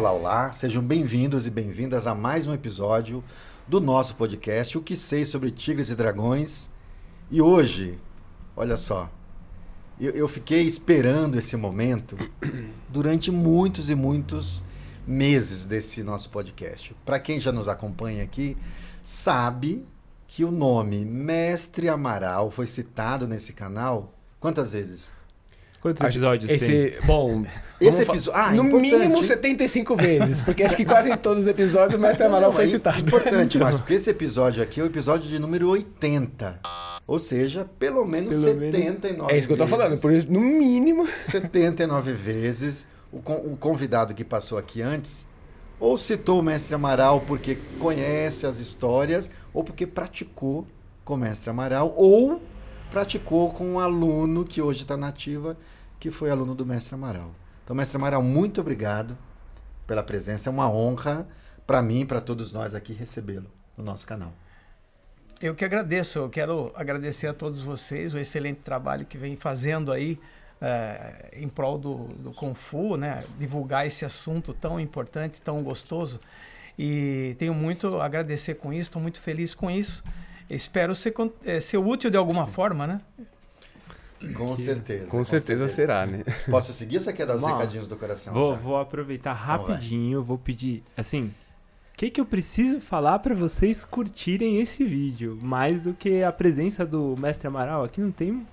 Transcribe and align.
olá, 0.00 0.12
olá. 0.12 0.52
Sejam 0.54 0.82
bem-vindos 0.82 1.46
e 1.46 1.50
bem-vindas 1.50 2.06
a 2.06 2.14
mais 2.14 2.46
um 2.46 2.54
episódio 2.54 3.22
do 3.68 3.82
nosso 3.82 4.14
podcast 4.14 4.78
O 4.78 4.80
que 4.80 4.96
sei 4.96 5.26
sobre 5.26 5.50
tigres 5.50 5.90
e 5.90 5.94
dragões. 5.94 6.70
E 7.30 7.42
hoje, 7.42 7.98
olha 8.56 8.78
só, 8.78 9.10
eu, 10.00 10.12
eu 10.12 10.26
fiquei 10.26 10.62
esperando 10.62 11.36
esse 11.36 11.54
momento 11.54 12.16
durante 12.88 13.30
muitos 13.30 13.90
e 13.90 13.94
muitos 13.94 14.62
meses 15.06 15.66
desse 15.66 16.02
nosso 16.02 16.30
podcast. 16.30 16.96
Para 17.04 17.20
quem 17.20 17.38
já 17.38 17.52
nos 17.52 17.68
acompanha 17.68 18.24
aqui, 18.24 18.56
sabe 19.04 19.86
que 20.26 20.46
o 20.46 20.50
nome 20.50 21.04
Mestre 21.04 21.90
Amaral 21.90 22.50
foi 22.50 22.66
citado 22.66 23.28
nesse 23.28 23.52
canal 23.52 24.14
quantas 24.40 24.72
vezes? 24.72 25.12
Quantos 25.80 26.02
episódios 26.02 26.50
esse, 26.50 26.66
tem? 26.66 27.06
Bom, 27.06 27.44
Esse 27.80 28.02
episódio. 28.02 28.38
Ah, 28.38 28.50
no 28.52 28.64
importante. 28.66 28.94
mínimo 28.94 29.24
75 29.24 29.96
vezes, 29.96 30.42
porque 30.42 30.62
acho 30.62 30.76
que 30.76 30.84
quase 30.86 31.10
em 31.10 31.16
todos 31.16 31.44
os 31.44 31.46
episódios 31.48 31.98
o 31.98 32.02
Mestre 32.02 32.24
Amaral 32.26 32.52
foi 32.52 32.64
é 32.64 32.66
citado. 32.66 33.00
Importante, 33.00 33.58
mas 33.58 33.78
porque 33.80 33.94
esse 33.94 34.10
episódio 34.10 34.62
aqui 34.62 34.80
é 34.80 34.82
o 34.82 34.86
episódio 34.86 35.26
de 35.28 35.38
número 35.38 35.68
80. 35.70 36.60
Ou 37.06 37.18
seja, 37.18 37.66
pelo 37.78 38.04
menos 38.04 38.28
Pelo 38.28 38.42
79 38.70 39.32
É 39.32 39.38
isso 39.38 39.48
que 39.48 39.54
eu 39.54 39.56
tô 39.56 39.64
vezes. 39.64 39.78
falando, 39.78 40.00
por 40.00 40.12
isso, 40.12 40.30
no 40.30 40.40
mínimo. 40.40 41.08
79 41.24 42.12
vezes. 42.12 42.86
O, 43.12 43.20
con- 43.20 43.42
o 43.44 43.56
convidado 43.56 44.14
que 44.14 44.24
passou 44.24 44.56
aqui 44.58 44.80
antes 44.82 45.26
ou 45.80 45.96
citou 45.98 46.38
o 46.38 46.42
mestre 46.42 46.74
Amaral 46.74 47.22
porque 47.26 47.58
conhece 47.78 48.46
as 48.46 48.58
histórias, 48.60 49.28
ou 49.52 49.64
porque 49.64 49.84
praticou 49.86 50.64
com 51.04 51.14
o 51.14 51.16
mestre 51.16 51.48
Amaral, 51.50 51.92
ou 51.96 52.40
praticou 52.90 53.52
com 53.52 53.74
um 53.74 53.80
aluno 53.80 54.44
que 54.44 54.60
hoje 54.60 54.82
está 54.82 54.96
nativa, 54.96 55.56
que 55.98 56.10
foi 56.10 56.30
aluno 56.30 56.54
do 56.54 56.66
mestre 56.66 56.94
Amaral. 56.94 57.30
Então, 57.62 57.74
mestre 57.74 57.96
Amaral, 57.96 58.22
muito 58.22 58.60
obrigado 58.60 59.16
pela 59.86 60.02
presença. 60.02 60.48
É 60.48 60.52
uma 60.52 60.68
honra 60.68 61.26
para 61.66 61.80
mim 61.80 62.04
para 62.04 62.20
todos 62.20 62.52
nós 62.52 62.74
aqui 62.74 62.92
recebê-lo 62.92 63.46
no 63.76 63.84
nosso 63.84 64.06
canal. 64.06 64.32
Eu 65.40 65.54
que 65.54 65.64
agradeço, 65.64 66.18
eu 66.18 66.28
quero 66.28 66.72
agradecer 66.74 67.28
a 67.28 67.32
todos 67.32 67.62
vocês 67.62 68.12
o 68.12 68.18
excelente 68.18 68.58
trabalho 68.58 69.06
que 69.06 69.16
vem 69.16 69.36
fazendo 69.36 69.90
aí 69.92 70.18
eh, 70.60 71.30
em 71.34 71.48
prol 71.48 71.78
do, 71.78 72.08
do 72.08 72.32
Kung 72.32 72.54
Fu, 72.54 72.96
né? 72.96 73.24
divulgar 73.38 73.86
esse 73.86 74.04
assunto 74.04 74.52
tão 74.52 74.78
importante, 74.78 75.40
tão 75.40 75.62
gostoso. 75.62 76.20
E 76.78 77.36
tenho 77.38 77.54
muito 77.54 78.00
a 78.00 78.04
agradecer 78.04 78.54
com 78.54 78.72
isso, 78.72 78.88
estou 78.88 79.00
muito 79.00 79.20
feliz 79.20 79.54
com 79.54 79.70
isso. 79.70 80.02
Espero 80.50 80.94
ser, 80.94 81.14
eh, 81.44 81.60
ser 81.60 81.78
útil 81.78 82.10
de 82.10 82.16
alguma 82.16 82.46
forma, 82.46 82.86
né? 82.86 83.00
Com 84.34 84.54
certeza. 84.54 85.06
Com 85.06 85.24
certeza 85.24 85.66
será, 85.68 86.04
né? 86.04 86.24
Posso 86.50 86.72
seguir 86.72 86.96
ou 86.96 87.02
você 87.02 87.12
quer 87.12 87.26
dar 87.26 87.36
os 87.36 87.40
Bom, 87.40 87.46
recadinhos 87.46 87.88
do 87.88 87.96
coração? 87.96 88.34
Vou, 88.34 88.52
já? 88.52 88.58
vou 88.58 88.78
aproveitar 88.78 89.32
vai. 89.32 89.56
rapidinho, 89.56 90.22
vou 90.22 90.36
pedir, 90.36 90.82
assim, 90.94 91.32
o 91.94 91.96
que, 91.96 92.10
que 92.10 92.20
eu 92.20 92.26
preciso 92.26 92.80
falar 92.80 93.18
pra 93.20 93.34
vocês 93.34 93.84
curtirem 93.84 94.60
esse 94.60 94.84
vídeo? 94.84 95.38
Mais 95.40 95.80
do 95.82 95.94
que 95.94 96.22
a 96.22 96.32
presença 96.32 96.84
do 96.84 97.14
Mestre 97.18 97.46
Amaral, 97.46 97.82
aqui 97.84 98.00
não 98.00 98.10
tem, 98.10 98.46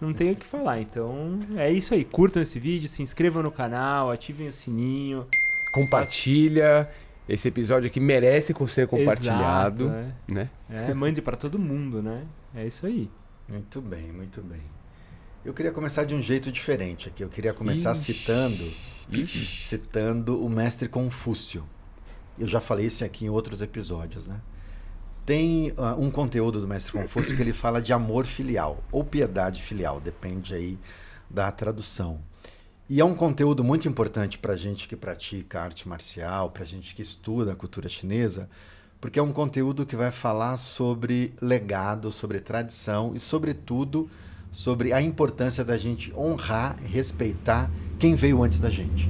não 0.00 0.12
tem 0.12 0.32
o 0.32 0.36
que 0.36 0.46
falar. 0.46 0.80
Então, 0.80 1.38
é 1.56 1.70
isso 1.70 1.92
aí. 1.94 2.04
Curtam 2.04 2.42
esse 2.42 2.58
vídeo, 2.58 2.88
se 2.88 3.02
inscrevam 3.02 3.42
no 3.42 3.50
canal, 3.50 4.10
ativem 4.10 4.48
o 4.48 4.52
sininho. 4.52 5.26
Compartilha. 5.72 6.88
Esse 7.30 7.46
episódio 7.46 7.86
aqui 7.88 8.00
merece 8.00 8.52
com 8.52 8.66
ser 8.66 8.88
compartilhado, 8.88 9.84
Exato, 9.84 10.08
né? 10.26 10.50
é. 10.68 10.90
É, 10.90 10.94
mande 10.94 11.22
pra 11.22 11.36
todo 11.36 11.60
mundo, 11.60 12.02
né? 12.02 12.24
É 12.52 12.66
isso 12.66 12.84
aí. 12.84 13.08
Muito 13.48 13.80
bem, 13.80 14.10
muito 14.10 14.42
bem. 14.42 14.60
Eu 15.44 15.54
queria 15.54 15.70
começar 15.70 16.04
de 16.04 16.12
um 16.12 16.20
jeito 16.20 16.50
diferente 16.50 17.08
aqui. 17.08 17.22
Eu 17.22 17.28
queria 17.28 17.54
começar 17.54 17.92
Ixi. 17.92 18.14
citando, 18.14 18.72
Ixi. 19.08 19.46
citando 19.64 20.44
o 20.44 20.50
mestre 20.50 20.88
Confúcio. 20.88 21.64
Eu 22.36 22.48
já 22.48 22.60
falei 22.60 22.86
isso 22.86 23.04
aqui 23.04 23.26
em 23.26 23.28
outros 23.30 23.62
episódios, 23.62 24.26
né? 24.26 24.40
Tem 25.24 25.72
ah, 25.76 25.94
um 25.96 26.10
conteúdo 26.10 26.60
do 26.60 26.66
mestre 26.66 26.92
Confúcio 26.92 27.36
que 27.36 27.42
ele 27.42 27.52
fala 27.52 27.80
de 27.80 27.92
amor 27.92 28.26
filial 28.26 28.82
ou 28.90 29.04
piedade 29.04 29.62
filial, 29.62 30.00
depende 30.00 30.52
aí 30.52 30.76
da 31.28 31.52
tradução. 31.52 32.20
E 32.92 33.00
é 33.00 33.04
um 33.04 33.14
conteúdo 33.14 33.62
muito 33.62 33.88
importante 33.88 34.36
para 34.36 34.56
gente 34.56 34.88
que 34.88 34.96
pratica 34.96 35.60
arte 35.60 35.88
marcial, 35.88 36.50
para 36.50 36.64
gente 36.64 36.92
que 36.92 37.00
estuda 37.00 37.52
a 37.52 37.54
cultura 37.54 37.88
chinesa, 37.88 38.50
porque 39.00 39.16
é 39.16 39.22
um 39.22 39.30
conteúdo 39.30 39.86
que 39.86 39.94
vai 39.94 40.10
falar 40.10 40.56
sobre 40.56 41.32
legado, 41.40 42.10
sobre 42.10 42.40
tradição 42.40 43.12
e, 43.14 43.20
sobretudo, 43.20 44.10
sobre 44.50 44.92
a 44.92 45.00
importância 45.00 45.64
da 45.64 45.76
gente 45.76 46.12
honrar 46.16 46.82
respeitar 46.82 47.70
quem 47.96 48.16
veio 48.16 48.42
antes 48.42 48.58
da 48.58 48.68
gente. 48.68 49.08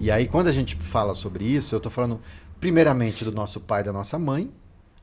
E 0.00 0.10
aí, 0.10 0.26
quando 0.26 0.48
a 0.48 0.52
gente 0.52 0.74
fala 0.74 1.14
sobre 1.14 1.44
isso, 1.44 1.76
eu 1.76 1.76
estou 1.76 1.92
falando 1.92 2.20
primeiramente 2.58 3.24
do 3.24 3.30
nosso 3.30 3.60
pai 3.60 3.84
da 3.84 3.92
nossa 3.92 4.18
mãe, 4.18 4.50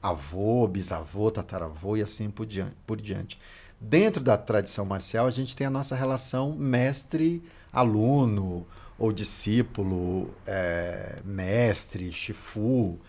avô, 0.03 0.67
bisavô, 0.67 1.31
tataravô 1.31 1.95
e 1.95 2.01
assim 2.01 2.29
por 2.29 2.45
diante. 2.45 2.75
Por 2.85 2.99
diante. 2.99 3.39
Dentro 3.81 4.21
da 4.21 4.37
tradição 4.37 4.85
marcial, 4.85 5.25
a 5.25 5.31
gente 5.31 5.55
tem 5.55 5.65
a 5.65 5.69
nossa 5.69 5.95
relação 5.95 6.53
mestre-aluno 6.53 8.67
ou 8.97 9.13
discípulo, 9.13 10.33
é, 10.45 11.19
mestre, 11.23 12.11
shifu. 12.11 12.99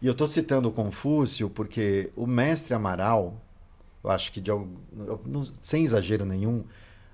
E 0.00 0.06
eu 0.06 0.12
estou 0.12 0.26
citando 0.26 0.70
Confúcio 0.70 1.50
porque 1.50 2.10
o 2.16 2.26
mestre 2.26 2.72
Amaral, 2.72 3.34
eu 4.02 4.10
acho 4.10 4.32
que 4.32 4.40
de, 4.40 4.50
sem 5.60 5.84
exagero 5.84 6.24
nenhum, 6.24 6.64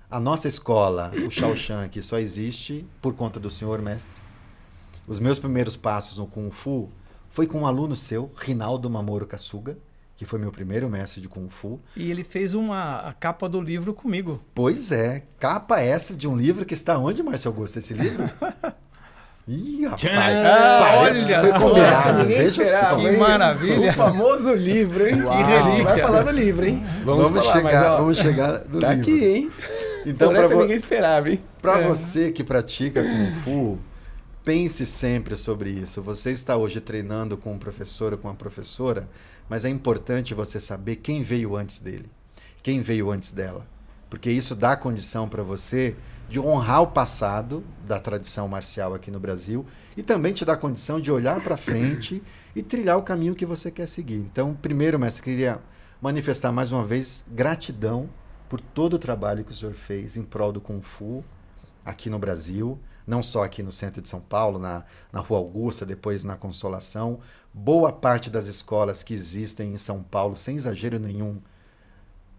a 0.09 0.19
nossa 0.19 0.47
escola, 0.47 1.11
o 1.25 1.29
Shaoshan, 1.29 1.85
aqui 1.85 2.01
só 2.01 2.17
existe 2.17 2.85
por 3.01 3.13
conta 3.13 3.39
do 3.39 3.49
senhor 3.49 3.81
mestre. 3.81 4.21
Os 5.05 5.19
meus 5.19 5.39
primeiros 5.39 5.75
passos 5.75 6.17
no 6.17 6.27
Kung 6.27 6.49
Fu 6.49 6.89
foi 7.29 7.47
com 7.47 7.61
um 7.61 7.67
aluno 7.67 7.95
seu, 7.95 8.31
Rinaldo 8.35 8.89
Mamoro 8.89 9.25
Kasuga, 9.25 9.77
que 10.21 10.25
foi 10.27 10.37
meu 10.37 10.51
primeiro 10.51 10.87
mestre 10.87 11.19
de 11.19 11.27
Kung 11.27 11.49
Fu. 11.49 11.79
E 11.97 12.11
ele 12.11 12.23
fez 12.23 12.53
uma 12.53 12.99
a 12.99 13.11
capa 13.11 13.49
do 13.49 13.59
livro 13.59 13.91
comigo. 13.91 14.39
Pois 14.53 14.91
é, 14.91 15.23
capa 15.39 15.79
essa 15.79 16.15
de 16.15 16.27
um 16.27 16.37
livro 16.37 16.63
que 16.63 16.75
está 16.75 16.95
onde, 16.95 17.23
Márcio 17.23 17.49
Augusto, 17.49 17.79
esse 17.79 17.95
livro? 17.95 18.29
Ih, 19.47 19.87
rapaz, 19.87 20.05
parece 20.13 21.25
que 21.25 21.33
Olha 21.33 21.39
foi 21.39 21.49
só, 21.49 21.59
combinado, 21.59 21.91
essa 21.91 22.13
ninguém 22.13 22.37
veja 22.37 22.61
esperava, 22.63 22.89
só. 22.95 23.01
Que 23.01 23.07
hein? 23.07 23.17
maravilha. 23.17 23.89
O 23.89 23.93
famoso 23.93 24.53
livro, 24.53 25.07
hein? 25.09 25.23
Uau. 25.23 25.39
E 25.39 25.43
a 25.53 25.61
gente 25.61 25.81
vai 25.81 25.97
falar 25.97 26.21
do 26.21 26.29
livro, 26.31 26.65
hein? 26.67 26.83
Vamos, 27.03 27.29
falar, 27.31 27.41
chegar, 27.55 27.63
mas, 27.63 27.83
ó, 27.83 27.97
vamos 27.97 28.17
chegar 28.19 28.51
no 28.69 28.79
Tá 28.79 28.93
livro. 28.93 29.01
aqui, 29.01 29.25
hein? 29.25 29.51
Então, 30.05 30.27
Por 30.29 30.35
para 30.35 30.45
essa 30.45 30.55
ninguém 30.55 30.75
esperava, 30.75 31.29
hein? 31.31 31.41
Para 31.59 31.81
É. 31.81 31.87
você 31.87 32.31
que 32.31 32.43
pratica 32.43 33.01
Kung 33.01 33.33
Fu, 33.33 33.79
pense 34.45 34.85
sempre 34.85 35.35
sobre 35.35 35.71
isso. 35.71 35.99
Você 36.03 36.29
está 36.31 36.55
hoje 36.55 36.79
treinando 36.79 37.35
com 37.35 37.51
um 37.53 37.57
professor 37.57 38.11
ou 38.13 38.19
com 38.19 38.27
uma 38.27 38.35
professora, 38.35 39.09
mas 39.51 39.65
é 39.65 39.69
importante 39.69 40.33
você 40.33 40.61
saber 40.61 40.95
quem 40.95 41.23
veio 41.23 41.57
antes 41.57 41.79
dele, 41.79 42.09
quem 42.63 42.81
veio 42.81 43.11
antes 43.11 43.31
dela. 43.31 43.67
Porque 44.09 44.31
isso 44.31 44.55
dá 44.55 44.77
condição 44.77 45.27
para 45.27 45.43
você 45.43 45.93
de 46.29 46.39
honrar 46.39 46.83
o 46.83 46.87
passado 46.87 47.61
da 47.85 47.99
tradição 47.99 48.47
marcial 48.47 48.93
aqui 48.93 49.11
no 49.11 49.19
Brasil 49.19 49.65
e 49.97 50.01
também 50.01 50.31
te 50.31 50.45
dá 50.45 50.55
condição 50.55 51.01
de 51.01 51.11
olhar 51.11 51.43
para 51.43 51.57
frente 51.57 52.23
e 52.55 52.63
trilhar 52.63 52.97
o 52.97 53.03
caminho 53.03 53.35
que 53.35 53.45
você 53.45 53.69
quer 53.69 53.89
seguir. 53.89 54.19
Então, 54.19 54.53
primeiro, 54.53 54.97
mestre, 54.97 55.21
queria 55.21 55.59
manifestar 56.01 56.53
mais 56.53 56.71
uma 56.71 56.85
vez 56.85 57.25
gratidão 57.27 58.09
por 58.47 58.61
todo 58.61 58.93
o 58.93 58.99
trabalho 58.99 59.43
que 59.43 59.51
o 59.51 59.55
senhor 59.55 59.73
fez 59.73 60.15
em 60.15 60.23
prol 60.23 60.53
do 60.53 60.61
Kung 60.61 60.81
Fu 60.81 61.25
aqui 61.85 62.09
no 62.09 62.19
Brasil, 62.19 62.79
não 63.05 63.21
só 63.23 63.43
aqui 63.43 63.63
no 63.63 63.71
centro 63.71 64.01
de 64.01 64.09
São 64.09 64.21
Paulo, 64.21 64.59
na, 64.59 64.83
na 65.11 65.19
Rua 65.19 65.39
Augusta, 65.39 65.85
depois 65.85 66.23
na 66.23 66.35
Consolação. 66.35 67.19
Boa 67.53 67.91
parte 67.91 68.29
das 68.29 68.47
escolas 68.47 69.03
que 69.03 69.13
existem 69.13 69.73
em 69.73 69.77
São 69.77 70.01
Paulo, 70.03 70.35
sem 70.37 70.55
exagero 70.55 70.99
nenhum, 70.99 71.39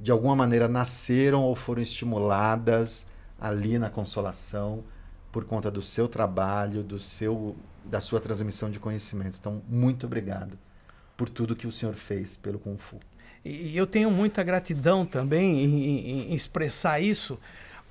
de 0.00 0.10
alguma 0.10 0.34
maneira 0.34 0.68
nasceram 0.68 1.42
ou 1.42 1.54
foram 1.54 1.82
estimuladas 1.82 3.06
ali 3.40 3.78
na 3.78 3.90
Consolação 3.90 4.82
por 5.30 5.44
conta 5.44 5.70
do 5.70 5.82
seu 5.82 6.08
trabalho, 6.08 6.82
do 6.82 6.98
seu 6.98 7.56
da 7.84 8.00
sua 8.00 8.20
transmissão 8.20 8.70
de 8.70 8.78
conhecimento. 8.78 9.36
Então, 9.40 9.60
muito 9.68 10.06
obrigado 10.06 10.56
por 11.16 11.28
tudo 11.28 11.56
que 11.56 11.66
o 11.66 11.72
senhor 11.72 11.94
fez 11.94 12.36
pelo 12.36 12.58
Kung 12.58 12.76
Fu. 12.78 13.00
E 13.44 13.76
eu 13.76 13.88
tenho 13.88 14.08
muita 14.08 14.40
gratidão 14.44 15.04
também 15.04 15.64
em, 15.64 15.84
em- 15.84 16.30
em 16.30 16.34
expressar 16.34 17.00
isso, 17.00 17.40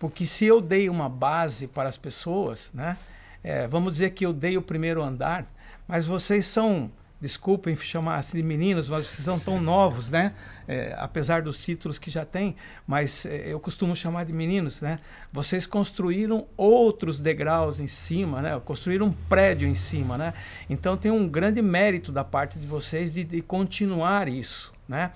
porque 0.02 0.26
se 0.26 0.46
eu 0.46 0.60
dei 0.60 0.90
uma 0.90 1.08
base 1.08 1.68
para 1.68 1.88
as 1.88 1.96
pessoas, 1.96 2.72
né? 2.74 2.98
é, 3.44 3.68
vamos 3.68 3.94
dizer 3.94 4.10
que 4.10 4.26
eu 4.26 4.34
dei 4.34 4.58
o 4.58 4.62
primeiro 4.62 5.04
andar, 5.04 5.46
mas 5.88 6.08
vocês 6.08 6.48
são, 6.48 6.92
desculpem 7.22 7.76
chamar 7.76 8.16
assim 8.16 8.38
de 8.38 8.42
meninos, 8.42 8.90
mas 8.90 9.06
vocês 9.06 9.24
são 9.24 9.38
tão 9.38 9.62
novos, 9.62 10.10
né? 10.10 10.34
É, 10.68 10.96
apesar 10.98 11.44
dos 11.44 11.60
títulos 11.60 12.00
que 12.00 12.10
já 12.10 12.26
têm, 12.26 12.56
mas 12.88 13.28
é, 13.28 13.54
eu 13.54 13.60
costumo 13.60 13.96
chamar 13.96 14.26
de 14.26 14.34
meninos, 14.34 14.82
né? 14.82 14.98
Vocês 15.32 15.68
construíram 15.68 16.48
outros 16.58 17.20
degraus 17.20 17.80
em 17.80 17.86
cima, 17.86 18.42
né? 18.42 18.60
Construíram 18.66 19.06
um 19.06 19.14
prédio 19.14 19.68
em 19.68 19.76
cima, 19.76 20.18
né? 20.18 20.34
Então 20.68 20.98
tem 20.98 21.12
um 21.12 21.30
grande 21.30 21.62
mérito 21.62 22.12
da 22.12 22.24
parte 22.24 22.58
de 22.58 22.66
vocês 22.66 23.12
de, 23.12 23.24
de 23.24 23.40
continuar 23.44 24.28
isso, 24.28 24.74
né? 24.90 25.12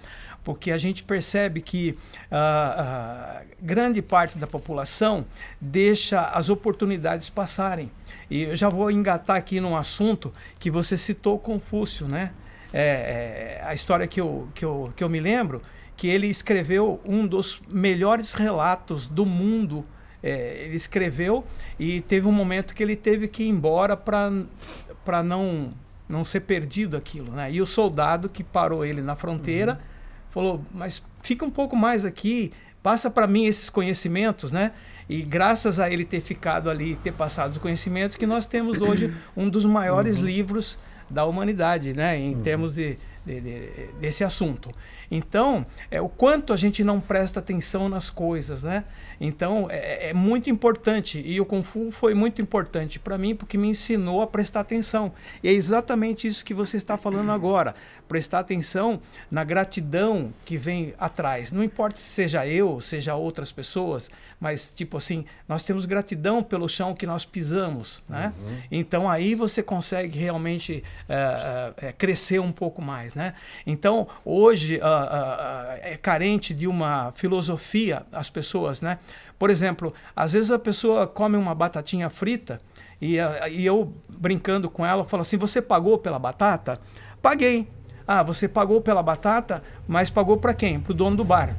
Porque 0.45 0.71
a 0.71 0.77
gente 0.77 1.03
percebe 1.03 1.59
que 1.59 1.97
ah, 2.31 2.75
ah, 2.77 3.44
grande 3.59 4.00
parte 4.00 4.38
da 4.38 4.45
população 4.45 5.25
deixa 5.59 6.21
as 6.21 6.50
oportunidades 6.50 7.30
passarem. 7.31 7.92
E 8.30 8.44
eu 8.44 8.56
já 8.56 8.69
vou 8.69 8.92
engatar 8.92 9.36
aqui 9.36 9.59
num 9.59 9.75
assunto 9.75 10.31
que 10.59 10.69
você 10.69 10.95
citou 10.95 11.39
Confúcio, 11.39 12.07
né? 12.07 12.31
É, 12.71 13.59
é, 13.59 13.68
a 13.68 13.74
história 13.74 14.06
que 14.06 14.21
eu, 14.21 14.47
que, 14.53 14.63
eu, 14.63 14.94
que 14.95 15.03
eu 15.03 15.09
me 15.09 15.19
lembro, 15.19 15.63
que 15.97 16.07
ele 16.07 16.27
escreveu 16.27 17.01
um 17.03 17.25
dos 17.25 17.59
melhores 17.68 18.33
relatos 18.33 19.07
do 19.07 19.25
mundo. 19.25 19.83
É, 20.21 20.63
ele 20.63 20.75
escreveu 20.75 21.44
e 21.80 22.01
teve 22.01 22.27
um 22.27 22.31
momento 22.31 22.74
que 22.74 22.83
ele 22.83 22.95
teve 22.95 23.27
que 23.27 23.44
ir 23.44 23.50
embora 23.50 23.95
para 23.95 25.24
não, 25.24 25.74
não 26.07 26.24
ser 26.24 26.41
perdido 26.41 26.98
aquilo. 26.98 27.31
Né? 27.31 27.51
E 27.51 27.62
o 27.62 27.65
soldado 27.65 28.30
que 28.30 28.44
parou 28.44 28.86
ele 28.86 29.01
na 29.01 29.15
fronteira 29.15 29.74
uhum. 29.74 29.94
Falou: 30.35 30.61
Mas 30.73 31.01
fica 31.23 31.45
um 31.45 31.49
pouco 31.49 31.75
mais 31.75 32.03
aqui, 32.03 32.51
passa 32.83 33.09
para 33.09 33.25
mim 33.25 33.45
esses 33.45 33.69
conhecimentos, 33.69 34.51
né? 34.51 34.73
E 35.07 35.21
graças 35.21 35.79
a 35.79 35.89
ele 35.89 36.03
ter 36.03 36.19
ficado 36.19 36.69
ali, 36.69 36.97
ter 36.97 37.13
passado 37.13 37.53
os 37.53 37.57
conhecimentos, 37.57 38.17
que 38.17 38.27
nós 38.27 38.45
temos 38.45 38.81
hoje 38.81 39.15
um 39.35 39.49
dos 39.49 39.63
maiores 39.63 40.17
uhum. 40.17 40.25
livros 40.25 40.77
da 41.09 41.25
humanidade, 41.25 41.93
né? 41.93 42.17
Em 42.17 42.35
uhum. 42.35 42.41
termos 42.41 42.75
de, 42.75 42.97
de, 43.25 43.39
de, 43.39 43.69
desse 43.99 44.23
assunto. 44.23 44.69
Então, 45.09 45.65
é 45.89 46.01
o 46.01 46.09
quanto 46.09 46.51
a 46.51 46.57
gente 46.57 46.83
não 46.83 46.99
presta 46.99 47.39
atenção 47.39 47.88
nas 47.88 48.09
coisas, 48.09 48.63
né? 48.63 48.83
Então, 49.19 49.67
é, 49.69 50.09
é 50.09 50.13
muito 50.13 50.50
importante. 50.50 51.21
E 51.25 51.39
o 51.39 51.45
Kung 51.45 51.63
Fu 51.63 51.91
foi 51.91 52.13
muito 52.13 52.41
importante 52.41 53.00
para 53.00 53.17
mim, 53.17 53.35
porque 53.35 53.57
me 53.57 53.69
ensinou 53.69 54.21
a 54.21 54.27
prestar 54.27 54.62
atenção. 54.62 55.12
E 55.44 55.47
é 55.47 55.51
exatamente 55.51 56.27
isso 56.27 56.44
que 56.44 56.53
você 56.53 56.77
está 56.77 56.97
falando 56.97 57.31
agora. 57.31 57.75
Prestar 58.07 58.39
atenção 58.39 59.00
na 59.31 59.44
gratidão 59.44 60.33
que 60.45 60.57
vem 60.57 60.94
atrás. 60.97 61.51
Não 61.51 61.63
importa 61.63 61.97
se 61.97 62.09
seja 62.09 62.45
eu, 62.47 62.79
seja 62.81 63.15
outras 63.15 63.51
pessoas, 63.51 64.09
mas, 64.39 64.71
tipo 64.73 64.97
assim, 64.97 65.25
nós 65.47 65.63
temos 65.63 65.85
gratidão 65.85 66.44
pelo 66.44 66.67
chão 66.67 66.94
que 66.94 67.06
nós 67.06 67.23
pisamos, 67.25 68.03
né? 68.07 68.33
Uhum. 68.38 68.57
Então, 68.71 69.09
aí 69.09 69.33
você 69.33 69.63
consegue 69.63 70.19
realmente 70.19 70.83
é, 71.07 71.73
é, 71.88 71.91
crescer 71.91 72.39
um 72.39 72.51
pouco 72.51 72.81
mais, 72.81 73.15
né? 73.15 73.33
Então, 73.65 74.07
hoje, 74.23 74.77
uh, 74.77 75.79
é 75.81 75.97
carente 75.97 76.53
de 76.53 76.67
uma 76.67 77.12
filosofia, 77.13 78.03
as 78.12 78.29
pessoas, 78.29 78.81
né? 78.81 79.00
Por 79.37 79.49
exemplo, 79.49 79.93
às 80.15 80.33
vezes 80.33 80.51
a 80.51 80.59
pessoa 80.59 81.07
come 81.07 81.37
uma 81.37 81.53
batatinha 81.53 82.09
frita 82.09 82.61
e, 83.01 83.17
e 83.51 83.65
eu 83.65 83.93
brincando 84.09 84.69
com 84.69 84.85
ela 84.85 85.03
falo 85.03 85.21
assim: 85.21 85.37
Você 85.37 85.61
pagou 85.61 85.97
pela 85.97 86.19
batata? 86.19 86.79
Paguei. 87.21 87.67
Ah, 88.07 88.21
você 88.21 88.47
pagou 88.47 88.81
pela 88.81 89.01
batata, 89.01 89.63
mas 89.87 90.09
pagou 90.09 90.37
para 90.37 90.53
quem? 90.53 90.79
Para 90.79 90.91
o 90.91 90.95
dono 90.95 91.17
do 91.17 91.23
bar. 91.23 91.55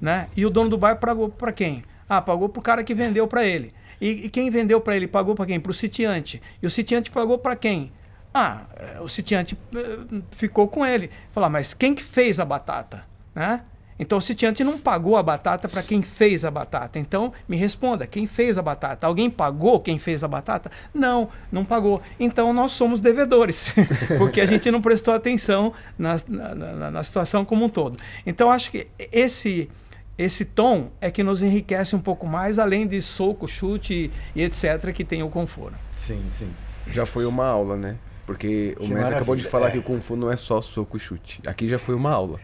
Né? 0.00 0.28
E 0.36 0.46
o 0.46 0.50
dono 0.50 0.70
do 0.70 0.78
bar 0.78 0.96
pagou 1.00 1.28
para 1.28 1.52
quem? 1.52 1.84
Ah, 2.08 2.22
pagou 2.22 2.48
para 2.48 2.60
o 2.60 2.62
cara 2.62 2.84
que 2.84 2.94
vendeu 2.94 3.26
para 3.26 3.44
ele. 3.44 3.74
E, 4.00 4.26
e, 4.26 4.28
quem 4.28 4.48
vendeu 4.48 4.80
para 4.80 4.94
ele 4.94 5.08
pagou 5.08 5.34
para 5.34 5.46
quem? 5.46 5.58
Para 5.58 5.70
o 5.70 5.74
sitiante. 5.74 6.40
E 6.62 6.66
o 6.66 6.70
sitiante 6.70 7.10
pagou 7.10 7.36
para 7.36 7.56
quem? 7.56 7.92
Ah, 8.32 8.62
eh, 8.76 9.00
o 9.00 9.08
sitiante 9.08 9.58
eh, 9.74 9.98
ficou 10.30 10.68
com 10.68 10.86
ele. 10.86 11.10
Falar, 11.32 11.48
mas 11.48 11.74
quem 11.74 11.94
que 11.94 12.02
fez 12.02 12.38
a 12.38 12.44
batata? 12.44 13.04
Né? 13.34 13.60
Então 13.98 14.18
o 14.18 14.20
sitiante 14.20 14.62
não 14.62 14.78
pagou 14.78 15.16
a 15.16 15.22
batata 15.22 15.68
para 15.68 15.82
quem 15.82 16.02
fez 16.02 16.44
a 16.44 16.50
batata. 16.50 16.98
Então 16.98 17.32
me 17.48 17.56
responda, 17.56 18.06
quem 18.06 18.26
fez 18.26 18.56
a 18.58 18.62
batata? 18.62 19.06
Alguém 19.06 19.28
pagou 19.28 19.80
quem 19.80 19.98
fez 19.98 20.22
a 20.22 20.28
batata? 20.28 20.70
Não, 20.94 21.28
não 21.50 21.64
pagou. 21.64 22.00
Então 22.18 22.52
nós 22.52 22.72
somos 22.72 23.00
devedores, 23.00 23.72
porque 24.18 24.40
a 24.40 24.46
gente 24.46 24.70
não 24.70 24.80
prestou 24.80 25.14
atenção 25.14 25.72
na, 25.98 26.16
na, 26.28 26.90
na, 26.90 27.04
situação 27.04 27.44
como 27.44 27.64
um 27.64 27.68
todo. 27.68 27.98
Então 28.24 28.50
acho 28.50 28.70
que 28.70 28.86
esse 29.12 29.68
esse 30.16 30.44
tom 30.44 30.90
é 31.00 31.12
que 31.12 31.22
nos 31.22 31.44
enriquece 31.44 31.94
um 31.94 32.00
pouco 32.00 32.26
mais, 32.26 32.58
além 32.58 32.88
de 32.88 33.00
soco, 33.00 33.46
chute 33.46 34.10
e, 34.34 34.40
e 34.40 34.42
etc., 34.42 34.92
que 34.92 35.04
tem 35.04 35.22
o 35.22 35.28
Kung 35.28 35.46
Fu. 35.46 35.70
Sim, 35.92 36.20
sim. 36.28 36.50
Já 36.88 37.06
foi 37.06 37.24
uma 37.24 37.46
aula, 37.46 37.76
né? 37.76 37.96
Porque 38.26 38.76
o 38.80 38.86
mestre 38.88 39.14
acabou 39.14 39.36
de 39.36 39.44
falar 39.44 39.68
é. 39.68 39.70
que 39.70 39.78
o 39.78 39.82
Kung 39.82 40.00
Fu 40.00 40.16
não 40.16 40.30
é 40.30 40.36
só 40.36 40.60
soco 40.60 40.96
e 40.96 41.00
chute. 41.00 41.40
Aqui 41.46 41.68
já 41.68 41.78
foi 41.78 41.94
uma 41.94 42.10
aula. 42.10 42.38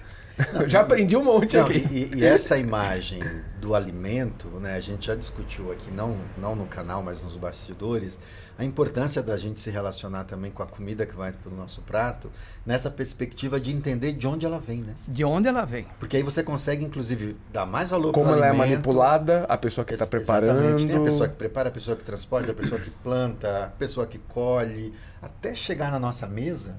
Não, 0.52 0.66
já 0.69 0.81
aprendi 0.81 1.16
um 1.16 1.25
monte 1.25 1.56
não, 1.56 1.64
aqui. 1.64 1.86
E, 1.90 2.19
e, 2.19 2.25
essa 2.25 2.56
imagem 2.56 3.22
do 3.60 3.75
alimento, 3.75 4.48
né, 4.60 4.75
a 4.75 4.81
gente 4.81 5.06
já 5.06 5.14
discutiu 5.14 5.72
aqui, 5.72 5.90
não, 5.90 6.19
não 6.36 6.54
no 6.54 6.66
canal, 6.66 7.02
mas 7.02 7.22
nos 7.22 7.36
bastidores, 7.36 8.19
a 8.58 8.64
importância 8.64 9.22
da 9.22 9.36
gente 9.36 9.60
se 9.60 9.70
relacionar 9.70 10.25
também 10.25 10.50
com 10.50 10.62
a 10.62 10.66
comida 10.66 11.04
que 11.06 11.14
vai 11.14 11.32
para 11.32 11.52
o 11.52 11.56
nosso 11.56 11.81
prato, 11.82 12.31
nessa 12.64 12.90
perspectiva 12.90 13.60
de 13.60 13.72
entender 13.72 14.12
de 14.12 14.26
onde 14.26 14.46
ela 14.46 14.58
vem, 14.58 14.78
né? 14.78 14.94
De 15.08 15.25
onde 15.25 15.48
ela 15.48 15.64
vem. 15.64 15.86
Porque 15.98 16.16
aí 16.16 16.22
você 16.22 16.42
consegue, 16.42 16.84
inclusive, 16.84 17.37
dar 17.52 17.66
mais 17.66 17.90
valor 17.90 18.12
Como 18.12 18.30
ela 18.30 18.46
alimento. 18.46 18.54
é 18.54 18.70
manipulada, 18.70 19.44
a 19.48 19.56
pessoa 19.56 19.84
que 19.84 19.94
está 19.94 20.06
preparando. 20.06 20.58
Exatamente. 20.58 20.87
Tem 20.87 20.96
a 20.96 21.04
pessoa 21.04 21.28
que 21.28 21.37
prepara, 21.37 21.69
a 21.69 21.72
pessoa 21.72 21.96
que 21.96 22.04
transporta, 22.04 22.52
a 22.52 22.54
pessoa 22.54 22.80
que 22.80 22.90
planta, 22.90 23.64
a 23.64 23.69
pessoa 23.69 24.06
que 24.06 24.19
colhe. 24.19 24.92
Até 25.20 25.54
chegar 25.54 25.90
na 25.90 25.98
nossa 25.98 26.26
mesa, 26.26 26.76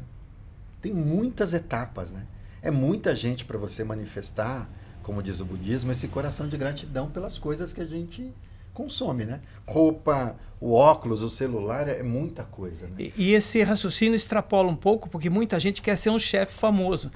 tem 0.81 0.93
muitas 0.93 1.53
etapas, 1.53 2.11
né? 2.11 2.25
É 2.65 2.71
muita 2.71 3.15
gente 3.15 3.45
para 3.45 3.59
você 3.59 3.83
manifestar, 3.83 4.67
como 5.03 5.21
diz 5.21 5.39
o 5.39 5.45
budismo, 5.45 5.91
esse 5.91 6.07
coração 6.07 6.49
de 6.49 6.57
gratidão 6.57 7.07
pelas 7.11 7.37
coisas 7.37 7.71
que 7.71 7.79
a 7.79 7.85
gente 7.85 8.33
consome, 8.73 9.23
né? 9.23 9.39
Roupa, 9.67 10.35
o 10.59 10.73
óculos, 10.73 11.21
o 11.21 11.29
celular, 11.29 11.87
é 11.87 12.01
muita 12.01 12.43
coisa. 12.43 12.87
Né? 12.87 12.95
E, 12.97 13.13
e, 13.15 13.33
esse 13.35 13.61
raciocínio 13.61 14.15
extrapola 14.15 14.67
um 14.67 14.75
pouco, 14.75 15.07
porque 15.07 15.29
muita 15.29 15.59
gente 15.59 15.79
quer 15.79 15.95
ser 15.95 16.09
um 16.09 16.17
chefe 16.17 16.53
famoso. 16.53 17.11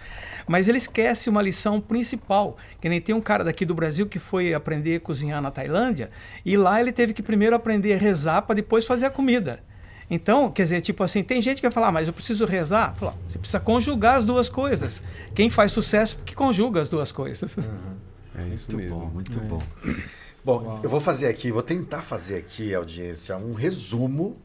Mas 0.48 0.68
ele 0.68 0.78
esquece 0.78 1.32
uma 1.32 1.42
lição 1.42 1.82
principal. 1.82 2.56
Que 2.80 2.88
nem 2.88 3.02
tem 3.02 3.16
um 3.16 3.20
cara 3.20 3.44
daqui 3.44 3.66
do 3.66 3.74
Brasil 3.74 4.06
que 4.06 4.20
foi 4.20 4.54
aprender 4.54 4.98
a 4.98 5.00
cozinhar 5.00 5.42
na 5.42 5.50
Tailândia, 5.50 6.12
e 6.46 6.56
lá 6.56 6.80
ele 6.80 6.92
teve 6.92 7.12
que 7.12 7.24
primeiro 7.24 7.56
aprender 7.56 7.96
a 7.96 7.98
rezar 7.98 8.44
para 8.44 8.54
depois 8.54 8.86
fazer 8.86 9.08
a 9.08 9.10
comida. 9.10 9.64
Então, 10.10 10.52
quer 10.52 10.64
dizer, 10.64 10.82
tipo 10.82 11.04
assim, 11.04 11.24
tem 11.24 11.42
gente 11.42 11.58
que 11.58 11.62
vai 11.62 11.72
falar, 11.72 11.90
ah, 11.90 11.92
mas 11.92 12.08
eu 12.08 12.14
preciso 12.14 12.46
rezar. 12.46 12.96
Fala, 12.96 13.16
você 13.28 13.38
precisa 13.38 13.60
conjugar 13.60 14.16
as 14.16 14.26
duas 14.26 14.50
coisas. 14.50 15.04
Quem 15.36 15.50
faz 15.50 15.72
sucesso 15.72 16.16
porque 16.16 16.34
conjuga 16.34 16.82
as 16.82 16.90
duas 16.90 17.12
coisas. 17.12 17.56
Uhum. 17.58 18.10
É 18.40 18.48
isso 18.54 18.72
muito 18.72 18.78
mesmo. 18.78 18.98
bom, 18.98 19.06
muito 19.08 19.38
é. 19.38 19.42
bom. 19.42 19.64
Bom, 20.42 20.64
Uau. 20.64 20.80
eu 20.82 20.90
vou 20.90 21.02
fazer 21.02 21.28
aqui, 21.28 21.52
vou 21.52 21.62
tentar 21.62 22.02
fazer 22.02 22.38
aqui, 22.38 22.74
audiência, 22.74 23.36
um 23.36 23.54
resumo 23.54 24.38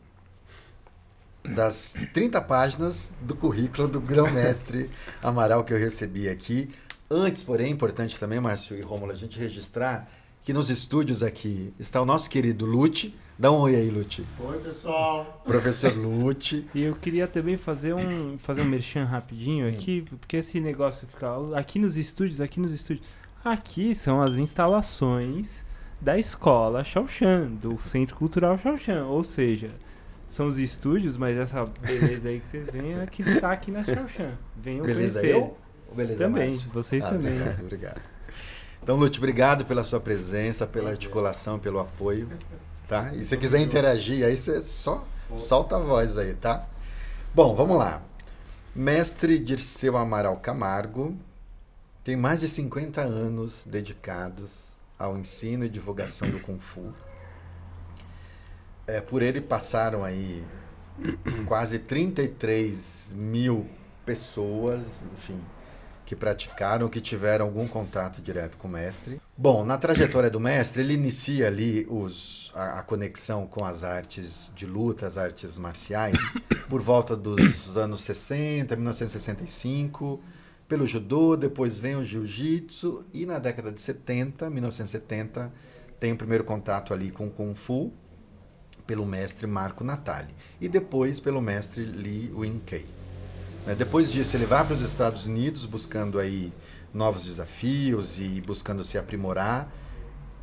das 1.45 1.95
30 2.13 2.41
páginas 2.41 3.13
do 3.21 3.37
currículo 3.37 3.87
do 3.87 4.01
grão-mestre 4.01 4.91
Amaral 5.23 5.63
que 5.63 5.73
eu 5.73 5.79
recebi 5.79 6.29
aqui. 6.29 6.69
Antes, 7.09 7.45
porém, 7.45 7.67
é 7.67 7.71
importante 7.71 8.19
também, 8.19 8.41
Márcio 8.41 8.77
e 8.77 8.81
Rômulo, 8.81 9.13
a 9.13 9.15
gente 9.15 9.39
registrar 9.39 10.11
que 10.43 10.53
nos 10.53 10.69
estúdios 10.69 11.23
aqui 11.23 11.73
está 11.79 12.03
o 12.03 12.05
nosso 12.05 12.29
querido 12.29 12.67
Lute, 12.67 13.15
Dá 13.37 13.51
um 13.51 13.59
oi 13.63 13.75
aí, 13.75 13.91
Lute. 13.91 14.25
Oi, 14.39 14.59
pessoal. 14.61 15.43
Professor 15.45 15.93
Lute. 15.93 16.69
e 16.73 16.85
eu 16.85 16.95
queria 16.95 17.27
também 17.27 17.57
fazer 17.57 17.93
um, 17.93 18.37
fazer 18.37 18.63
um 18.63 18.65
merchan 18.65 19.05
rapidinho 19.05 19.69
aqui, 19.69 20.03
porque 20.03 20.37
esse 20.37 20.61
negócio 20.61 21.09
fica 21.09 21.29
aqui 21.57 21.81
nos 21.81 21.97
estúdios, 21.97 22.41
aqui 22.41 22.61
nos 22.61 22.71
estúdios. 22.71 23.05
Aqui 23.45 23.93
são 23.93 24.23
as 24.23 24.37
instalações 24.37 25.65
da 26.01 26.17
escola 26.17 26.85
Shaoshan, 26.85 27.49
do 27.61 27.77
Centro 27.81 28.15
Cultural 28.15 28.57
Shaoshan. 28.57 29.07
Ou 29.07 29.25
seja, 29.25 29.71
são 30.29 30.47
os 30.47 30.57
estúdios, 30.57 31.17
mas 31.17 31.37
essa 31.37 31.65
beleza 31.65 32.29
aí 32.29 32.39
que 32.39 32.47
vocês 32.47 32.71
veem 32.71 33.01
é 33.01 33.07
que 33.07 33.23
está 33.23 33.51
aqui 33.51 33.73
na 33.73 33.83
Shaoshan. 33.83 34.33
Venham 34.57 34.87
beleza 34.87 35.19
conhecer. 35.19 35.37
Eu? 35.37 35.57
Beleza 35.93 36.25
também, 36.25 36.51
Márcio? 36.51 36.71
vocês 36.71 37.05
ah, 37.05 37.11
também. 37.11 37.33
Obrigado, 37.33 37.61
obrigado. 37.61 38.01
Então, 38.81 38.97
Lute, 38.97 39.19
obrigado 39.19 39.65
pela 39.65 39.83
sua 39.83 39.99
presença, 39.99 40.69
pela 40.69 40.91
articulação, 40.91 41.59
pelo 41.59 41.81
apoio. 41.81 42.29
Tá? 42.89 43.13
E 43.15 43.25
se 43.25 43.37
quiser 43.37 43.61
interagir, 43.61 44.25
aí 44.25 44.37
você 44.37 44.61
só 44.61 45.07
solta 45.37 45.77
a 45.77 45.79
voz 45.79 46.19
aí, 46.19 46.35
tá? 46.35 46.67
Bom, 47.35 47.55
vamos 47.55 47.79
lá. 47.79 48.03
Mestre 48.75 49.39
Dirceu 49.39 49.97
Amaral 49.97 50.37
Camargo 50.37 51.17
tem 52.03 52.17
mais 52.17 52.41
de 52.41 52.49
50 52.49 53.01
anos 53.01 53.65
dedicados 53.67 54.77
ao 54.99 55.17
ensino 55.17 55.65
e 55.65 55.69
divulgação 55.69 56.29
do 56.29 56.39
Kung 56.41 56.59
Fu. 56.59 56.93
É, 58.87 59.01
por 59.01 59.23
ele 59.23 59.41
passaram 59.41 60.05
aí 60.05 60.45
quase 61.47 61.79
33 61.79 63.15
mil 63.17 63.67
pessoas, 64.05 64.83
enfim, 65.15 65.41
que 66.15 66.21
praticaram, 66.21 66.89
que 66.89 67.01
tiveram 67.01 67.47
algum 67.47 67.67
contato 67.67 68.23
direto 68.23 68.57
com 68.57 68.69
o 68.69 68.71
mestre. 68.71 69.21
Bom, 69.37 69.65
na 69.65 69.77
trajetória 69.77 70.31
do 70.31 70.39
mestre, 70.39 70.83
ele 70.83 70.95
inicia 70.95 71.49
ali 71.49 71.87
os, 71.91 72.53
a, 72.55 72.79
a 72.79 72.83
conexão 72.83 73.47
com 73.47 73.65
as 73.65 73.83
artes 73.83 74.51
de 74.55 74.65
luta, 74.65 75.07
as 75.07 75.19
artes 75.19 75.59
marciais, 75.59 76.17
por 76.71 76.81
volta 76.81 77.17
dos 77.17 77.77
anos 77.77 78.03
60, 78.03 78.75
1965, 78.77 80.23
pelo 80.69 80.87
judô, 80.87 81.37
depois 81.37 81.79
vem 81.79 81.97
o 81.97 82.05
jiu-jitsu 82.05 83.05
e 83.13 83.27
na 83.27 83.39
década 83.39 83.73
de 83.73 83.81
70, 83.81 84.49
1970, 84.49 85.53
tem 85.99 86.13
o 86.13 86.17
primeiro 86.17 86.45
contato 86.45 86.95
ali 86.95 87.11
com 87.11 87.27
o 87.27 87.31
Kung 87.31 87.55
Fu, 87.55 87.93
pelo 88.87 89.05
mestre 89.05 89.47
Marco 89.47 89.83
Natali, 89.83 90.35
e 90.61 90.69
depois 90.69 91.19
pelo 91.19 91.41
mestre 91.41 91.85
Li 91.85 92.31
Wing-Kei. 92.35 93.04
Né? 93.67 93.75
Depois 93.75 94.11
disso, 94.11 94.37
ele 94.37 94.47
vai 94.47 94.65
para 94.65 94.75
os 94.75 94.81
Estados 94.81 95.27
Unidos 95.27 95.67
buscando 95.67 96.19
aí 96.19 96.53
novos 96.93 97.25
desafios 97.25 98.19
e 98.19 98.41
buscando 98.41 98.85
se 98.85 98.97
aprimorar. 98.97 99.69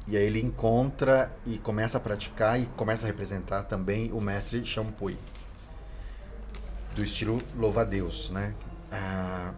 E 0.08 0.18
aí 0.18 0.24
ele 0.24 0.42
encontra 0.42 1.32
e 1.46 1.58
começa 1.58 1.98
a 1.98 2.02
praticar 2.02 2.60
e 2.60 2.66
começa 2.76 3.06
a 3.06 3.08
representar 3.08 3.64
também 3.64 4.12
o 4.12 4.20
mestre 4.20 4.66
Champui, 4.66 5.18
do 6.96 7.04
estilo 7.04 7.38
louva-a-Deus, 7.56 8.30
né? 8.32 8.54
Ah, 8.92 9.54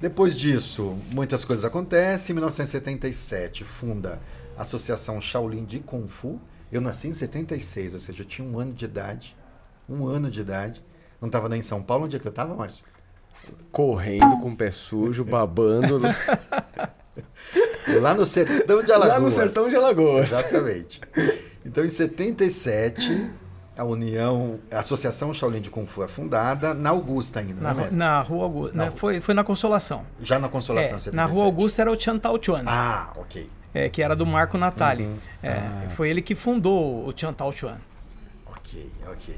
depois 0.00 0.34
disso, 0.36 0.96
muitas 1.12 1.44
coisas 1.44 1.64
acontecem. 1.64 2.32
Em 2.32 2.36
1977, 2.36 3.64
funda 3.64 4.20
a 4.56 4.62
Associação 4.62 5.20
Shaolin 5.20 5.64
de 5.64 5.80
Kung 5.80 6.08
Fu. 6.08 6.40
Eu 6.70 6.80
nasci 6.80 7.08
em 7.08 7.14
76, 7.14 7.94
ou 7.94 8.00
seja, 8.00 8.22
eu 8.22 8.26
tinha 8.26 8.46
um 8.46 8.58
ano 8.58 8.72
de 8.72 8.84
idade. 8.84 9.36
Um 9.88 10.06
ano 10.06 10.30
de 10.30 10.40
idade. 10.40 10.82
Não 11.20 11.26
estava 11.28 11.48
nem 11.48 11.60
em 11.60 11.62
São 11.62 11.82
Paulo. 11.82 12.04
Onde 12.04 12.16
é 12.16 12.18
que 12.18 12.26
eu 12.26 12.30
estava, 12.30 12.54
Márcio? 12.54 12.84
Correndo 13.72 14.38
com 14.40 14.50
o 14.50 14.56
pé 14.56 14.70
sujo, 14.70 15.24
babando. 15.24 16.00
Lá 18.00 18.14
no 18.14 18.24
sertão 18.26 18.82
de 18.82 18.92
Alagoas. 18.92 19.08
Lá 19.08 19.20
no 19.20 19.30
sertão 19.30 19.68
de 19.68 19.76
Alagoas. 19.76 20.26
Exatamente. 20.28 21.00
Então, 21.64 21.84
em 21.84 21.88
77, 21.88 23.30
a 23.76 23.84
União, 23.84 24.58
a 24.70 24.78
Associação 24.78 25.32
Shaolin 25.32 25.60
de 25.60 25.70
Kung 25.70 25.86
Fu 25.86 26.02
é 26.02 26.08
fundada 26.08 26.74
na 26.74 26.90
Augusta 26.90 27.40
ainda, 27.40 27.60
na, 27.60 27.74
né, 27.74 27.88
na 27.92 28.20
Rua 28.20 28.44
Augusta. 28.44 28.76
Na. 28.76 28.90
Foi, 28.92 29.20
foi 29.20 29.34
na 29.34 29.42
Consolação. 29.44 30.04
Já 30.20 30.38
na 30.38 30.48
Consolação, 30.48 30.96
É, 30.96 31.00
77. 31.00 31.16
na 31.16 31.24
Rua 31.24 31.44
Augusta 31.46 31.82
era 31.82 31.90
o 31.90 31.98
Chan 31.98 32.18
Tao 32.18 32.38
Chuan, 32.42 32.62
Ah, 32.66 33.12
ok. 33.16 33.48
é, 33.74 33.88
que 33.88 34.02
era 34.02 34.14
do 34.14 34.26
Marco 34.26 34.58
Natali. 34.58 35.04
Uhum. 35.04 35.16
É, 35.42 35.52
Ah. 35.52 35.88
Foi 35.90 36.08
ele 36.10 36.20
que 36.22 36.34
fundou 36.34 37.06
o 37.06 37.12
Chan 37.16 37.32
Tao 37.32 37.50
Chuan. 37.52 37.78
Ok, 38.46 38.90
ok. 39.10 39.34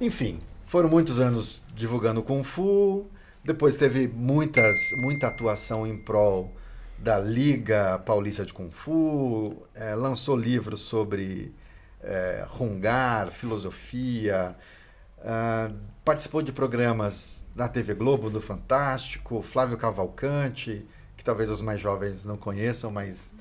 Enfim, 0.00 0.40
foram 0.72 0.88
muitos 0.88 1.20
anos 1.20 1.64
divulgando 1.74 2.22
Kung 2.22 2.42
Fu. 2.42 3.06
Depois 3.44 3.76
teve 3.76 4.08
muitas, 4.08 4.74
muita 4.96 5.26
atuação 5.26 5.86
em 5.86 5.98
prol 5.98 6.50
da 6.98 7.18
Liga 7.18 7.98
Paulista 7.98 8.42
de 8.42 8.54
Kung 8.54 8.70
Fu. 8.70 9.66
eh, 9.74 9.94
lançou 9.94 10.34
livros 10.34 10.80
sobre 10.80 11.54
eh, 12.00 12.46
Hungar, 12.58 13.30
filosofia. 13.30 14.56
ah, 15.22 15.68
participou 16.02 16.40
de 16.40 16.52
programas 16.52 17.44
na 17.54 17.68
TV 17.68 17.92
Globo, 17.92 18.30
do 18.30 18.40
Fantástico. 18.40 19.42
Flávio 19.42 19.76
Cavalcante, 19.76 20.86
que 21.18 21.22
talvez 21.22 21.50
os 21.50 21.60
mais 21.60 21.80
jovens 21.80 22.24
não 22.24 22.38
conheçam, 22.38 22.90
mas 22.90 23.34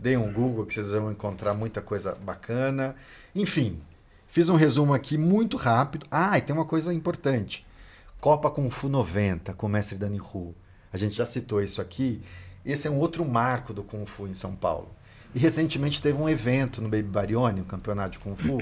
deem 0.00 0.16
um 0.16 0.32
Google 0.32 0.66
que 0.66 0.74
vocês 0.74 0.90
vão 0.90 1.12
encontrar 1.12 1.54
muita 1.54 1.80
coisa 1.80 2.16
bacana. 2.16 2.96
Enfim, 3.36 3.80
fiz 4.36 4.50
um 4.50 4.54
resumo 4.54 4.92
aqui 4.92 5.16
muito 5.16 5.56
rápido. 5.56 6.06
Ah, 6.10 6.36
e 6.36 6.42
tem 6.42 6.54
uma 6.54 6.66
coisa 6.66 6.92
importante. 6.92 7.66
Copa 8.20 8.50
Kung 8.50 8.68
Fu 8.68 8.86
90 8.86 9.54
com 9.54 9.66
o 9.66 9.70
mestre 9.70 9.96
Dani 9.96 10.20
Hu. 10.20 10.54
A 10.92 10.98
gente 10.98 11.14
já 11.14 11.24
citou 11.24 11.62
isso 11.62 11.80
aqui. 11.80 12.20
Esse 12.62 12.86
é 12.86 12.90
um 12.90 12.98
outro 12.98 13.24
marco 13.24 13.72
do 13.72 13.82
Kung 13.82 14.04
Fu 14.04 14.26
em 14.26 14.34
São 14.34 14.54
Paulo. 14.54 14.90
E 15.34 15.38
recentemente 15.38 16.02
teve 16.02 16.20
um 16.20 16.28
evento 16.28 16.82
no 16.82 16.88
Baby 16.90 17.04
Barione, 17.04 17.62
o 17.62 17.64
campeonato 17.64 18.10
de 18.10 18.18
Kung 18.18 18.36
Fu, 18.36 18.58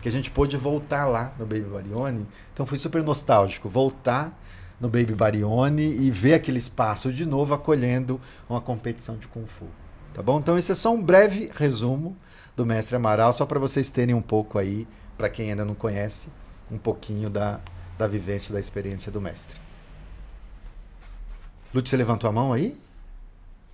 que 0.00 0.08
a 0.08 0.12
gente 0.12 0.30
pôde 0.30 0.56
voltar 0.56 1.08
lá 1.08 1.34
no 1.36 1.44
Baby 1.44 1.62
Barione. 1.62 2.24
Então 2.54 2.64
foi 2.64 2.78
super 2.78 3.02
nostálgico 3.02 3.68
voltar 3.68 4.40
no 4.80 4.88
Baby 4.88 5.16
Barione 5.16 5.92
e 5.92 6.08
ver 6.12 6.34
aquele 6.34 6.58
espaço 6.60 7.12
de 7.12 7.26
novo 7.26 7.52
acolhendo 7.52 8.20
uma 8.48 8.60
competição 8.60 9.16
de 9.16 9.26
Kung 9.26 9.44
Fu. 9.44 9.66
Tá 10.14 10.22
bom? 10.22 10.38
Então 10.38 10.56
esse 10.56 10.70
é 10.70 10.76
só 10.76 10.94
um 10.94 11.02
breve 11.02 11.50
resumo 11.52 12.16
do 12.56 12.64
mestre 12.64 12.94
Amaral, 12.94 13.32
só 13.32 13.44
para 13.44 13.58
vocês 13.58 13.90
terem 13.90 14.14
um 14.14 14.22
pouco 14.22 14.56
aí, 14.56 14.86
para 15.20 15.28
quem 15.28 15.50
ainda 15.50 15.66
não 15.66 15.74
conhece, 15.74 16.30
um 16.70 16.78
pouquinho 16.78 17.28
da, 17.28 17.60
da 17.98 18.06
vivência, 18.06 18.54
da 18.54 18.58
experiência 18.58 19.12
do 19.12 19.20
mestre. 19.20 19.60
Lúcio, 21.74 21.90
você 21.90 21.96
levantou 21.98 22.30
a 22.30 22.32
mão 22.32 22.54
aí? 22.54 22.80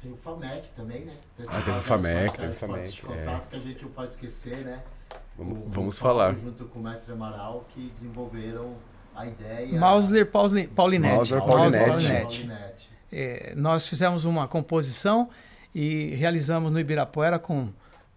Tem 0.02 0.12
o 0.12 0.16
FAMEC 0.16 0.68
também, 0.74 1.04
né? 1.04 1.14
Ah, 1.48 1.60
tem 1.62 1.78
o 1.78 1.82
FAMEC, 1.82 2.36
tem 2.36 2.48
o 2.48 2.52
FAMEC, 2.52 2.90
De 2.90 3.00
contato 3.02 3.48
que 3.48 3.56
a 3.56 3.58
gente 3.60 3.82
não 3.84 3.90
pode 3.92 4.10
esquecer, 4.12 4.56
né? 4.58 4.82
Vamos, 5.38 5.58
O- 5.58 5.70
vamos 5.70 5.96
o 5.96 6.00
falar. 6.00 6.34
Junto 6.34 6.64
com 6.64 6.80
o 6.80 6.82
mestre 6.82 7.12
Amaral 7.12 7.64
que 7.72 7.90
desenvolveram 7.94 8.74
a 9.14 9.24
ideia. 9.26 9.78
Mausler 9.78 10.26
Pauli- 10.26 10.66
Paulinetti. 10.66 11.14
Mausler. 11.14 11.42
Paulinetti. 11.42 12.50
É, 13.12 13.54
nós 13.56 13.86
fizemos 13.86 14.24
uma 14.24 14.48
composição 14.48 15.30
e 15.72 16.14
realizamos 16.16 16.72
no 16.72 16.78
Ibirapuera 16.80 17.38
com, 17.38 17.68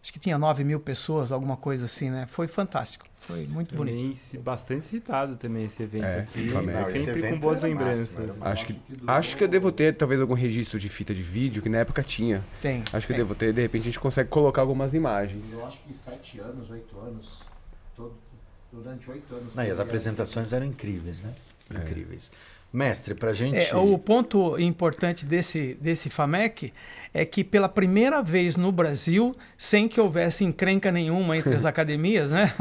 acho 0.02 0.12
que 0.12 0.20
tinha 0.20 0.38
9 0.38 0.64
mil 0.64 0.80
pessoas, 0.80 1.32
alguma 1.32 1.56
coisa 1.56 1.86
assim, 1.86 2.10
né? 2.10 2.26
Foi 2.28 2.48
fantástico, 2.48 3.06
foi 3.22 3.46
muito 3.48 3.76
bonito. 3.76 3.96
Também 3.96 4.14
ci- 4.14 4.38
bastante 4.38 4.84
citado 4.84 5.36
também 5.36 5.66
esse 5.66 5.84
evento 5.84 6.04
É, 6.06 6.20
aqui. 6.22 6.40
Não, 6.50 6.82
esse 6.90 7.04
sempre 7.04 7.22
com 7.22 7.28
evento 7.28 7.42
boas 7.42 7.58
era 7.60 7.68
lembranças. 7.68 8.12
máximo, 8.16 8.46
Acho 8.46 8.66
que, 8.66 8.80
acho 9.08 9.38
que 9.38 9.44
eu 9.44 9.48
devo 9.48 9.72
ter 9.72 9.96
talvez 9.96 10.20
algum 10.20 10.34
registro 10.34 10.80
de 10.80 10.90
fita 10.90 11.14
de 11.14 11.22
vídeo 11.22 11.62
que 11.62 11.70
na 11.70 11.78
época 11.80 12.02
tinha. 12.02 12.44
Tem. 12.62 12.84
Acho 12.92 13.06
que 13.06 13.14
eu 13.14 13.16
tem. 13.18 13.26
devo 13.26 13.36
ter, 13.36 13.54
de 13.54 13.62
repente 13.62 13.82
a 13.84 13.86
gente 13.86 14.00
consegue 14.00 14.30
colocar 14.30 14.62
algumas 14.62 14.94
imagens. 14.94 15.54
Eu 15.54 15.68
acho 15.68 15.80
que 15.84 15.94
sete 15.94 16.40
anos, 16.40 16.70
oito 16.72 16.98
anos. 17.00 17.44
todo- 17.96 18.16
durante 18.72 19.10
oito 19.12 19.36
anos. 19.36 19.54
Não, 19.56 19.64
e 19.64 19.70
as 19.70 19.80
apresentações 19.80 20.54
eram 20.54 20.66
incríveis, 20.66 21.24
né? 21.24 21.34
Incríveis. 21.72 22.32
Mestre, 22.72 23.16
pra 23.16 23.34
gente. 23.34 23.58
É, 23.58 23.76
o 23.76 23.98
ponto 23.98 24.60
importante 24.60 25.26
desse, 25.26 25.76
desse 25.82 26.10
FAMEC 26.10 26.72
é 27.12 27.26
que 27.26 27.44
pela 27.44 27.68
primeira 27.68 28.22
vez 28.22 28.56
no 28.56 28.72
Brasil, 28.72 29.36
sem 29.58 29.88
que 29.88 30.00
houvesse 30.00 30.44
encrenca 30.44 30.92
nenhuma 30.92 31.36
entre 31.36 31.56
as 31.56 31.66
academias, 31.66 32.30
né? 32.30 32.54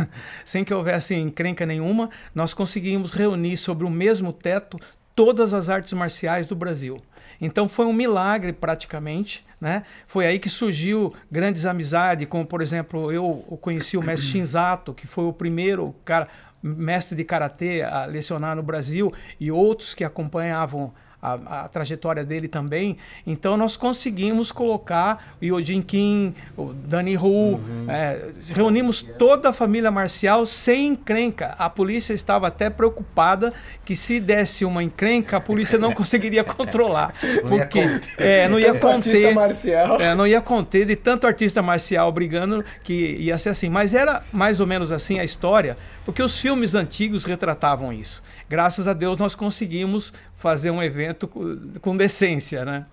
sem 0.47 0.65
que 0.65 0.73
houvesse 0.73 1.15
encrenca 1.15 1.67
nenhuma, 1.67 2.09
nós 2.35 2.55
conseguimos 2.55 3.13
reunir 3.13 3.59
sobre 3.59 3.85
o 3.85 3.91
mesmo 3.91 4.33
teto 4.33 4.79
todas 5.15 5.53
as 5.53 5.69
artes 5.69 5.93
marciais 5.93 6.47
do 6.47 6.55
Brasil. 6.55 7.03
Então 7.41 7.69
foi 7.69 7.87
um 7.87 7.93
milagre 7.93 8.53
praticamente, 8.53 9.45
né? 9.61 9.85
Foi 10.07 10.27
aí 10.27 10.39
que 10.39 10.49
surgiu 10.49 11.13
grandes 11.31 11.67
amizades, 11.67 12.27
como 12.27 12.47
por 12.47 12.63
exemplo, 12.63 13.13
eu 13.13 13.45
conheci 13.61 13.97
o 13.97 14.03
mestre 14.03 14.27
Shinzato, 14.27 14.95
que 14.95 15.07
foi 15.07 15.25
o 15.25 15.33
primeiro 15.33 15.95
cara 16.05 16.29
mestre 16.63 17.17
de 17.17 17.25
karatê 17.25 17.83
a 17.83 18.05
lecionar 18.05 18.57
no 18.57 18.63
Brasil 18.63 19.13
e 19.39 19.51
outros 19.51 19.95
que 19.95 20.05
acompanhavam 20.05 20.93
a, 21.21 21.65
a 21.65 21.69
trajetória 21.69 22.25
dele 22.25 22.49
também. 22.49 22.97
Então 23.27 23.57
nós 23.57 23.77
conseguimos 23.77 24.53
colocar 24.53 25.35
o 25.41 25.45
Yojin 25.45 25.83
Kim, 25.83 26.35
o 26.57 26.73
Dani 26.73 27.17
Hu, 27.17 27.61
é, 27.89 28.31
reunimos 28.55 29.03
toda 29.03 29.51
a 29.51 29.53
família 29.53 29.91
marcial 29.91 30.47
sem 30.47 30.89
encrenca. 30.89 31.55
A 31.59 31.69
polícia 31.69 32.13
estava 32.13 32.47
até 32.47 32.71
preocupada 32.71 33.53
que 33.85 33.97
se 33.97 34.21
desse 34.21 34.65
uma 34.65 34.83
encrenca, 34.83 35.37
a 35.37 35.41
polícia 35.41 35.79
não 35.79 35.93
conseguiria 35.93 36.43
controlar. 36.45 37.15
Não 37.23 37.57
ia 37.57 37.59
porque 37.59 38.01
é, 38.17 38.49
não 38.49 38.59
ia 38.59 38.75
conter. 38.75 39.35
marcial. 39.35 40.01
É, 40.01 40.15
não 40.15 40.27
ia 40.27 40.41
conter 40.41 40.87
de 40.87 40.97
tanto 40.97 41.27
artista 41.27 41.61
marcial 41.61 42.11
brigando 42.13 42.65
que 42.83 43.17
ia 43.19 43.39
ser 43.39 43.51
assim. 43.51 43.69
Mas 43.69 43.95
era 43.95 44.23
mais 44.33 44.61
ou 44.61 44.67
menos 44.67 44.93
assim 44.93 45.19
a 45.19 45.25
história, 45.25 45.77
porque 46.05 46.23
os 46.23 46.41
filmes 46.41 46.75
antigos 46.75 47.25
retratavam 47.25 47.93
isso. 47.93 48.23
Graças 48.49 48.89
a 48.89 48.93
Deus 48.93 49.19
nós 49.19 49.35
conseguimos 49.35 50.13
fazer 50.35 50.71
um 50.71 50.83
evento 50.83 51.29
com, 51.29 51.97
decência, 51.97 52.65
né? 52.65 52.87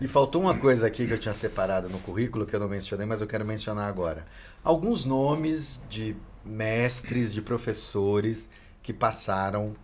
E 0.00 0.08
faltou 0.08 0.42
uma 0.42 0.54
coisa 0.56 0.86
aqui 0.86 1.06
que 1.06 1.12
eu 1.12 1.18
tinha 1.18 1.34
separado 1.34 1.88
no 1.88 1.98
currículo 2.00 2.44
que 2.46 2.54
eu 2.54 2.60
não 2.60 2.68
mencionei, 2.68 3.06
mas 3.06 3.20
eu 3.20 3.26
quero 3.26 3.44
mencionar 3.44 3.88
agora. 3.88 4.26
Alguns 4.62 5.04
nomes 5.04 5.80
de 5.88 6.16
mestres, 6.44 7.32
de 7.32 7.40
professores 7.40 8.48
que 8.82 8.92
passaram 8.92 9.74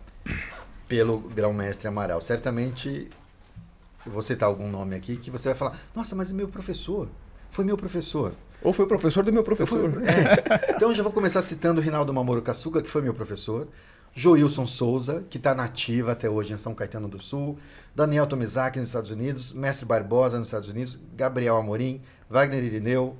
pelo 0.87 1.19
grão-mestre 1.19 1.87
Amaral. 1.87 2.19
Certamente 2.21 3.09
eu 4.05 4.11
vou 4.11 4.21
citar 4.21 4.49
algum 4.49 4.69
nome 4.69 4.95
aqui 4.95 5.15
que 5.17 5.31
você 5.31 5.49
vai 5.49 5.57
falar: 5.57 5.77
"Nossa, 5.95 6.15
mas 6.15 6.29
é 6.29 6.33
meu 6.33 6.47
professor. 6.47 7.07
Foi 7.49 7.63
meu 7.63 7.77
professor". 7.77 8.33
Ou 8.61 8.73
foi 8.73 8.85
o 8.85 8.87
professor 8.87 9.23
do 9.23 9.31
meu 9.33 9.43
Eu 9.43 9.55
fui- 9.55 9.79
professor. 9.79 10.03
É. 10.03 10.75
Então 10.75 10.89
eu 10.89 10.95
já 10.95 11.01
vou 11.01 11.11
começar 11.11 11.41
citando 11.41 11.81
o 11.81 11.83
Rinaldo 11.83 12.13
Mamoro 12.13 12.41
Kaçuga, 12.43 12.81
que 12.81 12.89
foi 12.89 13.01
meu 13.01 13.13
professor. 13.13 13.67
Joilson 14.13 14.67
Souza, 14.67 15.23
que 15.29 15.37
está 15.37 15.55
nativa 15.55 16.11
até 16.11 16.29
hoje 16.29 16.53
em 16.53 16.57
São 16.57 16.73
Caetano 16.73 17.07
do 17.07 17.19
Sul. 17.19 17.57
Daniel 17.95 18.27
Tomizaki 18.27 18.79
nos 18.79 18.89
Estados 18.89 19.11
Unidos. 19.11 19.53
Mestre 19.53 19.85
Barbosa 19.85 20.37
nos 20.37 20.47
Estados 20.47 20.69
Unidos. 20.69 20.99
Gabriel 21.15 21.57
Amorim. 21.57 22.01
Wagner 22.29 22.63
Irineu. 22.63 23.17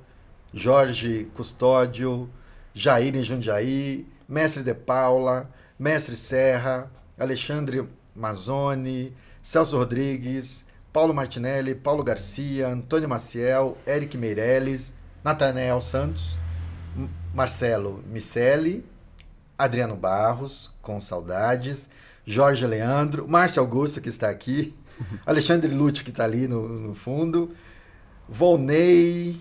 Jorge 0.54 1.24
Custódio. 1.34 2.28
Jair 2.74 3.22
Jundiaí. 3.22 4.06
Mestre 4.28 4.62
De 4.62 4.74
Paula. 4.74 5.50
Mestre 5.78 6.16
Serra. 6.16 6.90
Alexandre 7.18 7.88
Mazzoni. 8.14 9.14
Celso 9.42 9.78
Rodrigues. 9.78 10.66
Paulo 10.92 11.14
Martinelli. 11.14 11.74
Paulo 11.74 12.02
Garcia. 12.04 12.68
Antônio 12.68 13.08
Maciel. 13.08 13.76
Eric 13.86 14.16
Meirelles. 14.18 14.94
Natanael 15.24 15.80
Santos. 15.80 16.36
Marcelo 17.34 18.02
Micelli, 18.06 18.84
Adriano 19.56 19.96
Barros, 19.96 20.71
com 20.82 21.00
saudades, 21.00 21.88
Jorge 22.26 22.66
Leandro, 22.66 23.26
Márcio 23.26 23.62
Augusto, 23.62 24.00
que 24.00 24.08
está 24.08 24.28
aqui, 24.28 24.74
Alexandre 25.24 25.72
Lute, 25.72 26.04
que 26.04 26.10
está 26.10 26.24
ali 26.24 26.46
no, 26.46 26.68
no 26.68 26.94
fundo, 26.94 27.52
Volney, 28.28 29.40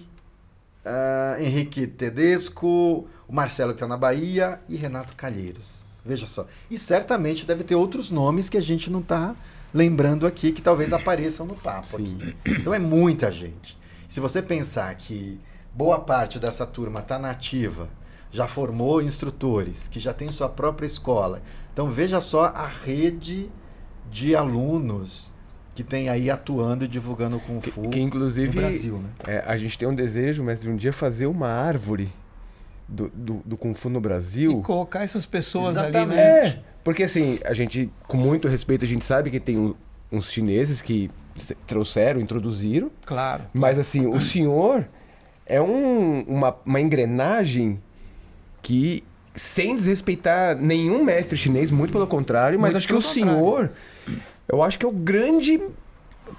ah, 0.85 1.35
Henrique 1.39 1.87
Tedesco, 1.87 3.07
o 3.27 3.33
Marcelo, 3.33 3.71
que 3.71 3.77
está 3.77 3.87
na 3.87 3.97
Bahia, 3.97 4.59
e 4.69 4.75
Renato 4.75 5.15
Calheiros. 5.15 5.81
Veja 6.05 6.25
só. 6.25 6.47
E 6.69 6.77
certamente 6.77 7.45
deve 7.45 7.63
ter 7.63 7.75
outros 7.75 8.09
nomes 8.09 8.49
que 8.49 8.57
a 8.57 8.61
gente 8.61 8.89
não 8.89 9.01
está 9.01 9.35
lembrando 9.73 10.25
aqui 10.25 10.51
que 10.51 10.61
talvez 10.61 10.91
apareçam 10.93 11.45
no 11.45 11.55
papo 11.55 11.97
aqui. 11.97 12.35
Então 12.45 12.73
é 12.73 12.79
muita 12.79 13.31
gente. 13.31 13.77
Se 14.09 14.19
você 14.19 14.41
pensar 14.41 14.93
que 14.95 15.39
boa 15.73 15.99
parte 15.99 16.39
dessa 16.39 16.65
turma 16.65 16.99
está 16.99 17.17
nativa, 17.19 17.87
já 18.31 18.47
formou 18.47 19.01
instrutores, 19.01 19.87
que 19.87 19.99
já 19.99 20.13
tem 20.13 20.31
sua 20.31 20.47
própria 20.47 20.85
escola. 20.85 21.41
Então 21.73 21.89
veja 21.89 22.21
só 22.21 22.45
a 22.45 22.65
rede 22.65 23.49
de 24.09 24.35
alunos 24.35 25.33
que 25.73 25.83
tem 25.83 26.09
aí 26.09 26.29
atuando 26.29 26.85
e 26.85 26.87
divulgando 26.87 27.37
o 27.37 27.39
Kung 27.39 27.61
Fu 27.61 27.83
que, 27.83 27.89
que 27.89 27.99
inclusive, 27.99 28.55
no 28.55 28.61
Brasil. 28.61 28.97
Né? 28.97 29.09
É, 29.27 29.43
a 29.45 29.55
gente 29.57 29.77
tem 29.77 29.87
um 29.87 29.95
desejo, 29.95 30.43
mas 30.43 30.61
de 30.61 30.69
um 30.69 30.75
dia 30.75 30.91
fazer 30.91 31.27
uma 31.27 31.47
árvore 31.47 32.11
do, 32.87 33.09
do, 33.09 33.41
do 33.45 33.57
Kung 33.57 33.73
Fu 33.73 33.89
no 33.89 34.01
Brasil. 34.01 34.59
E 34.59 34.63
colocar 34.63 35.03
essas 35.03 35.25
pessoas 35.25 35.69
Exatamente. 35.69 35.97
ali, 35.97 36.15
né? 36.15 36.47
É, 36.47 36.59
porque 36.83 37.03
assim, 37.03 37.39
a 37.45 37.53
gente, 37.53 37.89
com 38.07 38.17
muito 38.17 38.47
respeito, 38.47 38.83
a 38.83 38.87
gente 38.87 39.05
sabe 39.05 39.31
que 39.31 39.39
tem 39.39 39.57
um, 39.57 39.73
uns 40.11 40.31
chineses 40.31 40.81
que 40.81 41.09
trouxeram, 41.65 42.19
introduziram. 42.19 42.91
Claro. 43.05 43.43
Mas 43.53 43.79
assim, 43.79 44.05
o 44.05 44.19
senhor 44.19 44.85
é 45.45 45.61
um, 45.61 46.21
uma, 46.23 46.55
uma 46.65 46.81
engrenagem 46.81 47.81
que, 48.61 49.03
sem 49.35 49.75
desrespeitar 49.75 50.55
nenhum 50.55 51.03
mestre 51.03 51.37
chinês, 51.37 51.71
muito 51.71 51.91
pelo 51.91 52.07
contrário, 52.07 52.59
mas 52.59 52.71
Muito 52.71 52.77
acho 52.77 52.87
que 52.87 52.93
o 52.93 52.97
contrário. 52.97 53.13
senhor, 53.13 53.71
eu 54.47 54.61
acho 54.61 54.77
que 54.77 54.85
é 54.85 54.89
o 54.89 54.91
grande 54.91 55.59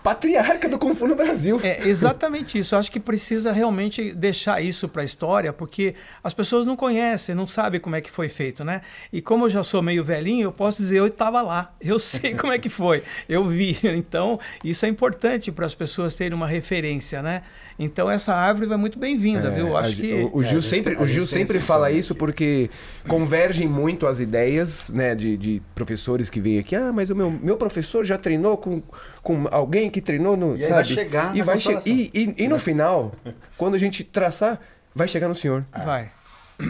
patriarca 0.03 0.69
do 0.69 0.79
Kung 0.79 0.95
Fu 0.95 1.07
no 1.07 1.15
Brasil. 1.15 1.61
É 1.63 1.87
exatamente 1.87 2.59
isso. 2.59 2.75
Eu 2.75 2.79
acho 2.79 2.91
que 2.91 3.01
precisa 3.01 3.53
realmente 3.53 4.13
deixar 4.15 4.63
isso 4.63 4.89
para 4.89 5.03
a 5.03 5.05
história, 5.05 5.53
porque 5.53 5.95
as 6.23 6.33
pessoas 6.33 6.67
não 6.67 6.77
conhecem, 6.77 7.35
não 7.35 7.47
sabem 7.47 7.81
como 7.81 7.97
é 7.97 8.01
que 8.01 8.11
foi 8.11 8.29
feito, 8.29 8.65
né? 8.65 8.83
E 9.13 9.21
como 9.21 9.47
eu 9.47 9.51
já 9.51 9.63
sou 9.63 9.83
meio 9.83 10.03
velhinho, 10.03 10.45
eu 10.45 10.53
posso 10.53 10.79
dizer, 10.79 10.99
eu 10.99 11.07
estava 11.09 11.43
lá, 11.43 11.75
eu 11.81 11.99
sei 11.99 12.35
como 12.37 12.53
é 12.53 12.59
que 12.59 12.69
foi, 12.69 13.03
eu 13.29 13.47
vi. 13.47 13.79
Então, 13.83 14.41
isso 14.65 14.87
é 14.87 14.89
importante 14.89 15.53
para 15.53 15.67
as 15.67 15.75
pessoas 15.75 16.15
terem 16.15 16.35
uma 16.35 16.47
referência, 16.47 17.23
né? 17.23 17.43
Então, 17.79 18.11
essa 18.11 18.35
árvore 18.35 18.67
vai 18.67 18.77
muito 18.77 18.99
bem-vinda, 18.99 19.51
viu? 19.51 19.69
Eu 19.69 19.77
a 19.77 19.81
acho 19.81 19.93
ge- 19.93 20.03
que... 20.03 20.15
o, 20.15 20.37
o 20.37 20.43
É, 20.43 20.47
a 20.47 20.49
Gil 20.51 20.61
gente 20.61 20.71
sempre, 20.71 20.95
a 20.97 21.01
o 21.03 21.07
Gil 21.07 21.27
sempre 21.27 21.59
fala 21.59 21.91
isso 21.91 22.15
porque 22.15 22.71
convergem 23.09 23.67
muito 23.69 24.07
as 24.07 24.21
ideias 24.21 24.89
né, 24.91 25.15
de, 25.15 25.37
de 25.37 25.63
professores 25.75 26.29
que 26.31 26.41
vêm 26.41 26.59
aqui. 26.59 26.77
Ah, 26.77 26.93
mas 26.93 27.11
o 27.11 27.17
meu, 27.17 27.31
meu 27.31 27.57
professor 27.57 28.05
já 28.05 28.19
treinou 28.19 28.57
com, 28.57 28.83
com 29.23 29.47
alguém 29.51 29.91
que 29.91 30.01
treinou 30.01 30.37
no. 30.37 30.57
E 30.57 30.61
sabe? 30.63 30.73
vai 30.75 30.85
chegar 30.85 31.35
e, 31.35 31.39
na 31.39 31.45
vai 31.45 31.59
che- 31.59 31.79
e, 31.87 32.11
e, 32.15 32.45
e 32.45 32.49
no 32.49 32.59
final, 32.59 33.13
quando 33.57 33.75
a 33.75 33.79
gente 33.79 34.05
traçar, 34.05 34.61
vai 34.95 35.09
chegar 35.09 35.29
no 35.29 35.35
senhor. 35.35 35.65
Vai. 35.85 36.11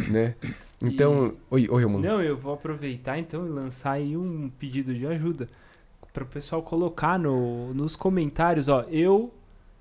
Né? 0.09 0.35
Então. 0.81 1.35
Oi, 1.51 1.69
oi, 1.71 1.83
Romulo. 1.85 2.03
Não, 2.03 2.23
eu 2.23 2.37
vou 2.37 2.55
aproveitar 2.55 3.19
então 3.19 3.47
e 3.47 3.49
lançar 3.51 3.93
aí 3.93 4.17
um 4.17 4.49
pedido 4.59 4.95
de 4.95 5.07
ajuda 5.07 5.49
para 6.13 6.25
o 6.25 6.27
pessoal 6.27 6.63
colocar 6.63 7.19
no, 7.19 7.73
nos 7.73 7.97
comentários, 7.97 8.69
ó, 8.69 8.85
eu 8.91 9.33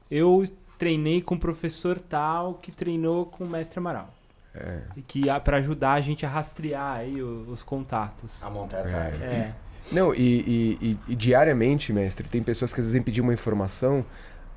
eu 0.09 0.43
treinei 0.81 1.21
com 1.21 1.35
o 1.35 1.39
professor 1.39 2.00
tal 2.00 2.55
que 2.55 2.71
treinou 2.71 3.27
com 3.27 3.43
o 3.43 3.47
mestre 3.47 3.77
Amaral. 3.77 4.11
É. 4.55 4.79
E 4.97 5.01
que 5.03 5.21
para 5.45 5.57
ajudar 5.57 5.93
a 5.93 6.00
gente 6.01 6.25
a 6.25 6.29
rastrear 6.29 6.97
aí 6.97 7.21
o- 7.21 7.45
os 7.47 7.61
contatos. 7.61 8.41
A 8.41 8.50
montar 8.50 8.79
essa 8.79 8.97
É. 8.97 9.05
árvore. 9.05 9.23
É. 9.23 9.53
Não, 9.91 10.11
e, 10.15 10.19
e- 10.19 10.77
e- 10.81 10.97
e 11.09 11.15
diariamente, 11.15 11.93
mestre, 11.93 12.27
tem 12.27 12.41
pessoas 12.41 12.73
que 12.73 12.79
às 12.79 12.85
vezes 12.88 12.93
vêm 12.93 13.01
pedir 13.03 13.21
uma 13.21 13.31
informação 13.33 14.03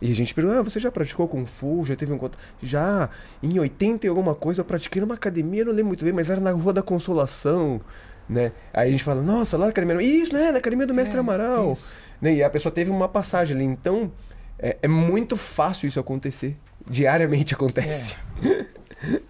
e 0.00 0.10
a 0.10 0.14
gente 0.14 0.34
pergunta, 0.34 0.60
ah, 0.60 0.62
você 0.62 0.80
já 0.80 0.90
praticou 0.90 1.28
Kung 1.28 1.44
Fu? 1.44 1.84
Já 1.84 1.94
teve 1.94 2.10
um 2.12 2.18
contato? 2.18 2.40
Já, 2.62 3.10
em 3.42 3.58
80 3.58 4.06
e 4.06 4.08
alguma 4.08 4.34
coisa 4.34 4.62
eu 4.62 4.64
pratiquei 4.64 5.00
numa 5.02 5.14
academia, 5.14 5.62
não 5.62 5.72
lembro 5.72 5.88
muito 5.88 6.04
bem, 6.04 6.12
mas 6.14 6.30
era 6.30 6.40
na 6.40 6.52
Rua 6.52 6.72
da 6.72 6.82
Consolação, 6.82 7.80
né? 8.28 8.52
Aí 8.72 8.88
a 8.88 8.92
gente 8.92 9.04
fala, 9.04 9.20
nossa, 9.20 9.58
lá 9.58 9.66
na 9.66 9.70
academia... 9.70 10.02
Isso, 10.02 10.32
né? 10.32 10.50
Na 10.52 10.58
academia 10.58 10.86
do 10.86 10.94
Mestre 10.94 11.18
É, 11.18 11.20
Amaral. 11.20 11.72
isso. 11.72 11.92
Né? 12.20 12.34
E 12.36 12.42
a 12.42 12.48
pessoa 12.48 12.72
teve 12.72 12.90
uma 12.90 13.08
passagem 13.08 13.54
ali, 13.56 13.64
então 13.66 14.10
é, 14.58 14.78
é 14.82 14.88
muito 14.88 15.36
fácil 15.36 15.86
isso 15.88 16.00
acontecer. 16.00 16.56
Diariamente 16.88 17.54
acontece. 17.54 18.16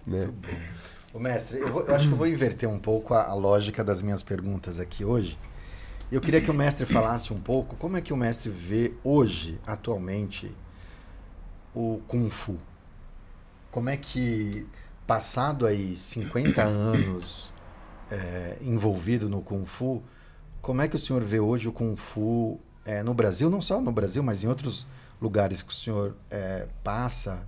né? 0.05 0.29
Ô, 1.13 1.19
mestre, 1.19 1.59
eu, 1.59 1.71
vou- 1.71 1.83
eu 1.83 1.95
acho 1.95 2.07
que 2.07 2.13
eu 2.13 2.17
vou 2.17 2.27
inverter 2.27 2.67
um 2.69 2.79
pouco 2.79 3.13
a, 3.13 3.23
a 3.27 3.33
lógica 3.33 3.83
das 3.83 4.01
minhas 4.01 4.21
perguntas 4.21 4.79
aqui 4.79 5.05
hoje. 5.05 5.37
Eu 6.11 6.21
queria 6.21 6.39
que 6.41 6.51
o 6.51 6.53
mestre 6.53 6.85
falasse 6.85 7.33
um 7.33 7.39
pouco 7.39 7.75
como 7.77 7.97
é 7.97 8.01
que 8.01 8.13
o 8.13 8.17
mestre 8.17 8.49
vê 8.49 8.93
hoje, 9.03 9.59
atualmente, 9.65 10.51
o 11.73 12.01
Kung 12.07 12.29
Fu. 12.29 12.57
Como 13.71 13.89
é 13.89 13.97
que, 13.97 14.65
passado 15.05 15.65
aí 15.65 15.97
50 15.97 16.63
anos 16.63 17.51
é, 18.09 18.57
envolvido 18.61 19.27
no 19.29 19.41
Kung 19.41 19.65
Fu, 19.65 20.01
como 20.61 20.81
é 20.81 20.87
que 20.87 20.95
o 20.95 20.99
senhor 20.99 21.21
vê 21.23 21.39
hoje 21.39 21.67
o 21.67 21.71
Kung 21.71 21.95
Fu 21.95 22.59
é, 22.85 23.03
no 23.03 23.13
Brasil, 23.13 23.49
não 23.49 23.59
só 23.61 23.81
no 23.81 23.91
Brasil, 23.91 24.23
mas 24.23 24.43
em 24.43 24.47
outros 24.47 24.87
lugares 25.25 25.63
que 25.63 25.73
o 25.73 25.75
senhor 25.75 26.15
é, 26.29 26.67
passa? 26.83 27.39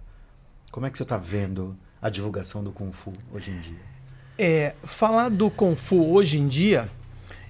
Como 0.72 0.88
é 0.88 0.90
que 0.90 0.96
o 0.96 0.98
senhor 0.98 1.06
está 1.06 1.18
vendo 1.18 1.78
a 2.02 2.10
divulgação 2.10 2.64
do 2.64 2.72
Kung 2.72 2.92
Fu 2.92 3.14
hoje 3.32 3.52
em 3.52 3.60
dia? 3.60 3.80
É, 4.36 4.74
falar 4.84 5.30
do 5.30 5.52
Kung 5.52 5.76
Fu 5.76 6.12
hoje 6.12 6.40
em 6.40 6.48
dia, 6.48 6.90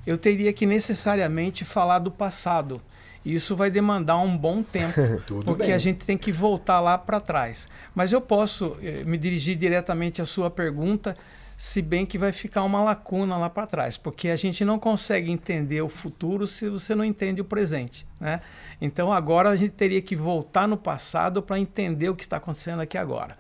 eu 0.06 0.18
teria 0.18 0.52
que 0.52 0.66
necessariamente 0.66 1.64
falar 1.64 2.00
do 2.00 2.12
passado. 2.12 2.82
Isso 3.26 3.56
vai 3.56 3.70
demandar 3.70 4.20
um 4.20 4.38
bom 4.38 4.62
tempo, 4.62 4.94
porque 5.46 5.64
bem. 5.64 5.74
a 5.74 5.78
gente 5.78 6.06
tem 6.06 6.18
que 6.18 6.32
voltar 6.32 6.82
lá 6.82 6.98
para 6.98 7.22
trás. 7.22 7.68
Mas 7.96 8.12
eu 8.12 8.20
posso 8.20 8.78
eh, 8.82 9.04
me 9.06 9.18
dirigir 9.18 9.58
diretamente 9.58 10.22
à 10.22 10.26
sua 10.26 10.50
pergunta, 10.50 11.16
se 11.58 11.82
bem 11.82 12.06
que 12.06 12.20
vai 12.20 12.32
ficar 12.32 12.64
uma 12.64 12.84
lacuna 12.84 13.36
lá 13.36 13.50
para 13.50 13.66
trás, 13.66 13.98
porque 13.98 14.30
a 14.30 14.38
gente 14.38 14.64
não 14.64 14.78
consegue 14.78 15.32
entender 15.32 15.82
o 15.82 15.90
futuro 15.90 16.46
se 16.46 16.70
você 16.70 16.94
não 16.94 17.04
entende 17.04 17.42
o 17.42 17.46
presente. 17.46 18.06
Né? 18.20 18.42
Então 18.80 19.12
agora 19.12 19.50
a 19.50 19.56
gente 19.58 19.72
teria 19.72 20.00
que 20.00 20.16
voltar 20.16 20.68
no 20.68 20.78
passado 20.78 21.42
para 21.42 21.60
entender 21.60 22.10
o 22.10 22.16
que 22.16 22.24
está 22.24 22.38
acontecendo 22.38 22.82
aqui 22.82 22.96
agora. 22.96 23.36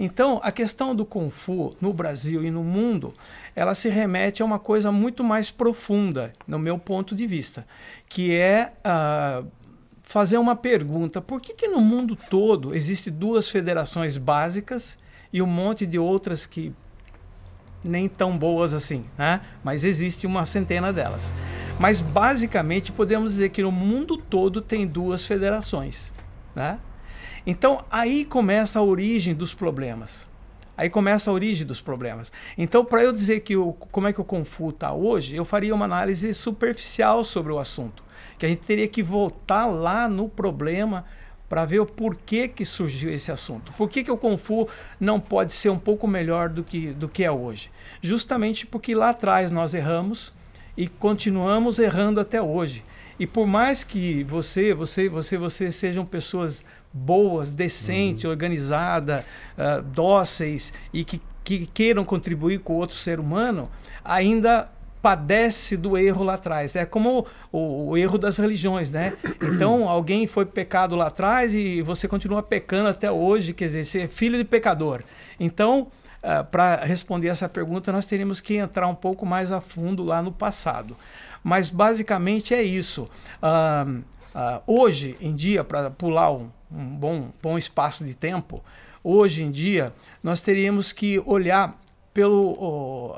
Então 0.00 0.40
a 0.42 0.50
questão 0.50 0.96
do 0.96 1.04
Kung 1.04 1.30
Fu 1.30 1.76
no 1.78 1.92
Brasil 1.92 2.42
e 2.42 2.50
no 2.50 2.64
mundo, 2.64 3.14
ela 3.54 3.74
se 3.74 3.90
remete 3.90 4.40
a 4.40 4.46
uma 4.46 4.58
coisa 4.58 4.90
muito 4.90 5.22
mais 5.22 5.50
profunda, 5.50 6.32
no 6.46 6.58
meu 6.58 6.78
ponto 6.78 7.14
de 7.14 7.26
vista, 7.26 7.66
que 8.08 8.34
é 8.34 8.72
ah, 8.82 9.42
fazer 10.02 10.38
uma 10.38 10.56
pergunta: 10.56 11.20
por 11.20 11.38
que, 11.38 11.52
que 11.52 11.68
no 11.68 11.82
mundo 11.82 12.16
todo 12.30 12.74
existem 12.74 13.12
duas 13.12 13.50
federações 13.50 14.16
básicas 14.16 14.98
e 15.30 15.42
um 15.42 15.46
monte 15.46 15.84
de 15.84 15.98
outras 15.98 16.46
que 16.46 16.72
nem 17.82 18.08
tão 18.08 18.36
boas 18.36 18.74
assim, 18.74 19.04
né? 19.16 19.40
Mas 19.62 19.84
existe 19.84 20.26
uma 20.26 20.44
centena 20.44 20.92
delas. 20.92 21.32
Mas 21.78 22.00
basicamente 22.00 22.90
podemos 22.90 23.32
dizer 23.32 23.50
que 23.50 23.62
no 23.62 23.70
mundo 23.70 24.16
todo 24.16 24.60
tem 24.60 24.86
duas 24.86 25.24
federações, 25.24 26.12
né? 26.54 26.78
Então 27.46 27.84
aí 27.90 28.24
começa 28.24 28.78
a 28.78 28.82
origem 28.82 29.34
dos 29.34 29.54
problemas. 29.54 30.26
Aí 30.76 30.88
começa 30.88 31.28
a 31.28 31.34
origem 31.34 31.66
dos 31.66 31.80
problemas. 31.80 32.30
Então, 32.56 32.84
para 32.84 33.02
eu 33.02 33.12
dizer 33.12 33.40
que 33.40 33.56
o, 33.56 33.72
como 33.72 34.06
é 34.06 34.12
que 34.12 34.20
o 34.20 34.24
Kung 34.24 34.44
Fu 34.44 34.70
está 34.70 34.92
hoje, 34.92 35.34
eu 35.34 35.44
faria 35.44 35.74
uma 35.74 35.84
análise 35.84 36.32
superficial 36.32 37.24
sobre 37.24 37.50
o 37.50 37.58
assunto. 37.58 38.04
Que 38.38 38.46
a 38.46 38.48
gente 38.48 38.60
teria 38.60 38.86
que 38.86 39.02
voltar 39.02 39.66
lá 39.66 40.08
no 40.08 40.28
problema 40.28 41.04
para 41.48 41.64
ver 41.64 41.80
o 41.80 41.86
porquê 41.86 42.46
que 42.46 42.64
surgiu 42.64 43.10
esse 43.10 43.32
assunto. 43.32 43.72
Por 43.72 43.88
que, 43.88 44.04
que 44.04 44.10
o 44.10 44.16
Kung 44.16 44.36
Fu 44.36 44.68
não 45.00 45.18
pode 45.18 45.54
ser 45.54 45.70
um 45.70 45.78
pouco 45.78 46.06
melhor 46.06 46.48
do 46.48 46.62
que, 46.62 46.88
do 46.92 47.08
que 47.08 47.24
é 47.24 47.30
hoje? 47.30 47.70
Justamente 48.02 48.66
porque 48.66 48.94
lá 48.94 49.10
atrás 49.10 49.50
nós 49.50 49.72
erramos 49.72 50.32
e 50.76 50.86
continuamos 50.86 51.78
errando 51.78 52.20
até 52.20 52.40
hoje. 52.40 52.84
E 53.18 53.26
por 53.26 53.46
mais 53.46 53.82
que 53.82 54.22
você, 54.24 54.72
você, 54.72 55.08
você, 55.08 55.36
você 55.36 55.72
sejam 55.72 56.04
pessoas 56.04 56.64
boas, 56.92 57.50
decentes, 57.50 58.24
organizadas, 58.24 59.24
ah, 59.56 59.80
dóceis 59.80 60.72
e 60.92 61.04
que, 61.04 61.20
que 61.42 61.66
queiram 61.66 62.04
contribuir 62.04 62.60
com 62.60 62.74
o 62.74 62.76
outro 62.76 62.96
ser 62.96 63.18
humano, 63.18 63.70
ainda 64.04 64.70
padece 65.00 65.76
do 65.76 65.96
erro 65.96 66.24
lá 66.24 66.34
atrás. 66.34 66.76
É 66.76 66.84
como 66.84 67.26
o, 67.52 67.90
o 67.90 67.96
erro 67.96 68.18
das 68.18 68.36
religiões, 68.36 68.90
né? 68.90 69.14
Então, 69.42 69.86
alguém 69.88 70.26
foi 70.26 70.44
pecado 70.44 70.94
lá 70.94 71.06
atrás 71.06 71.54
e 71.54 71.82
você 71.82 72.08
continua 72.08 72.42
pecando 72.42 72.88
até 72.88 73.10
hoje, 73.10 73.52
quer 73.52 73.66
dizer, 73.66 73.84
você 73.84 74.00
é 74.02 74.08
filho 74.08 74.36
de 74.36 74.44
pecador. 74.44 75.02
Então, 75.38 75.88
para 76.50 76.84
responder 76.84 77.28
essa 77.28 77.48
pergunta, 77.48 77.92
nós 77.92 78.04
teríamos 78.04 78.40
que 78.40 78.54
entrar 78.56 78.88
um 78.88 78.94
pouco 78.94 79.24
mais 79.24 79.52
a 79.52 79.60
fundo 79.60 80.04
lá 80.04 80.20
no 80.20 80.32
passado. 80.32 80.96
Mas, 81.42 81.70
basicamente, 81.70 82.52
é 82.52 82.62
isso. 82.62 83.08
Ah, 83.40 83.86
ah, 84.34 84.62
hoje 84.66 85.16
em 85.20 85.34
dia, 85.34 85.64
para 85.64 85.90
pular 85.90 86.30
um, 86.32 86.50
um 86.70 86.96
bom, 86.96 87.30
bom 87.42 87.56
espaço 87.56 88.04
de 88.04 88.14
tempo, 88.14 88.62
hoje 89.02 89.42
em 89.42 89.50
dia, 89.50 89.92
nós 90.22 90.40
teríamos 90.40 90.92
que 90.92 91.18
olhar 91.24 91.78
pelo, 92.12 93.16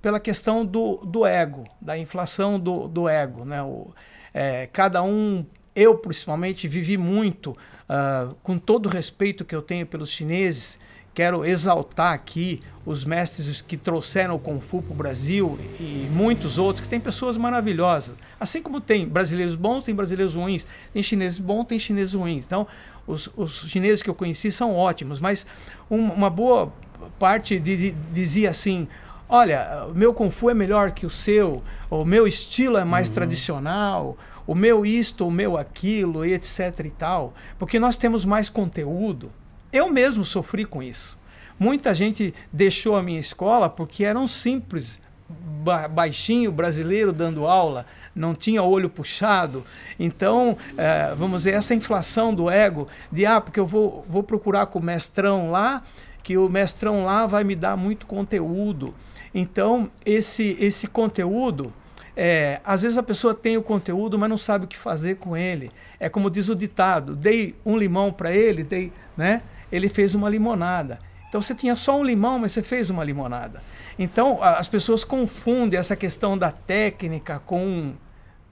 pela 0.00 0.18
questão 0.18 0.64
do, 0.64 0.96
do 0.98 1.26
ego, 1.26 1.64
da 1.80 1.98
inflação 1.98 2.58
do, 2.58 2.88
do 2.88 3.08
ego. 3.08 3.44
Né? 3.44 3.62
O, 3.62 3.92
é, 4.32 4.66
cada 4.72 5.02
um, 5.02 5.44
eu 5.74 5.96
principalmente, 5.98 6.66
vivi 6.66 6.96
muito, 6.96 7.56
ah, 7.88 8.28
com 8.42 8.58
todo 8.58 8.86
o 8.86 8.88
respeito 8.88 9.44
que 9.44 9.54
eu 9.54 9.62
tenho 9.62 9.86
pelos 9.86 10.10
chineses, 10.10 10.78
quero 11.12 11.44
exaltar 11.44 12.12
aqui 12.12 12.62
os 12.86 13.04
mestres 13.04 13.60
que 13.60 13.76
trouxeram 13.76 14.36
o 14.36 14.38
Kung 14.38 14.60
Fu 14.60 14.80
para 14.80 14.92
o 14.92 14.94
Brasil 14.94 15.58
e 15.78 16.08
muitos 16.12 16.56
outros, 16.56 16.82
que 16.82 16.88
tem 16.88 17.00
pessoas 17.00 17.36
maravilhosas. 17.36 18.14
Assim 18.38 18.62
como 18.62 18.80
tem 18.80 19.06
brasileiros 19.06 19.54
bons, 19.54 19.84
tem 19.84 19.94
brasileiros 19.94 20.34
ruins, 20.34 20.66
tem 20.92 21.02
chineses 21.02 21.38
bons, 21.38 21.64
tem 21.64 21.78
chineses 21.78 22.14
ruins. 22.14 22.46
Então, 22.46 22.66
os, 23.06 23.28
os 23.36 23.68
chineses 23.68 24.02
que 24.02 24.08
eu 24.08 24.14
conheci 24.14 24.50
são 24.50 24.74
ótimos, 24.74 25.20
mas 25.20 25.44
um, 25.90 26.00
uma 26.12 26.30
boa 26.30 26.72
parte 27.18 27.58
de, 27.58 27.76
de, 27.76 27.90
dizia 28.12 28.50
assim: 28.50 28.88
olha, 29.30 29.86
o 29.88 29.94
meu 29.94 30.12
Kung 30.12 30.30
Fu 30.30 30.50
é 30.50 30.54
melhor 30.54 30.90
que 30.90 31.06
o 31.06 31.10
seu, 31.10 31.62
o 31.88 32.04
meu 32.04 32.26
estilo 32.26 32.76
é 32.76 32.84
mais 32.84 33.08
tradicional, 33.08 34.18
o 34.46 34.54
meu 34.54 34.84
isto, 34.84 35.26
o 35.26 35.30
meu 35.30 35.56
aquilo, 35.56 36.26
e 36.26 36.34
etc 36.34 36.80
e 36.84 36.90
tal, 36.90 37.32
porque 37.58 37.78
nós 37.78 37.96
temos 37.96 38.24
mais 38.24 38.48
conteúdo. 38.48 39.30
Eu 39.72 39.88
mesmo 39.88 40.24
sofri 40.24 40.64
com 40.64 40.82
isso. 40.82 41.16
Muita 41.58 41.94
gente 41.94 42.34
deixou 42.52 42.96
a 42.96 43.02
minha 43.02 43.20
escola 43.20 43.68
porque 43.68 44.04
era 44.04 44.18
um 44.18 44.26
simples 44.26 44.98
ba 45.28 45.86
baixinho 45.86 46.50
brasileiro 46.50 47.12
dando 47.12 47.46
aula, 47.46 47.86
não 48.14 48.34
tinha 48.34 48.62
olho 48.62 48.90
puxado. 48.90 49.64
Então, 49.98 50.56
eh, 50.76 51.14
vamos 51.16 51.42
dizer, 51.42 51.54
essa 51.54 51.74
inflação 51.74 52.34
do 52.34 52.50
ego, 52.50 52.88
de 53.12 53.26
ah, 53.26 53.40
porque 53.40 53.60
eu 53.60 53.66
vou, 53.66 54.04
vou 54.08 54.22
procurar 54.22 54.66
com 54.66 54.80
o 54.80 54.82
mestrão 54.82 55.50
lá, 55.50 55.82
que 56.22 56.36
o 56.36 56.48
mestrão 56.48 57.04
lá 57.04 57.26
vai 57.26 57.44
me 57.44 57.54
dar 57.54 57.76
muito 57.76 58.06
conteúdo. 58.06 58.94
Então, 59.34 59.90
esse, 60.04 60.56
esse 60.60 60.86
conteúdo, 60.86 61.72
é, 62.16 62.60
às 62.64 62.82
vezes 62.82 62.98
a 62.98 63.02
pessoa 63.02 63.34
tem 63.34 63.56
o 63.56 63.62
conteúdo, 63.62 64.18
mas 64.18 64.28
não 64.28 64.38
sabe 64.38 64.64
o 64.64 64.68
que 64.68 64.76
fazer 64.76 65.16
com 65.16 65.36
ele. 65.36 65.70
É 65.98 66.08
como 66.08 66.30
diz 66.30 66.48
o 66.48 66.56
ditado: 66.56 67.14
dei 67.14 67.54
um 67.64 67.76
limão 67.76 68.12
para 68.12 68.34
ele, 68.34 68.64
dei, 68.64 68.92
né? 69.16 69.42
ele 69.70 69.88
fez 69.88 70.14
uma 70.14 70.28
limonada. 70.28 70.98
Então 71.28 71.40
você 71.40 71.54
tinha 71.54 71.76
só 71.76 71.98
um 71.98 72.04
limão, 72.04 72.40
mas 72.40 72.52
você 72.52 72.62
fez 72.62 72.90
uma 72.90 73.04
limonada. 73.04 73.62
Então 73.98 74.42
as 74.42 74.66
pessoas 74.66 75.04
confundem 75.04 75.78
essa 75.78 75.94
questão 75.94 76.36
da 76.36 76.50
técnica 76.50 77.40
com 77.46 77.94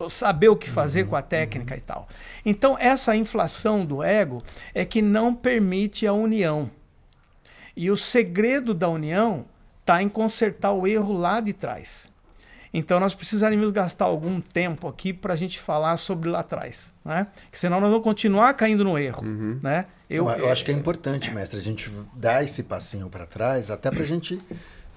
saber 0.09 0.49
o 0.49 0.57
que 0.57 0.71
fazer 0.71 1.09
com 1.09 1.17
a 1.17 1.23
técnica 1.23 1.77
e 1.77 1.81
tal. 1.81 2.07
Então 2.47 2.77
essa 2.79 3.17
inflação 3.17 3.85
do 3.85 4.03
ego 4.03 4.43
é 4.73 4.85
que 4.85 5.03
não 5.03 5.35
permite 5.35 6.07
a 6.07 6.13
união. 6.13 6.71
E 7.77 7.91
o 7.91 7.97
segredo 7.97 8.73
da 8.73 8.89
união 8.89 9.45
está 9.89 10.03
em 10.03 10.09
consertar 10.09 10.73
o 10.73 10.87
erro 10.87 11.15
lá 11.15 11.41
de 11.41 11.55
trás. 11.55 12.11
Então 12.75 13.01
nós 13.01 13.15
precisaríamos 13.15 13.71
gastar 13.71 14.05
algum 14.05 14.39
tempo 14.39 14.87
aqui 14.87 15.15
para 15.15 15.33
a 15.33 15.37
gente 15.37 15.59
falar 15.59 15.97
sobre 15.97 16.29
lá 16.29 16.41
atrás, 16.41 16.93
né? 17.03 17.27
Que 17.51 17.59
senão 17.59 17.81
nós 17.81 17.89
vamos 17.89 18.05
continuar 18.05 18.53
caindo 18.53 18.85
no 18.85 18.99
erro, 18.99 19.25
Uhum. 19.25 19.59
né? 19.63 19.87
Eu, 20.11 20.29
eu 20.31 20.51
acho 20.51 20.63
que 20.65 20.71
é 20.71 20.75
importante, 20.75 21.31
mestre, 21.33 21.59
a 21.59 21.63
gente 21.63 21.91
dar 22.15 22.45
esse 22.45 22.63
passinho 22.63 23.09
para 23.09 23.25
trás, 23.27 23.71
até 23.71 23.91
para 23.91 24.03
a 24.03 24.07
gente 24.07 24.39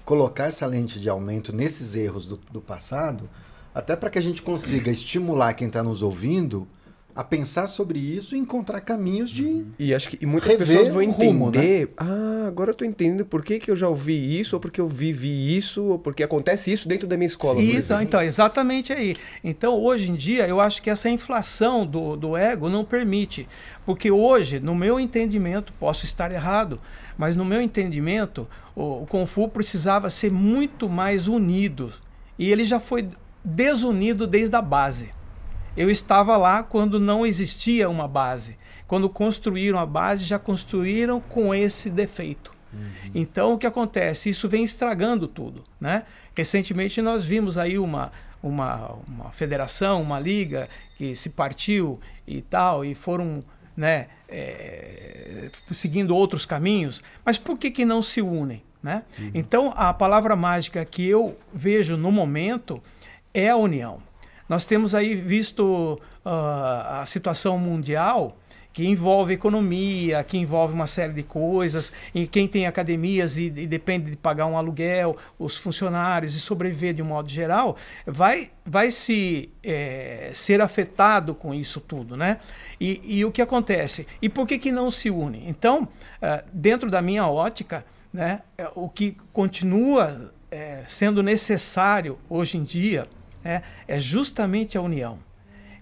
colocar 0.04 0.44
essa 0.44 0.66
lente 0.66 1.00
de 1.00 1.08
aumento 1.08 1.54
nesses 1.54 1.94
erros 1.94 2.26
do, 2.26 2.36
do 2.50 2.60
passado, 2.60 3.28
até 3.74 3.96
para 3.96 4.10
que 4.10 4.18
a 4.18 4.22
gente 4.22 4.42
consiga 4.42 4.90
estimular 4.90 5.54
quem 5.54 5.68
está 5.68 5.82
nos 5.82 6.02
ouvindo 6.02 6.68
a 7.14 7.22
pensar 7.22 7.66
sobre 7.66 7.98
isso 7.98 8.34
e 8.34 8.38
encontrar 8.38 8.80
caminhos 8.80 9.30
de. 9.30 9.64
E 9.78 9.94
acho 9.94 10.08
que 10.08 10.18
e 10.20 10.26
muitas 10.26 10.54
pessoas 10.54 10.88
vão 10.88 11.04
o 11.04 11.10
rumo, 11.10 11.48
entender. 11.48 11.92
Ah, 11.96 12.46
agora 12.46 12.70
eu 12.70 12.74
tô 12.74 12.84
entendendo 12.84 13.24
por 13.26 13.44
que, 13.44 13.58
que 13.58 13.70
eu 13.70 13.76
já 13.76 13.88
ouvi 13.88 14.40
isso, 14.40 14.56
ou 14.56 14.60
porque 14.60 14.80
eu 14.80 14.88
vivi 14.88 15.56
isso, 15.56 15.82
ou 15.84 15.98
porque 15.98 16.22
acontece 16.22 16.72
isso 16.72 16.88
dentro 16.88 17.06
da 17.06 17.16
minha 17.16 17.26
escola. 17.26 17.60
Isso, 17.60 17.92
então, 18.00 18.22
exatamente 18.22 18.92
aí. 18.92 19.14
Então, 19.44 19.78
hoje 19.78 20.10
em 20.10 20.14
dia, 20.14 20.48
eu 20.48 20.60
acho 20.60 20.80
que 20.80 20.88
essa 20.88 21.10
inflação 21.10 21.86
do, 21.86 22.16
do 22.16 22.36
ego 22.36 22.70
não 22.70 22.84
permite. 22.84 23.46
Porque 23.84 24.10
hoje, 24.10 24.58
no 24.58 24.74
meu 24.74 24.98
entendimento, 24.98 25.72
posso 25.78 26.04
estar 26.04 26.32
errado, 26.32 26.80
mas 27.18 27.36
no 27.36 27.44
meu 27.44 27.60
entendimento, 27.60 28.48
o, 28.74 29.02
o 29.02 29.06
Kung 29.06 29.26
Fu 29.26 29.48
precisava 29.48 30.08
ser 30.08 30.30
muito 30.32 30.88
mais 30.88 31.28
unido. 31.28 31.92
E 32.38 32.50
ele 32.50 32.64
já 32.64 32.80
foi 32.80 33.08
desunido 33.44 34.26
desde 34.26 34.56
a 34.56 34.62
base. 34.62 35.10
Eu 35.76 35.90
estava 35.90 36.36
lá 36.36 36.62
quando 36.62 37.00
não 37.00 37.24
existia 37.24 37.88
uma 37.88 38.06
base. 38.06 38.58
Quando 38.86 39.08
construíram 39.08 39.78
a 39.78 39.86
base, 39.86 40.24
já 40.24 40.38
construíram 40.38 41.20
com 41.20 41.54
esse 41.54 41.88
defeito. 41.88 42.52
Então, 43.14 43.54
o 43.54 43.58
que 43.58 43.66
acontece? 43.66 44.30
Isso 44.30 44.48
vem 44.48 44.64
estragando 44.64 45.28
tudo. 45.28 45.64
Né? 45.80 46.04
Recentemente, 46.34 47.02
nós 47.02 47.24
vimos 47.24 47.58
aí 47.58 47.78
uma, 47.78 48.10
uma, 48.42 48.96
uma 49.06 49.30
federação, 49.30 50.00
uma 50.00 50.18
liga 50.18 50.68
que 50.96 51.14
se 51.14 51.30
partiu 51.30 52.00
e 52.26 52.40
tal, 52.40 52.84
e 52.84 52.94
foram 52.94 53.44
né, 53.76 54.08
é, 54.28 55.50
seguindo 55.72 56.14
outros 56.16 56.46
caminhos. 56.46 57.02
Mas 57.24 57.36
por 57.36 57.58
que, 57.58 57.70
que 57.70 57.84
não 57.84 58.00
se 58.02 58.22
unem? 58.22 58.62
Né? 58.82 59.04
Então, 59.32 59.72
a 59.76 59.94
palavra 59.94 60.34
mágica 60.34 60.84
que 60.84 61.06
eu 61.06 61.38
vejo 61.52 61.96
no 61.96 62.10
momento 62.10 62.82
é 63.32 63.48
a 63.48 63.56
união. 63.56 64.02
Nós 64.52 64.66
temos 64.66 64.94
aí 64.94 65.14
visto 65.14 65.98
ah, 66.22 67.00
a 67.00 67.06
situação 67.06 67.56
mundial 67.56 68.36
que 68.70 68.86
envolve 68.86 69.32
economia, 69.32 70.22
que 70.22 70.36
envolve 70.36 70.74
uma 70.74 70.86
série 70.86 71.14
de 71.14 71.22
coisas, 71.22 71.90
e 72.14 72.26
quem 72.26 72.46
tem 72.46 72.66
academias 72.66 73.38
e, 73.38 73.44
e 73.46 73.66
depende 73.66 74.10
de 74.10 74.16
pagar 74.18 74.44
um 74.44 74.58
aluguel, 74.58 75.16
os 75.38 75.56
funcionários 75.56 76.36
e 76.36 76.40
sobreviver 76.40 76.92
de 76.92 77.00
um 77.00 77.06
modo 77.06 77.30
geral, 77.30 77.78
vai, 78.06 78.50
vai 78.62 78.90
se 78.90 79.48
eh, 79.64 80.32
ser 80.34 80.60
afetado 80.60 81.34
com 81.34 81.54
isso 81.54 81.80
tudo, 81.80 82.14
né? 82.14 82.38
E, 82.78 83.00
e 83.20 83.24
o 83.24 83.32
que 83.32 83.40
acontece? 83.40 84.06
E 84.20 84.28
por 84.28 84.46
que, 84.46 84.58
que 84.58 84.70
não 84.70 84.90
se 84.90 85.08
une? 85.08 85.48
Então, 85.48 85.88
ah, 86.20 86.44
dentro 86.52 86.90
da 86.90 87.00
minha 87.00 87.26
ótica, 87.26 87.86
né, 88.12 88.42
é, 88.58 88.68
o 88.74 88.90
que 88.90 89.16
continua 89.32 90.30
eh, 90.50 90.84
sendo 90.86 91.22
necessário 91.22 92.18
hoje 92.28 92.58
em 92.58 92.62
dia 92.62 93.06
né, 93.44 93.62
é 93.86 93.98
justamente 93.98 94.76
a 94.76 94.82
união. 94.82 95.18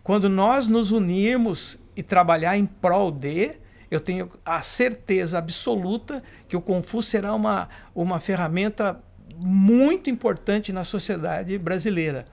Quando 0.02 0.28
nós 0.28 0.66
nos 0.66 0.92
unirmos 0.92 1.78
e 1.94 2.02
trabalhar 2.02 2.56
em 2.56 2.66
prol 2.66 3.10
de, 3.10 3.52
eu 3.90 4.00
tenho 4.00 4.30
a 4.44 4.62
certeza 4.62 5.38
absoluta 5.38 6.22
que 6.48 6.56
o 6.56 6.82
Fu 6.82 7.02
será 7.02 7.34
uma, 7.34 7.68
uma 7.94 8.20
ferramenta 8.20 9.02
muito 9.36 10.08
importante 10.08 10.72
na 10.72 10.84
sociedade 10.84 11.56
brasileira. 11.58 12.26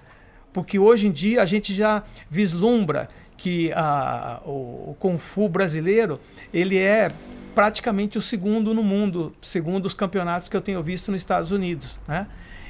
Porque 0.54 0.80
hoje 0.80 1.08
em 1.08 1.12
dia 1.12 1.42
a 1.42 1.46
gente 1.46 1.74
já 1.74 2.04
vislumbra 2.30 3.10
que 3.36 3.72
a, 3.74 4.42
o, 4.46 4.92
o 4.92 4.98
Kung 5.00 5.18
Fu 5.18 5.48
brasileiro 5.48 6.20
ele 6.54 6.78
é 6.78 7.12
praticamente 7.54 8.18
o 8.18 8.22
segundo 8.22 8.74
no 8.74 8.84
mundo, 8.84 9.36
segundo 9.42 9.86
os 9.86 9.94
campeonatos 9.94 10.48
que 10.50 10.56
eu 10.56 10.62
tenho 10.62 10.82
visto 10.84 11.12
nos 11.12 11.22
Estados 11.22 11.52
Unidos. 11.52 12.00
Né? 12.08 12.28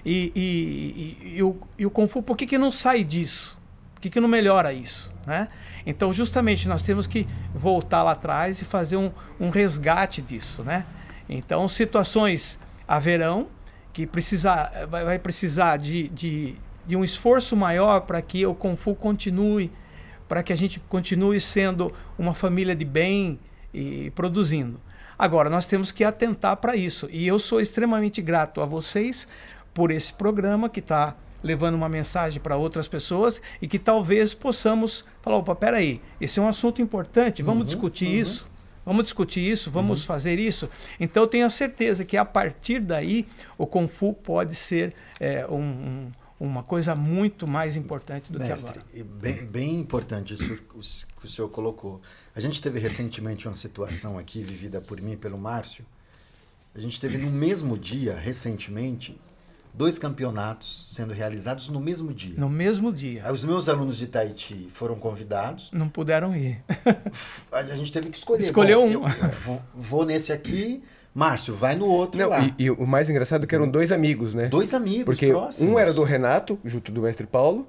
E, 0.10 0.32
e, 0.34 0.42
e, 0.42 1.38
e 1.38 1.44
o, 1.44 1.58
e 1.78 1.86
o 1.86 1.90
Kung 1.92 2.08
Fu, 2.08 2.24
por 2.24 2.38
que, 2.38 2.48
que 2.48 2.58
não 2.58 2.72
sai 2.72 3.04
disso? 3.04 3.58
Por 3.94 4.00
que, 4.00 4.10
que 4.10 4.22
não 4.22 4.30
melhora 4.30 4.72
isso? 4.72 5.12
Né? 5.26 5.50
Então, 5.86 6.14
justamente, 6.14 6.66
nós 6.66 6.82
temos 6.82 7.06
que 7.06 7.28
voltar 7.54 8.04
lá 8.04 8.14
atrás 8.14 8.62
e 8.62 8.64
fazer 8.64 8.96
um, 8.96 9.12
um 9.38 9.50
resgate 9.50 10.22
disso. 10.22 10.64
Né? 10.64 10.86
Então, 11.28 11.68
situações 11.68 12.58
haverão 12.88 13.50
que 13.92 14.08
precisa, 14.08 14.72
vai, 14.90 15.04
vai 15.04 15.20
precisar 15.20 15.76
de, 15.76 16.08
de, 16.08 16.56
de 16.86 16.96
um 16.96 17.04
esforço 17.04 17.54
maior 17.58 18.00
para 18.02 18.22
que 18.22 18.46
o 18.46 18.56
Kung 18.56 18.78
Fu 18.78 18.96
continue, 18.96 19.70
para 20.26 20.42
que 20.42 20.54
a 20.54 20.56
gente 20.56 20.80
continue 20.88 21.42
sendo 21.42 21.94
uma 22.18 22.34
família 22.34 22.74
de 22.74 22.86
bem 22.86 23.38
e 23.74 24.10
produzindo. 24.12 24.80
Agora, 25.20 25.50
nós 25.50 25.66
temos 25.66 25.92
que 25.92 26.04
atentar 26.04 26.56
para 26.58 26.76
isso. 26.76 27.10
E 27.12 27.28
eu 27.28 27.40
sou 27.40 27.60
extremamente 27.60 28.22
grato 28.22 28.62
a 28.62 28.66
vocês 28.66 29.28
por 29.78 29.92
esse 29.92 30.12
programa 30.12 30.68
que 30.70 30.80
está 30.80 31.16
levando 31.44 31.76
uma 31.76 31.88
mensagem 31.88 32.42
para 32.42 32.58
outras 32.58 32.88
pessoas 32.88 33.40
e 33.62 33.68
que 33.68 33.78
talvez 33.78 34.34
possamos 34.34 35.06
falar, 35.22 35.38
opa, 35.38 35.56
peraí, 35.56 36.02
esse 36.20 36.40
é 36.40 36.42
um 36.42 36.48
assunto 36.48 36.82
importante, 36.82 37.44
vamos 37.44 37.68
discutir 37.68 38.08
isso, 38.08 38.48
vamos 38.84 39.04
discutir 39.04 39.42
isso, 39.42 39.70
vamos 39.70 40.04
fazer 40.04 40.40
isso. 40.40 40.68
Então 41.00 41.22
eu 41.22 41.28
tenho 41.28 41.46
a 41.46 41.50
certeza 41.52 42.04
que 42.04 42.18
a 42.18 42.26
partir 42.26 42.80
daí 42.80 43.28
o 43.56 43.68
Kung 43.68 43.88
Fu 43.88 44.16
pode 44.16 44.56
ser 44.56 44.96
é, 45.20 45.46
um, 45.46 45.60
um, 45.60 46.12
uma 46.40 46.64
coisa 46.64 46.96
muito 46.96 47.46
mais 47.46 47.76
importante 47.76 48.32
do 48.32 48.40
que 48.40 48.46
Mestre, 48.46 48.70
agora. 48.72 48.86
e 48.92 49.04
bem, 49.04 49.46
bem 49.46 49.80
importante 49.80 50.34
isso 50.34 50.56
que 50.56 51.24
o 51.24 51.30
senhor 51.30 51.50
colocou. 51.50 52.02
A 52.36 52.40
gente 52.40 52.60
teve 52.60 52.80
recentemente 52.80 53.48
uma 53.48 53.54
situação 53.54 54.18
aqui 54.18 54.42
vivida 54.42 54.82
por 54.82 55.00
mim 55.00 55.12
e 55.12 55.18
pelo 55.18 55.38
Márcio. 55.38 55.86
A 56.74 56.80
gente 56.80 57.00
teve 57.00 57.20
no 57.20 57.30
mesmo 57.30 57.78
dia, 57.78 58.16
recentemente, 58.16 59.20
dois 59.78 60.00
campeonatos 60.00 60.88
sendo 60.94 61.14
realizados 61.14 61.70
no 61.70 61.80
mesmo 61.80 62.12
dia. 62.14 62.34
No 62.38 62.50
mesmo 62.50 62.92
dia. 62.92 63.22
Aí 63.24 63.32
Os 63.32 63.46
meus 63.46 63.70
alunos 63.70 63.98
de 63.98 64.08
Tahiti 64.08 64.70
foram 64.74 64.96
convidados. 64.96 65.70
Não 65.72 65.88
puderam 65.88 66.36
ir. 66.36 66.64
A 67.52 67.64
gente 67.64 67.94
teve 67.94 68.10
que 68.10 68.18
escolher. 68.18 68.44
Escolheu 68.44 68.84
um. 68.84 68.92
Eu, 68.92 69.02
vou, 69.46 69.62
vou 69.76 70.06
nesse 70.06 70.34
aqui. 70.34 70.84
Márcio, 71.14 71.56
vai 71.56 71.76
no 71.76 71.86
outro 71.88 72.20
Não, 72.22 72.30
lá. 72.30 72.42
e, 72.60 72.66
e 72.66 72.70
o 72.70 72.86
mais 72.86 73.10
engraçado 73.10 73.44
é 73.44 73.48
que 73.48 73.56
eram 73.56 73.68
dois 73.68 73.92
amigos, 73.92 74.36
né? 74.36 74.48
Dois 74.50 74.72
amigos 74.76 75.06
Porque 75.06 75.28
próximos. 75.30 75.74
um 75.74 75.80
era 75.80 75.92
do 75.92 76.04
Renato, 76.04 76.60
junto 76.64 76.92
do 76.92 77.02
mestre 77.02 77.26
Paulo, 77.26 77.68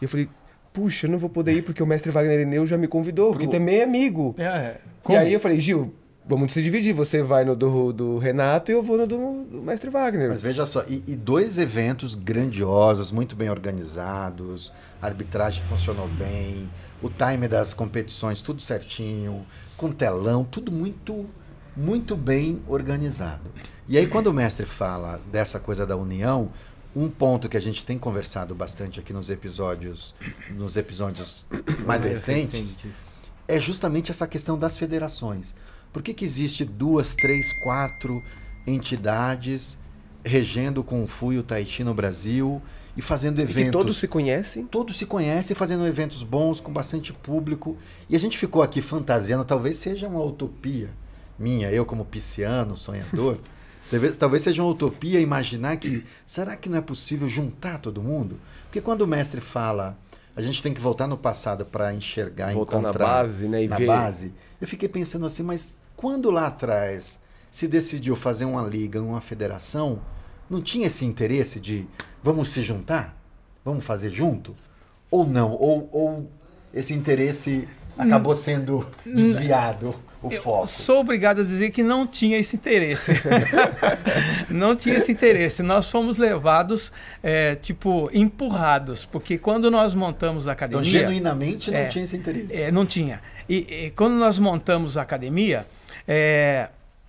e 0.00 0.04
eu 0.04 0.08
falei, 0.08 0.28
puxa, 0.72 1.06
eu 1.08 1.10
não 1.10 1.18
vou 1.18 1.28
poder 1.28 1.54
ir 1.54 1.62
porque 1.62 1.82
o 1.82 1.86
mestre 1.86 2.12
Wagner 2.12 2.38
Eneu 2.40 2.64
já 2.64 2.78
me 2.78 2.86
convidou, 2.86 3.30
porque 3.32 3.46
Pô. 3.46 3.50
também 3.50 3.78
é 3.78 3.82
amigo. 3.82 4.36
É, 4.38 4.76
E 5.08 5.16
aí 5.16 5.32
eu 5.32 5.40
falei, 5.40 5.58
Gil, 5.58 5.92
vamos 6.26 6.52
se 6.52 6.62
dividir. 6.62 6.92
Você 6.92 7.22
vai 7.22 7.44
no 7.44 7.54
do, 7.54 7.92
do 7.92 8.18
Renato 8.18 8.70
e 8.70 8.74
eu 8.74 8.82
vou 8.82 8.96
no 8.96 9.06
do, 9.06 9.44
do 9.44 9.62
Mestre 9.62 9.90
Wagner. 9.90 10.28
Mas 10.28 10.42
veja 10.42 10.66
só, 10.66 10.84
e, 10.88 11.02
e 11.06 11.14
dois 11.14 11.58
eventos 11.58 12.14
grandiosos, 12.14 13.10
muito 13.10 13.36
bem 13.36 13.50
organizados, 13.50 14.72
a 15.00 15.06
arbitragem 15.06 15.62
funcionou 15.62 16.08
bem, 16.08 16.68
o 17.02 17.10
time 17.10 17.46
das 17.48 17.74
competições 17.74 18.40
tudo 18.40 18.62
certinho, 18.62 19.44
com 19.76 19.90
telão, 19.90 20.44
tudo 20.44 20.72
muito 20.72 21.26
muito 21.76 22.16
bem 22.16 22.62
organizado. 22.68 23.50
E 23.88 23.98
aí 23.98 24.06
quando 24.06 24.28
o 24.28 24.32
mestre 24.32 24.64
fala 24.64 25.20
dessa 25.32 25.58
coisa 25.58 25.84
da 25.84 25.96
união, 25.96 26.50
um 26.94 27.10
ponto 27.10 27.48
que 27.48 27.56
a 27.56 27.60
gente 27.60 27.84
tem 27.84 27.98
conversado 27.98 28.54
bastante 28.54 29.00
aqui 29.00 29.12
nos 29.12 29.28
episódios, 29.28 30.14
nos 30.50 30.76
episódios 30.76 31.44
mais 31.84 32.04
recentes, 32.04 32.78
é 33.48 33.58
justamente 33.58 34.12
essa 34.12 34.26
questão 34.28 34.56
das 34.56 34.78
federações. 34.78 35.54
Por 35.94 36.02
que, 36.02 36.12
que 36.12 36.24
existe 36.24 36.64
duas, 36.64 37.14
três, 37.14 37.52
quatro 37.62 38.20
entidades 38.66 39.78
regendo 40.24 40.80
o 40.80 40.84
Kung 40.84 41.06
Fu 41.06 41.32
e 41.32 41.38
o 41.38 41.42
Tai 41.44 41.64
Chi 41.64 41.84
no 41.84 41.94
Brasil 41.94 42.60
e 42.96 43.00
fazendo 43.00 43.38
E 43.38 43.42
eventos? 43.42 43.64
que 43.64 43.70
todos 43.70 43.96
se 43.98 44.08
conhecem. 44.08 44.66
todos 44.66 44.98
se 44.98 45.06
conhecem, 45.06 45.54
fazendo 45.54 45.86
eventos 45.86 46.24
bons, 46.24 46.58
com 46.58 46.72
bastante 46.72 47.12
público. 47.12 47.76
E 48.10 48.16
a 48.16 48.18
gente 48.18 48.36
ficou 48.36 48.60
aqui 48.60 48.82
fantasiando, 48.82 49.44
talvez 49.44 49.76
seja 49.76 50.08
uma 50.08 50.20
utopia 50.20 50.90
minha, 51.38 51.70
eu 51.70 51.86
como 51.86 52.04
pisciano, 52.04 52.76
sonhador. 52.76 53.38
talvez, 54.18 54.42
seja 54.42 54.64
uma 54.64 54.72
utopia 54.72 55.20
imaginar 55.20 55.76
que 55.76 56.02
será 56.26 56.56
que 56.56 56.68
não 56.68 56.78
é 56.78 56.80
possível 56.80 57.28
juntar 57.28 57.78
todo 57.78 58.02
mundo? 58.02 58.40
Porque 58.64 58.80
quando 58.80 59.02
o 59.02 59.06
mestre 59.06 59.40
fala, 59.40 59.96
a 60.34 60.42
gente 60.42 60.60
tem 60.60 60.74
que 60.74 60.80
voltar 60.80 61.06
no 61.06 61.16
passado 61.16 61.64
para 61.64 61.94
enxergar, 61.94 62.52
Voltar 62.52 62.80
na 62.80 62.88
encontrar 62.88 63.04
base, 63.04 63.46
né? 63.46 63.62
E 63.62 63.68
na 63.68 63.76
ver. 63.76 63.86
base. 63.86 64.34
Eu 64.60 64.66
fiquei 64.66 64.88
pensando 64.88 65.24
assim, 65.24 65.44
mas 65.44 65.83
quando 66.04 66.30
lá 66.30 66.48
atrás 66.48 67.18
se 67.50 67.66
decidiu 67.66 68.14
fazer 68.14 68.44
uma 68.44 68.60
liga, 68.62 69.00
uma 69.00 69.22
federação, 69.22 70.00
não 70.50 70.60
tinha 70.60 70.86
esse 70.86 71.02
interesse 71.06 71.58
de 71.58 71.86
vamos 72.22 72.50
se 72.50 72.60
juntar? 72.60 73.16
Vamos 73.64 73.86
fazer 73.86 74.10
junto? 74.10 74.54
Ou 75.10 75.26
não? 75.26 75.52
Ou, 75.52 75.88
ou 75.90 76.30
esse 76.74 76.92
interesse 76.92 77.66
acabou 77.96 78.34
sendo 78.34 78.86
desviado 79.06 79.94
o 80.22 80.30
Eu 80.30 80.42
foco? 80.42 80.66
sou 80.66 81.00
obrigado 81.00 81.40
a 81.40 81.44
dizer 81.44 81.70
que 81.70 81.82
não 81.82 82.06
tinha 82.06 82.36
esse 82.36 82.54
interesse. 82.56 83.12
não 84.50 84.76
tinha 84.76 84.96
esse 84.96 85.10
interesse. 85.10 85.62
Nós 85.62 85.90
fomos 85.90 86.18
levados, 86.18 86.92
é, 87.22 87.54
tipo, 87.54 88.10
empurrados. 88.12 89.06
Porque 89.06 89.38
quando 89.38 89.70
nós 89.70 89.94
montamos 89.94 90.46
a 90.46 90.52
Então, 90.52 90.66
academia. 90.66 91.00
genuinamente 91.00 91.70
não 91.70 91.78
É. 91.78 91.86
tinha 91.86 92.04
esse 92.04 92.14
interesse. 92.18 92.52
É, 92.52 92.70
não 92.70 92.84
tinha. 92.84 93.22
E, 93.48 93.86
e 93.86 93.90
quando 93.92 94.14
nós 94.16 94.38
montamos 94.38 94.98
a 94.98 95.02
academia, 95.02 95.66
é, 96.06 96.68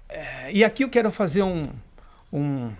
é, 0.10 0.52
e 0.52 0.64
aqui 0.64 0.84
eu 0.84 0.90
quero 0.90 1.12
fazer 1.12 1.44
um, 1.44 1.68
um- 2.32 2.72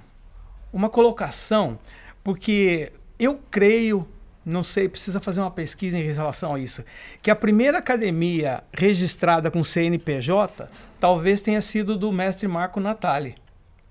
uma 0.72 0.90
colocação, 0.90 1.78
porque 2.24 2.92
eu 3.20 3.40
creio, 3.50 4.08
não 4.46 4.64
sei, 4.64 4.90
precisa 4.90 5.20
fazer 5.20 5.40
uma 5.40 5.52
pesquisa 5.52 5.98
em 5.98 6.12
relação 6.12 6.54
a 6.56 6.60
isso, 6.60 6.84
que 7.22 7.32
a 7.32 7.36
primeira 7.36 7.78
academia 7.78 8.64
registrada 8.74 9.50
com 9.50 9.64
CNPJ 9.64 10.70
talvez 11.00 11.42
tenha 11.42 11.62
sido 11.62 11.98
do 11.98 12.12
mestre 12.12 12.48
Marco 12.48 12.80
Natali. 12.80 13.36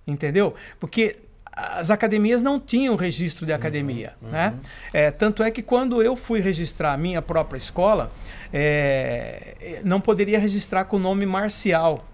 Entendeu? 0.06 0.54
Porque 0.78 1.16
as 1.50 1.90
academias 1.90 2.42
não 2.42 2.60
tinham 2.60 2.94
registro 2.96 3.46
de 3.46 3.52
academia. 3.54 4.12
Né? 4.20 4.54
É, 4.92 5.10
tanto 5.10 5.42
é 5.42 5.50
que 5.50 5.62
quando 5.62 6.02
eu 6.02 6.14
fui 6.16 6.40
registrar 6.40 6.92
a 6.92 6.96
minha 6.98 7.22
própria 7.22 7.56
escola, 7.56 8.12
é, 8.52 9.80
não 9.82 10.00
poderia 10.00 10.38
registrar 10.38 10.84
com 10.84 10.96
o 10.96 11.00
nome 11.00 11.24
marcial, 11.24 12.04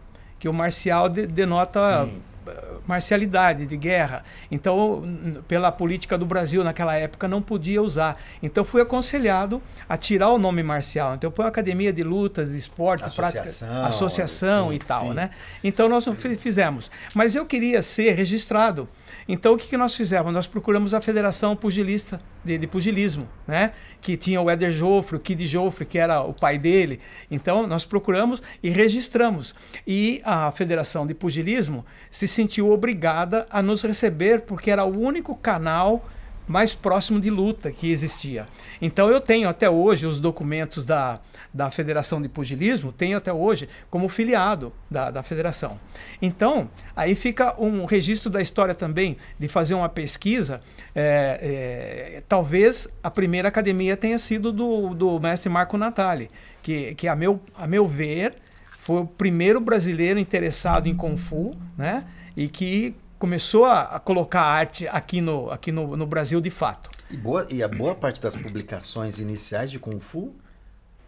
que 0.40 0.48
o 0.48 0.52
marcial 0.52 1.08
de- 1.08 1.26
denota 1.26 2.06
Sim. 2.06 2.20
eh, 2.48 2.64
marcialidade 2.86 3.66
de 3.66 3.76
guerra. 3.76 4.24
Então, 4.50 5.04
pela 5.46 5.70
política 5.70 6.16
do 6.18 6.26
Brasil 6.26 6.64
naquela 6.64 6.96
época, 6.96 7.28
não 7.28 7.40
podia 7.40 7.80
usar. 7.80 8.20
Então, 8.42 8.64
fui 8.64 8.80
aconselhado 8.82 9.62
a 9.88 9.96
tirar 9.96 10.30
o 10.30 10.38
nome 10.38 10.62
marcial. 10.62 11.14
Então, 11.14 11.30
põe 11.30 11.46
academia 11.46 11.92
de 11.92 12.02
lutas, 12.02 12.48
de 12.50 12.58
esporte, 12.58 13.02
prática, 13.14 13.42
Associação, 13.42 13.84
associação 13.84 14.68
sim, 14.70 14.74
e 14.74 14.78
tal, 14.78 15.06
sim. 15.08 15.12
né? 15.14 15.30
Então 15.62 15.88
nós 15.88 16.04
fi- 16.16 16.36
fizemos. 16.36 16.90
Mas 17.14 17.34
eu 17.36 17.44
queria 17.46 17.82
ser 17.82 18.12
registrado. 18.12 18.88
Então 19.32 19.54
o 19.54 19.56
que, 19.56 19.68
que 19.68 19.76
nós 19.76 19.94
fizemos? 19.94 20.32
Nós 20.34 20.48
procuramos 20.48 20.92
a 20.92 21.00
Federação 21.00 21.54
Pugilista 21.54 22.20
de, 22.44 22.58
de 22.58 22.66
Pugilismo, 22.66 23.28
né? 23.46 23.72
Que 24.00 24.16
tinha 24.16 24.40
o 24.40 24.50
Éder 24.50 24.72
Joffre, 24.72 25.16
o 25.16 25.20
Kid 25.20 25.46
Joffre, 25.46 25.86
que 25.86 26.00
era 26.00 26.20
o 26.20 26.34
pai 26.34 26.58
dele. 26.58 26.98
Então 27.30 27.64
nós 27.64 27.84
procuramos 27.84 28.42
e 28.60 28.70
registramos. 28.70 29.54
E 29.86 30.20
a 30.24 30.50
Federação 30.50 31.06
de 31.06 31.14
Pugilismo 31.14 31.86
se 32.10 32.26
sentiu 32.26 32.72
obrigada 32.72 33.46
a 33.52 33.62
nos 33.62 33.84
receber 33.84 34.40
porque 34.40 34.68
era 34.68 34.84
o 34.84 34.98
único 34.98 35.36
canal 35.36 36.04
mais 36.48 36.74
próximo 36.74 37.20
de 37.20 37.30
luta 37.30 37.70
que 37.70 37.88
existia. 37.88 38.48
Então 38.82 39.08
eu 39.08 39.20
tenho 39.20 39.48
até 39.48 39.70
hoje 39.70 40.08
os 40.08 40.18
documentos 40.18 40.82
da, 40.82 41.20
da 41.52 41.70
Federação 41.70 42.20
de 42.22 42.28
Pugilismo, 42.28 42.92
tenho 42.92 43.16
até 43.16 43.32
hoje 43.32 43.68
como 43.90 44.08
filiado 44.08 44.72
da, 44.90 45.10
da 45.10 45.22
federação. 45.22 45.78
Então, 46.20 46.70
aí 46.94 47.14
fica 47.14 47.60
um 47.60 47.84
registro 47.84 48.30
da 48.30 48.40
história 48.40 48.74
também 48.74 49.16
de 49.38 49.48
fazer 49.48 49.74
uma 49.74 49.88
pesquisa. 49.88 50.60
é, 50.94 52.16
é, 52.16 52.22
talvez 52.28 52.88
a 53.02 53.10
primeira 53.10 53.48
academia 53.48 53.96
tenha 53.96 54.18
sido 54.18 54.52
do, 54.52 54.94
do 54.94 55.18
mestre 55.18 55.48
Marco 55.48 55.76
Natali, 55.76 56.30
que, 56.62 56.94
que 56.94 57.08
a, 57.08 57.16
meu, 57.16 57.40
a 57.56 57.66
meu 57.66 57.86
ver 57.86 58.34
foi 58.70 59.02
o 59.02 59.06
primeiro 59.06 59.60
brasileiro 59.60 60.18
interessado 60.18 60.88
em 60.88 60.96
Kung 60.96 61.16
Fu, 61.16 61.54
né? 61.76 62.04
E 62.36 62.48
que 62.48 62.96
começou 63.18 63.66
a, 63.66 63.82
a 63.82 64.00
colocar 64.00 64.40
arte 64.40 64.88
aqui, 64.88 65.20
no, 65.20 65.50
aqui 65.50 65.70
no, 65.70 65.96
no 65.96 66.06
Brasil 66.06 66.40
de 66.40 66.50
fato. 66.50 66.90
E, 67.10 67.16
boa, 67.16 67.46
e 67.50 67.62
a 67.62 67.68
boa 67.68 67.94
parte 67.94 68.20
das 68.20 68.34
publicações 68.34 69.18
iniciais 69.18 69.70
de 69.70 69.78
Kung 69.78 70.00
Fu, 70.00 70.34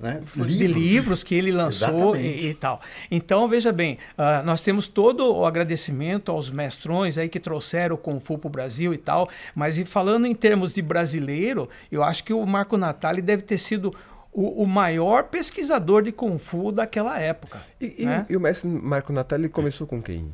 né? 0.02 0.20
de 0.34 0.66
livros 0.66 1.22
que 1.22 1.34
ele 1.34 1.52
lançou 1.52 2.16
e, 2.16 2.48
e 2.48 2.54
tal. 2.54 2.80
Então, 3.10 3.48
veja 3.48 3.72
bem, 3.72 3.96
ah, 4.18 4.42
nós 4.44 4.60
temos 4.60 4.88
todo 4.88 5.32
o 5.32 5.46
agradecimento 5.46 6.30
aos 6.32 6.50
mestrões 6.50 7.16
aí 7.16 7.28
que 7.28 7.38
trouxeram 7.38 7.94
o 7.94 7.98
Kung 7.98 8.18
Fu 8.20 8.36
para 8.36 8.48
o 8.48 8.50
Brasil 8.50 8.92
e 8.92 8.98
tal, 8.98 9.28
mas 9.54 9.78
e 9.78 9.84
falando 9.84 10.26
em 10.26 10.34
termos 10.34 10.72
de 10.72 10.82
brasileiro, 10.82 11.68
eu 11.90 12.02
acho 12.02 12.24
que 12.24 12.32
o 12.32 12.44
Marco 12.44 12.76
Natali 12.76 13.22
deve 13.22 13.42
ter 13.42 13.58
sido 13.58 13.94
o, 14.32 14.62
o 14.62 14.66
maior 14.66 15.24
pesquisador 15.24 16.02
de 16.02 16.10
Kung 16.10 16.36
Fu 16.38 16.72
daquela 16.72 17.20
época. 17.20 17.62
E, 17.80 17.94
e- 18.02 18.04
né? 18.04 18.26
e 18.28 18.36
o 18.36 18.40
mestre 18.40 18.68
Marco 18.68 19.12
Natali 19.12 19.48
começou 19.48 19.86
com 19.86 20.02
quem? 20.02 20.26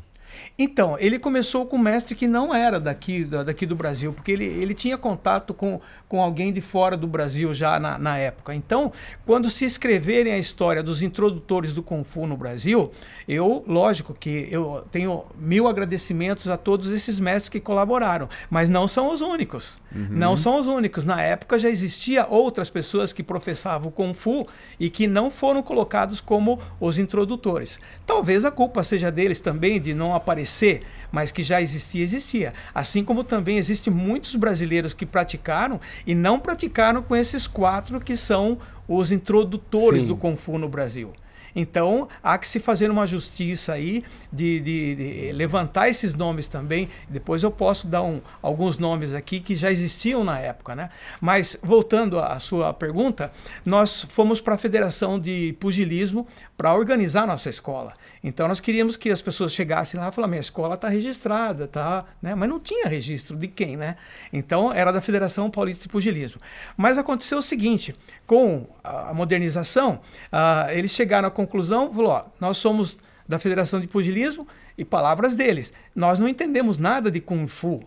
Então, 0.59 0.97
ele 0.99 1.19
começou 1.19 1.67
com 1.67 1.77
um 1.77 1.81
mestre 1.81 2.15
que 2.15 2.27
não 2.27 2.55
era 2.55 2.81
daqui, 2.81 3.25
da- 3.25 3.43
daqui 3.43 3.65
do 3.67 3.77
Brasil, 3.77 4.13
porque 4.13 4.33
ele, 4.33 4.45
ele 4.45 4.75
tinha 4.75 4.97
contato 4.99 5.55
com, 5.55 5.81
com 6.09 6.23
alguém 6.23 6.53
de 6.53 6.61
fora 6.61 6.97
do 6.97 7.07
Brasil 7.07 7.53
já 7.55 7.79
na, 7.79 7.97
na 7.99 8.17
época. 8.19 8.55
Então, 8.55 8.93
quando 9.25 9.51
se 9.51 9.65
escreverem 9.65 10.33
a 10.33 10.39
história 10.39 10.83
dos 10.83 11.03
introdutores 11.03 11.73
do 11.73 11.83
Kung 11.83 12.05
Fu 12.05 12.27
no 12.27 12.37
Brasil, 12.37 12.91
eu, 13.27 13.65
lógico 13.67 14.15
que 14.19 14.49
eu 14.51 14.85
tenho 14.91 15.25
mil 15.39 15.69
agradecimentos 15.69 16.49
a 16.49 16.57
todos 16.57 16.91
esses 16.91 17.19
mestres 17.21 17.49
que 17.49 17.61
colaboraram, 17.61 18.29
mas 18.51 18.69
não 18.69 18.89
são 18.89 19.13
os 19.13 19.21
únicos. 19.21 19.79
Não 19.91 20.37
são 20.37 20.61
os 20.61 20.67
únicos. 20.67 21.03
Na 21.05 21.23
época 21.23 21.59
já 21.59 21.69
existia 21.71 22.27
outras 22.29 22.69
pessoas 22.69 23.11
que 23.13 23.23
professavam 23.23 23.89
o 23.89 23.93
Kung 23.93 24.13
Fu 24.13 24.47
e 24.79 24.91
que 24.91 25.07
não 25.07 25.31
foram 25.31 25.63
colocados 25.63 26.21
como 26.21 26.59
os 26.79 26.99
introdutores. 26.99 27.81
Talvez 28.07 28.45
a 28.45 28.51
culpa 28.51 28.85
seja 28.85 29.11
deles 29.11 29.41
também 29.41 29.81
de 29.81 29.95
não 29.95 30.15
aparecer, 30.33 30.83
mas 31.11 31.33
que 31.33 31.43
já 31.43 31.61
existia, 31.63 32.03
existia. 32.03 32.53
Assim 32.75 33.03
como 33.03 33.25
também 33.25 33.57
existem 33.57 33.93
muitos 33.93 34.35
brasileiros 34.37 34.93
que 34.93 35.07
praticaram 35.07 35.81
e 36.07 36.15
não 36.15 36.39
praticaram 36.39 37.03
com 37.03 37.17
esses 37.17 37.47
quatro 37.47 37.99
que 37.99 38.15
são 38.17 38.59
os 38.87 39.11
introdutores 39.11 40.03
Sim. 40.03 40.09
do 40.09 40.17
Kung 40.17 40.37
Fu 40.37 40.59
no 40.59 40.69
Brasil. 40.69 41.11
Então, 41.57 42.09
há 42.23 42.39
que 42.39 42.47
se 42.47 42.61
fazer 42.61 42.89
uma 42.91 43.05
justiça 43.07 43.73
aí 43.73 44.05
de, 44.33 44.61
de- 44.61 44.95
de 44.95 45.33
levantar 45.33 45.89
esses 45.89 46.15
nomes 46.15 46.47
também. 46.47 46.89
Depois 47.09 47.43
eu 47.43 47.51
posso 47.51 47.87
dar 47.89 48.03
um- 48.03 48.21
alguns 48.41 48.79
nomes 48.79 49.13
aqui 49.13 49.41
que 49.41 49.57
já 49.57 49.73
existiam 49.73 50.23
na 50.23 50.39
época, 50.39 50.77
né? 50.77 50.91
Mas, 51.21 51.57
voltando 51.63 52.21
à 52.21 52.39
sua 52.39 52.73
pergunta, 52.73 53.33
nós 53.65 54.07
fomos 54.11 54.41
para 54.41 54.55
a 54.55 54.59
Federação 54.59 55.19
de 55.19 55.57
Pugilismo 55.59 56.29
para 56.59 56.75
organizar 56.75 57.25
nossa 57.25 57.49
escola. 57.49 57.95
Então, 58.23 58.49
nós 58.49 58.59
queríamos 58.59 58.97
que 58.97 59.11
as 59.11 59.23
pessoas 59.23 59.53
chegassem 59.53 60.01
lá 60.01 60.09
e 60.09 60.13
falassem, 60.13 60.31
minha 60.31 60.41
escola 60.41 60.75
está 60.75 60.89
registrada, 60.89 61.69
tá? 61.69 62.05
Né? 62.21 62.35
Mas 62.35 62.49
não 62.49 62.59
tinha 62.59 62.89
registro 62.89 63.37
de 63.37 63.47
quem, 63.47 63.77
né? 63.77 63.95
Então, 64.33 64.73
era 64.73 64.91
da 64.91 65.01
Federação 65.01 65.49
Paulista 65.53 65.85
de 65.85 65.89
Pugilismo. 65.89 66.41
Mas 66.77 66.99
aconteceu 66.99 67.39
o 67.39 67.43
seguinte, 67.43 67.95
com 68.27 68.67
a 68.83 69.15
modernização, 69.15 70.01
ah, 70.33 70.67
eles 70.71 70.91
chegaram 70.91 71.29
à 71.29 71.31
conclusão, 71.31 71.95
falou, 71.95 72.27
nós 72.41 72.57
somos 72.57 72.99
da 73.27 73.39
Federação 73.39 73.81
de 73.81 73.87
Pugilismo 73.87 74.45
e 74.77 74.85
palavras 74.85 75.35
deles, 75.35 75.73
nós 75.95 76.19
não 76.19 76.27
entendemos 76.27 76.77
nada 76.77 77.09
de 77.09 77.21
Kung 77.21 77.47
Fu. 77.47 77.81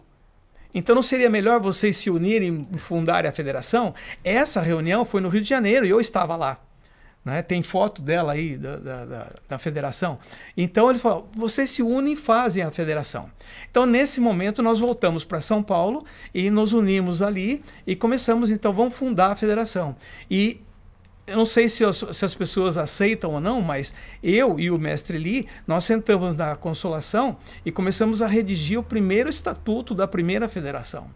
Então 0.74 0.96
não 0.96 1.02
seria 1.02 1.30
melhor 1.30 1.60
vocês 1.60 1.98
se 1.98 2.10
unirem 2.10 2.66
e 2.74 2.78
fundarem 2.78 3.30
a 3.30 3.34
federação? 3.34 3.94
Essa 4.24 4.62
reunião 4.62 5.04
foi 5.04 5.20
no 5.20 5.28
Rio 5.28 5.42
de 5.42 5.50
Janeiro 5.50 5.86
e 5.86 5.90
eu 5.90 6.00
estava 6.00 6.38
lá. 6.38 6.58
Né? 7.24 7.42
Tem 7.42 7.62
foto 7.62 8.02
dela 8.02 8.34
aí 8.34 8.58
da, 8.58 8.78
da, 8.78 9.28
da, 9.48 9.60
federação. 9.60 10.18
Então 10.58 10.90
ele 10.90 10.98
falou: 10.98 11.30
vocês 11.36 11.70
se 11.70 11.84
unem 11.84 12.14
e 12.14 12.16
fazem 12.16 12.64
a 12.64 12.72
federação. 12.72 13.30
Então 13.70 13.86
nesse 13.86 14.20
momento 14.20 14.62
nós 14.64 14.80
voltamos 14.80 15.24
para 15.24 15.40
São 15.40 15.62
Paulo 15.62 16.04
e 16.34 16.50
nos 16.50 16.74
unimos 16.74 17.22
ali 17.22 17.64
e 17.86 17.96
começamos 17.96 18.50
então 18.50 18.74
vamos 18.74 18.96
fundar 18.96 19.32
a 19.32 19.36
federação. 19.36 19.96
E 20.30 20.62
eu 21.28 21.38
não 21.38 21.46
sei 21.46 21.70
se 21.70 21.86
as, 21.86 22.04
se 22.12 22.26
as, 22.26 22.34
pessoas 22.34 22.78
aceitam 22.78 23.32
ou 23.32 23.40
não, 23.40 23.62
mas 23.62 23.94
eu 24.24 24.60
e 24.60 24.72
o 24.72 24.78
mestre 24.78 25.18
Lee, 25.18 25.48
nós 25.68 25.84
sentamos 25.84 26.36
na 26.36 26.56
Consolação 26.56 27.38
e 27.64 27.72
começamos 27.72 28.22
a 28.22 28.28
redigir 28.28 28.80
o 28.80 28.84
primeiro 28.84 29.30
estatuto 29.30 29.94
da 29.94 30.08
primeira 30.08 30.50
federação. 30.50 31.08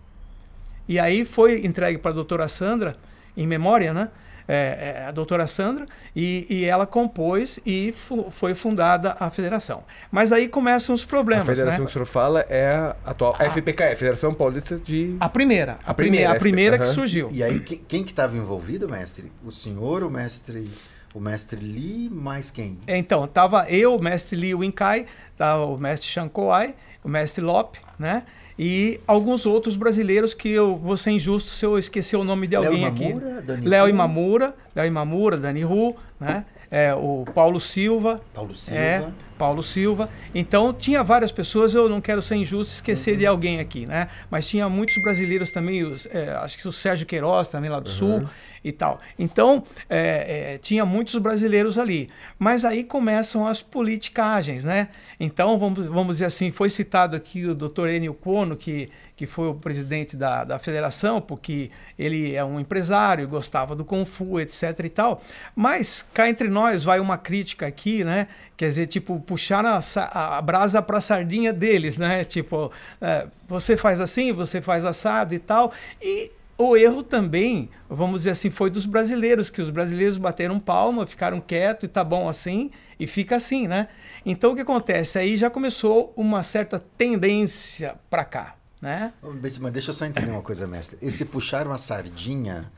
E 0.88 1.00
aí 1.00 1.26
foi 1.26 1.65
entregue 1.65 1.98
para 1.98 2.12
a 2.12 2.13
doutora 2.13 2.48
Sandra, 2.48 2.96
em 3.36 3.48
memória, 3.48 3.94
né? 3.94 4.10
É, 4.48 5.00
é, 5.00 5.06
a 5.08 5.12
doutora 5.12 5.48
Sandra, 5.48 5.88
e, 6.16 6.46
e 6.50 6.66
ela 6.66 6.86
compôs 6.86 7.60
e 7.66 7.92
fu 7.94 8.30
foi 8.30 8.54
fundada 8.54 9.16
a 9.20 9.32
federação. 9.32 9.84
Mas 10.12 10.32
aí 10.32 10.48
começam 10.48 10.94
os 10.94 11.04
problemas. 11.04 11.50
A 11.50 11.52
federação 11.52 11.80
né? 11.80 11.86
que 11.86 11.90
o 11.90 11.94
senhor 11.94 12.06
fala 12.06 12.46
é 12.48 12.68
a 12.68 12.96
atual 13.06 13.36
a 13.40 13.50
FPK, 13.50 13.96
Federação 13.96 14.34
Paulista 14.34 14.78
de. 14.78 15.16
A 15.20 15.28
primeira. 15.28 15.80
A, 15.86 15.92
a 15.92 15.94
primeira, 15.94 16.32
a 16.32 16.36
primeira 16.36 16.78
que 16.78 16.88
surgiu. 16.88 17.30
E 17.32 17.44
aí, 17.44 17.60
quem 17.60 18.04
que 18.04 18.12
estava 18.12 18.38
envolvido, 18.38 18.88
mestre? 18.88 19.32
O 19.44 19.52
senhor, 19.52 20.04
o 20.04 20.10
mestre. 20.10 20.66
O 21.14 21.20
mestre 21.20 21.62
Lee, 21.62 22.10
mais 22.10 22.52
quem? 22.52 22.78
Então, 22.86 23.26
tava 23.26 23.70
eu, 23.70 23.96
o 23.96 24.04
mestre 24.04 24.38
Lee 24.38 24.54
Winkai, 24.54 25.06
tava 25.38 25.64
o 25.64 25.78
mestre 25.78 26.10
Shankowai, 26.10 26.76
o 27.02 27.08
mestre 27.08 27.42
Lop, 27.42 27.78
né? 27.98 28.26
E 28.58 29.00
alguns 29.06 29.46
outros 29.46 29.76
brasileiros 29.76 30.34
que 30.34 30.50
eu 30.50 30.78
vou 30.78 30.96
ser 30.96 31.12
injusto 31.12 31.50
se 31.50 31.65
eu 31.65 31.78
esquecer 31.78 32.15
o 32.15 32.24
nome 32.24 32.48
de 32.48 32.56
alguém 32.56 32.86
aqui. 32.86 33.13
Léo 33.62 33.89
Imamura, 33.89 34.56
Léo 34.74 34.88
Imamura, 34.88 35.38
Dani 35.38 35.62
Ru, 35.62 35.96
né? 36.20 36.46
É, 36.72 36.94
o 36.94 37.26
Paulo 37.34 37.60
Silva. 37.60 38.22
Paulo 38.34 38.56
Silva. 38.56 38.80
É, 38.80 39.08
Paulo 39.38 39.63
Silva. 39.63 40.10
Então 40.34 40.74
tinha 40.74 41.04
várias 41.04 41.32
pessoas, 41.32 41.74
eu 41.74 41.88
não 41.88 42.02
quero 42.02 42.21
ser 42.21 42.36
injusto 42.36 42.74
esquecer 42.74 43.12
uhum. 43.12 43.17
de 43.17 43.26
alguém 43.26 43.60
aqui, 43.60 43.86
né? 43.86 44.08
Mas 44.30 44.48
tinha 44.48 44.67
muitos 44.69 44.95
brasileiros 45.04 45.52
também, 45.52 45.84
os, 45.84 46.06
é, 46.08 46.32
acho 46.36 46.58
que 46.58 46.67
o 46.67 46.71
Sérgio 46.71 47.06
Queiroz 47.06 47.48
também 47.48 47.69
lá 47.69 47.80
do 47.80 47.89
uhum. 47.89 47.95
Sul 47.95 48.30
e 48.63 48.71
tal. 48.71 49.00
Então 49.17 49.63
é, 49.89 50.54
é, 50.54 50.58
tinha 50.58 50.86
muitos 50.86 51.15
brasileiros 51.17 51.78
ali. 51.78 52.10
Mas 52.39 52.65
aí 52.65 52.84
começam 52.84 53.48
as 53.48 53.62
politicagens, 53.62 54.63
né? 54.63 54.89
Então 55.19 55.60
vamos, 55.60 55.86
vamos 55.86 56.15
dizer 56.15 56.26
assim, 56.26 56.52
foi 56.52 56.69
citado 56.69 57.15
aqui 57.15 57.45
o 57.45 57.54
Dr. 57.54 57.88
Enio 57.88 58.13
Kono, 58.13 58.56
que 58.56 58.89
que 59.15 59.26
foi 59.26 59.48
o 59.48 59.56
presidente 59.56 60.17
da, 60.17 60.43
da 60.43 60.60
federação, 60.60 61.21
porque 61.21 61.71
ele 61.98 62.36
é 62.36 62.43
um 62.43 62.60
empresário, 62.60 63.28
gostava 63.28 63.76
do 63.76 63.86
Kung 63.86 64.06
Fu, 64.06 64.39
etc 64.39 64.78
e 64.84 64.89
tal. 64.89 65.21
Mas 65.56 66.06
cá 66.13 66.30
entre 66.30 66.50
nós 66.50 66.84
vai 66.84 67.00
uma 67.00 67.17
crítica 67.17 67.65
aqui, 67.65 68.04
né? 68.04 68.28
Quer 68.58 68.70
dizer, 68.70 68.88
tipo, 68.88 69.20
puxar 69.20 69.65
a, 69.65 70.38
a 70.38 70.41
brasa 70.41 70.82
para 70.82 71.00
a 71.00 71.02
sardinha 71.02 71.52
deles, 71.52 71.98
né? 71.98 72.24
Tipo, 72.24 72.72
é, 73.02 73.28
você 73.48 73.76
faz 73.76 74.00
assim, 74.00 74.32
você 74.32 74.62
faz 74.62 74.86
assado 74.86 75.34
e 75.34 75.39
tal. 75.39 75.74
E 76.02 76.32
o 76.58 76.78
erro 76.78 77.04
também, 77.04 77.70
vamos 77.89 78.22
dizer 78.22 78.32
assim, 78.32 78.50
foi 78.50 78.70
dos 78.70 78.86
brasileiros, 78.86 79.50
que 79.50 79.62
os 79.62 79.70
brasileiros 79.70 80.18
bateram 80.18 80.58
palma, 80.60 81.06
ficaram 81.06 81.41
quietos 81.41 81.84
e 81.84 81.88
tá 81.88 82.04
bom 82.04 82.30
assim, 82.30 82.72
e 82.98 83.06
fica 83.06 83.36
assim, 83.36 83.68
né? 83.68 83.89
Então 84.26 84.54
o 84.54 84.56
que 84.56 84.62
acontece? 84.62 85.20
Aí 85.20 85.36
já 85.38 85.50
começou 85.50 86.13
uma 86.15 86.41
certa 86.44 86.80
tendência 86.98 87.96
para 88.10 88.24
cá, 88.24 88.56
né? 88.82 89.12
Mas 89.22 89.74
deixa 89.74 89.89
eu 89.89 89.94
só 89.94 90.06
entender 90.06 90.32
uma 90.32 90.41
coisa, 90.41 90.65
mestre. 90.65 90.98
Esse 91.02 91.26
puxar 91.26 91.68
uma 91.68 91.78
sardinha 91.78 92.72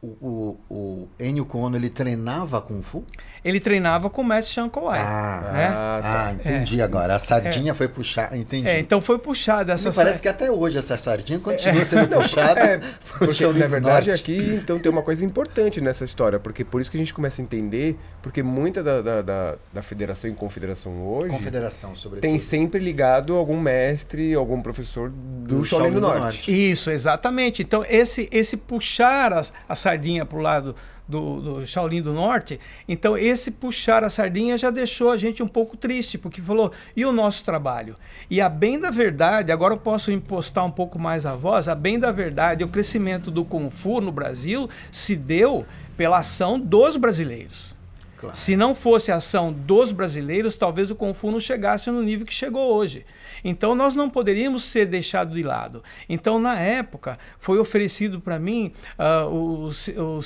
o, 0.00 0.06
o, 0.06 0.58
o 0.70 1.08
Ennio 1.18 1.44
Kono, 1.44 1.76
ele 1.76 1.90
treinava 1.90 2.60
Kung 2.60 2.82
Fu? 2.82 3.04
Ele 3.44 3.58
treinava 3.58 4.08
com 4.08 4.22
o 4.22 4.24
mestre 4.24 4.54
Sean 4.54 4.68
Kowai. 4.68 5.00
Ah, 5.00 5.50
né? 5.52 5.66
ah, 5.66 6.00
tá. 6.00 6.26
ah 6.26 6.32
entendi 6.32 6.80
é. 6.80 6.84
agora. 6.84 7.16
A 7.16 7.18
sardinha 7.18 7.72
é. 7.72 7.74
foi 7.74 7.88
puxada, 7.88 8.36
entendi. 8.36 8.68
É, 8.68 8.78
então 8.78 9.00
foi 9.00 9.18
puxada 9.18 9.72
essa 9.72 9.90
sardinha. 9.90 10.04
Parece 10.04 10.22
que 10.22 10.28
até 10.28 10.50
hoje 10.50 10.78
essa 10.78 10.96
sardinha 10.96 11.40
continua 11.40 11.84
sendo 11.84 12.06
puxada. 12.14 12.60
É, 12.60 12.80
porque 13.18 13.46
na 13.46 13.66
verdade 13.66 14.10
aqui 14.12 14.60
então 14.62 14.78
tem 14.78 14.90
uma 14.90 15.02
coisa 15.02 15.24
importante 15.24 15.80
nessa 15.80 16.04
história, 16.04 16.38
porque 16.38 16.64
por 16.64 16.80
isso 16.80 16.90
que 16.90 16.96
a 16.96 17.00
gente 17.00 17.12
começa 17.12 17.42
a 17.42 17.44
entender, 17.44 17.96
porque 18.22 18.42
muita 18.42 18.82
da, 18.82 19.02
da, 19.02 19.22
da, 19.22 19.54
da 19.72 19.82
federação 19.82 20.30
e 20.30 20.34
confederação 20.34 20.92
hoje... 21.06 21.30
Confederação, 21.30 21.96
sobretudo. 21.96 22.22
Tem 22.22 22.38
sempre 22.38 22.80
ligado 22.80 23.34
algum 23.34 23.58
mestre, 23.58 24.34
algum 24.34 24.60
professor 24.62 25.10
do, 25.10 25.58
do 25.58 25.64
Shaolin 25.64 25.92
do, 25.92 26.00
Norte. 26.00 26.20
Norte. 26.20 26.70
Isso, 26.70 26.90
exatamente. 26.90 27.62
Então 27.62 27.84
esse, 27.88 28.28
esse 28.30 28.56
puxar 28.56 29.32
a, 29.32 29.42
a 29.68 29.74
sardinha 29.88 30.24
para 30.24 30.38
o 30.38 30.42
lado 30.42 30.74
do, 31.08 31.40
do 31.40 31.66
Shaolin 31.66 32.02
do 32.02 32.12
Norte. 32.12 32.60
Então, 32.86 33.16
esse 33.16 33.52
puxar 33.52 34.04
a 34.04 34.10
sardinha 34.10 34.58
já 34.58 34.70
deixou 34.70 35.10
a 35.10 35.16
gente 35.16 35.42
um 35.42 35.48
pouco 35.48 35.76
triste, 35.76 36.18
porque 36.18 36.42
falou, 36.42 36.70
e 36.94 37.04
o 37.06 37.12
nosso 37.12 37.42
trabalho? 37.42 37.96
E 38.30 38.40
a 38.40 38.48
bem 38.48 38.78
da 38.78 38.90
verdade, 38.90 39.50
agora 39.50 39.74
eu 39.74 39.78
posso 39.78 40.12
impostar 40.12 40.66
um 40.66 40.70
pouco 40.70 40.98
mais 40.98 41.24
a 41.24 41.34
voz, 41.34 41.68
a 41.68 41.74
bem 41.74 41.98
da 41.98 42.12
verdade, 42.12 42.62
o 42.62 42.68
crescimento 42.68 43.30
do 43.30 43.44
Kung 43.44 43.70
Fu 43.70 44.00
no 44.00 44.12
Brasil 44.12 44.68
se 44.92 45.16
deu 45.16 45.64
pela 45.96 46.18
ação 46.18 46.60
dos 46.60 46.96
brasileiros. 46.96 47.74
Claro. 48.18 48.36
Se 48.36 48.56
não 48.56 48.74
fosse 48.74 49.12
a 49.12 49.16
ação 49.16 49.52
dos 49.52 49.92
brasileiros, 49.92 50.56
talvez 50.56 50.90
o 50.90 50.94
Kung 50.96 51.14
Fu 51.14 51.30
não 51.30 51.40
chegasse 51.40 51.90
no 51.90 52.02
nível 52.02 52.26
que 52.26 52.34
chegou 52.34 52.74
hoje. 52.74 53.06
Então 53.44 53.74
nós 53.74 53.94
não 53.94 54.08
poderíamos 54.10 54.64
ser 54.64 54.86
deixados 54.86 55.34
de 55.34 55.42
lado. 55.42 55.82
Então 56.08 56.38
na 56.38 56.58
época 56.58 57.18
foi 57.38 57.58
oferecido 57.58 58.20
para 58.20 58.38
mim 58.38 58.72
uh, 58.98 59.28
o, 59.28 59.68
o, 59.68 60.20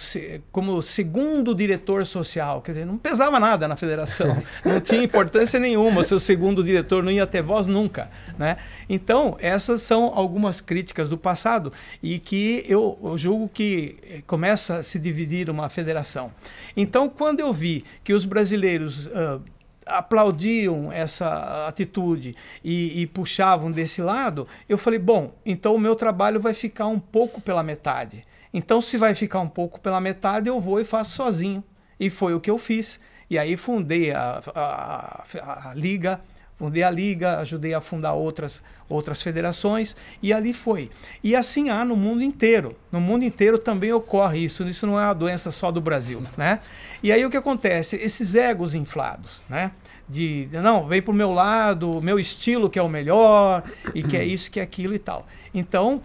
como 0.50 0.80
segundo 0.82 1.54
diretor 1.54 2.06
social, 2.06 2.60
quer 2.62 2.72
dizer, 2.72 2.86
não 2.86 2.98
pesava 2.98 3.38
nada 3.38 3.68
na 3.68 3.76
federação, 3.76 4.42
não 4.64 4.80
tinha 4.80 5.02
importância 5.02 5.58
nenhuma. 5.58 6.02
Seu 6.02 6.18
segundo 6.18 6.62
diretor 6.62 7.02
não 7.02 7.10
ia 7.10 7.26
ter 7.26 7.42
voz 7.42 7.66
nunca, 7.66 8.10
né? 8.38 8.56
Então 8.88 9.36
essas 9.40 9.82
são 9.82 10.12
algumas 10.14 10.60
críticas 10.60 11.08
do 11.08 11.18
passado 11.18 11.72
e 12.02 12.18
que 12.18 12.64
eu, 12.68 12.98
eu 13.02 13.18
julgo 13.18 13.48
que 13.48 13.96
eh, 14.02 14.22
começa 14.26 14.76
a 14.76 14.82
se 14.82 14.98
dividir 14.98 15.50
uma 15.50 15.68
federação. 15.68 16.32
Então 16.76 17.08
quando 17.08 17.40
eu 17.40 17.52
vi 17.52 17.84
que 18.04 18.12
os 18.12 18.24
brasileiros 18.24 19.06
uh, 19.06 19.42
aplaudiam 19.86 20.92
essa 20.92 21.66
atitude 21.66 22.36
e, 22.62 23.02
e, 23.02 23.06
puxavam 23.06 23.70
desse 23.70 24.00
lado, 24.00 24.46
eu 24.68 24.78
falei: 24.78 24.98
bom, 24.98 25.34
então 25.44 25.74
o 25.74 25.80
meu 25.80 25.94
trabalho 25.94 26.40
vai 26.40 26.54
ficar 26.54 26.86
um 26.86 26.98
pouco 26.98 27.40
pela 27.40 27.62
metade. 27.62 28.24
Então, 28.54 28.82
se 28.82 28.98
vai 28.98 29.14
ficar 29.14 29.40
um 29.40 29.48
pouco 29.48 29.80
pela 29.80 30.00
metade, 30.00 30.48
eu 30.48 30.60
vou 30.60 30.78
e 30.80 30.84
faço 30.84 31.16
sozinho. 31.16 31.64
E 31.98 32.10
foi 32.10 32.34
o 32.34 32.40
que 32.40 32.50
eu 32.50 32.58
fiz. 32.58 33.00
E 33.30 33.38
aí 33.38 33.56
fundei 33.56 34.12
a, 34.12 34.42
a, 34.54 35.24
a, 35.40 35.70
a 35.70 35.74
Liga, 35.74 36.20
fundei 36.62 36.84
a 36.84 36.90
Liga, 36.92 37.38
ajudei 37.38 37.74
a 37.74 37.80
fundar 37.80 38.12
outras, 38.12 38.62
outras 38.88 39.20
federações 39.20 39.96
e 40.22 40.32
ali 40.32 40.54
foi. 40.54 40.92
E 41.20 41.34
assim 41.34 41.70
há 41.70 41.84
no 41.84 41.96
mundo 41.96 42.22
inteiro. 42.22 42.76
No 42.92 43.00
mundo 43.00 43.24
inteiro 43.24 43.58
também 43.58 43.92
ocorre 43.92 44.44
isso. 44.44 44.62
Isso 44.68 44.86
não 44.86 44.96
é 44.96 45.04
uma 45.04 45.12
doença 45.12 45.50
só 45.50 45.72
do 45.72 45.80
Brasil, 45.80 46.22
né? 46.36 46.60
E 47.02 47.10
aí 47.10 47.26
o 47.26 47.30
que 47.30 47.36
acontece? 47.36 47.96
Esses 47.96 48.36
egos 48.36 48.76
inflados, 48.76 49.40
né? 49.50 49.72
De, 50.08 50.48
não, 50.52 50.86
vem 50.86 51.02
pro 51.02 51.12
meu 51.12 51.32
lado, 51.32 52.00
meu 52.00 52.16
estilo 52.16 52.70
que 52.70 52.78
é 52.78 52.82
o 52.82 52.88
melhor, 52.88 53.64
e 53.92 54.04
que 54.04 54.16
é 54.16 54.24
isso, 54.24 54.48
que 54.48 54.60
é 54.60 54.62
aquilo 54.62 54.94
e 54.94 55.00
tal. 55.00 55.26
Então, 55.52 56.00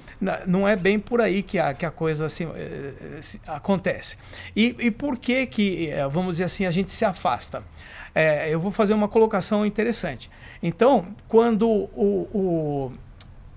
não 0.48 0.67
é 0.67 0.76
bem 0.76 0.98
por 0.98 1.22
aí 1.22 1.43
que 1.43 1.60
a, 1.60 1.74
que 1.74 1.86
a 1.86 1.91
coisa 1.91 2.26
assim, 2.26 2.48
acontece. 3.46 4.17
E, 4.56 4.76
e 4.80 4.89
por 4.89 5.17
que 5.17 5.46
que, 5.46 5.89
eh, 5.89 6.08
vamos 6.08 6.34
dizer 6.34 6.46
assim, 6.46 6.65
a 6.65 6.72
gente 6.72 6.91
se 6.91 7.06
afasta? 7.06 7.63
É, 8.19 8.49
eu 8.51 8.60
vou 8.60 8.71
fazer 8.71 8.95
uma 8.95 9.08
colocação 9.08 9.63
interessante. 9.63 10.27
Então, 10.63 11.06
quando 11.27 11.69
o, 11.69 12.27
o 12.34 12.91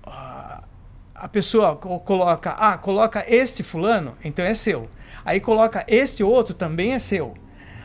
a, 0.05 0.63
a 1.15 1.27
pessoa 1.27 1.75
coloca, 1.75 2.51
ah, 2.51 2.77
coloca 2.77 3.25
este 3.27 3.63
fulano, 3.63 4.15
então 4.23 4.45
é 4.45 4.53
seu. 4.53 4.87
Aí 5.25 5.39
coloca 5.39 5.83
este 5.87 6.23
outro, 6.23 6.53
também 6.53 6.93
é 6.93 6.99
seu. 6.99 7.33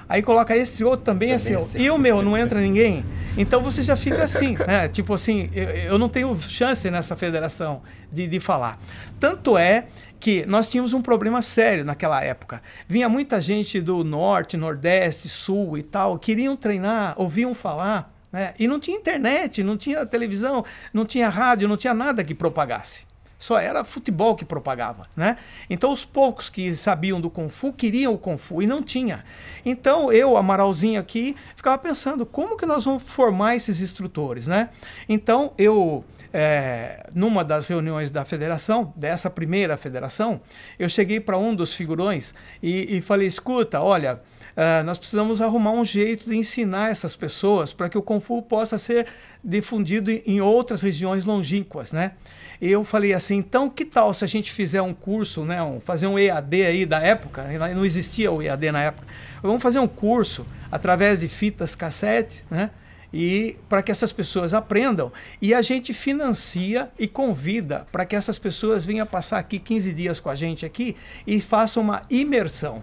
Aí 0.06 0.22
coloca 0.22 0.54
este 0.54 0.84
outro, 0.84 1.02
também, 1.02 1.30
é 1.30 1.38
também 1.38 1.54
é, 1.54 1.58
seu. 1.58 1.60
é 1.60 1.64
seu. 1.64 1.80
E 1.80 1.90
o 1.90 1.96
meu, 1.96 2.20
não 2.20 2.36
entra 2.36 2.60
ninguém? 2.60 3.06
Então 3.38 3.62
você 3.62 3.82
já 3.82 3.96
fica 3.96 4.22
assim, 4.22 4.54
né? 4.68 4.86
Tipo 4.86 5.14
assim, 5.14 5.48
eu, 5.54 5.70
eu 5.70 5.98
não 5.98 6.10
tenho 6.10 6.38
chance 6.38 6.90
nessa 6.90 7.16
federação 7.16 7.80
de, 8.12 8.26
de 8.28 8.38
falar. 8.38 8.78
Tanto 9.18 9.56
é 9.56 9.86
que 10.18 10.46
nós 10.46 10.70
tínhamos 10.70 10.92
um 10.92 11.02
problema 11.02 11.42
sério 11.42 11.85
naquela 11.85 12.23
época. 12.23 12.62
Vinha 12.88 13.08
muita 13.08 13.40
gente 13.40 13.81
do 13.81 14.02
norte, 14.02 14.56
nordeste, 14.56 15.29
sul 15.29 15.77
e 15.77 15.83
tal, 15.83 16.19
queriam 16.19 16.56
treinar, 16.56 17.14
ouviam 17.17 17.54
falar, 17.54 18.12
né? 18.33 18.54
e 18.58 18.67
não 18.67 18.81
tinha 18.81 18.96
internet, 18.96 19.62
não 19.62 19.77
tinha 19.77 20.04
televisão, 20.06 20.64
não 20.92 21.04
tinha 21.04 21.29
rádio, 21.29 21.69
não 21.69 21.77
tinha 21.77 21.94
nada 21.94 22.25
que 22.25 22.35
propagasse. 22.35 23.06
Só 23.38 23.58
era 23.58 23.85
futebol 23.85 24.35
que 24.35 24.46
propagava, 24.46 25.06
né? 25.14 25.37
Então 25.69 25.92
os 25.92 26.06
poucos 26.06 26.48
que 26.48 26.75
sabiam 26.75 27.21
do 27.21 27.29
Kung 27.29 27.50
Fu 27.50 27.71
queriam 27.71 28.14
o 28.14 28.19
Kung 28.19 28.38
Fu 28.38 28.62
e 28.62 28.67
não 28.67 28.83
tinha. 28.83 29.25
Então 29.64 30.10
eu, 30.10 30.38
Amaralzinho 30.38 30.98
aqui, 30.98 31.37
ficava 31.54 31.77
pensando 31.77 32.25
como 32.25 32.56
que 32.56 32.64
nós 32.64 32.87
vamos 32.87 33.02
formar 33.02 33.54
esses 33.54 33.83
instrutores, 33.83 34.46
né? 34.46 34.71
Então 35.06 35.52
eu 35.58 36.02
é, 36.38 37.06
numa 37.14 37.42
das 37.42 37.66
reuniões 37.66 38.10
da 38.10 38.22
federação, 38.22 38.92
dessa 38.94 39.30
primeira 39.30 39.74
federação, 39.78 40.38
eu 40.78 40.87
cheguei 40.87 41.18
para 41.18 41.38
um 41.38 41.54
dos 41.54 41.72
figurões 41.74 42.34
e, 42.62 42.98
e 42.98 43.00
falei: 43.00 43.26
escuta, 43.26 43.80
olha, 43.80 44.20
ah, 44.54 44.82
nós 44.82 44.98
precisamos 44.98 45.40
arrumar 45.40 45.70
um 45.70 45.82
jeito 45.84 46.28
de 46.28 46.37
ensinar 46.37 46.90
essas 46.90 47.16
pessoas 47.16 47.72
para 47.72 47.88
que 47.88 47.96
o 47.96 48.02
Kung 48.02 48.20
Fu 48.20 48.42
possa 48.42 48.76
ser 48.76 49.06
difundido 49.42 50.10
em- 50.10 50.42
outras 50.42 50.82
regiões 50.82 51.24
longínquas, 51.24 51.90
né? 51.90 52.12
E 52.60 52.70
eu 52.70 52.84
falei 52.84 53.14
assim, 53.14 53.37
então 53.37 53.70
que 53.70 53.87
tal 53.87 54.12
se 54.12 54.22
a 54.22 54.28
gente 54.28 54.52
fizer 54.52 54.82
um 54.82 54.92
curso, 54.92 55.42
né, 55.42 55.62
um- 55.62 55.80
fazer 55.80 56.06
um 56.06 56.18
EAD 56.18 56.62
aí 56.66 56.84
da 56.87 57.00
época, 57.00 57.44
não 57.74 57.84
existia 57.84 58.30
o 58.30 58.42
EAD 58.42 58.70
na 58.72 58.82
época, 58.82 59.06
vamos 59.42 59.62
fazer 59.62 59.78
um 59.78 59.88
curso 59.88 60.46
através 60.70 61.20
de 61.20 61.28
fitas 61.28 61.74
cassete, 61.74 62.44
né? 62.50 62.68
E 63.13 63.57
para 63.69 63.83
que 63.83 63.90
essas 63.92 64.13
pessoas 64.13 64.52
aprendam 64.52 65.13
e 65.40 65.54
a 65.54 65.63
gente 65.63 65.92
financia 65.94 66.90
e 66.98 67.07
convida 67.07 67.87
para 67.92 68.04
que 68.04 68.17
essas 68.17 68.38
pessoas 68.38 68.85
venham 68.85 69.07
passar 69.07 69.38
aqui 69.38 69.59
15 69.59 69.92
dias 69.94 70.21
com 70.21 70.29
a 70.29 70.35
gente 70.35 70.67
aqui 70.67 70.96
e 71.27 71.40
façam 71.40 71.83
uma 71.83 72.02
imersão. 72.11 72.83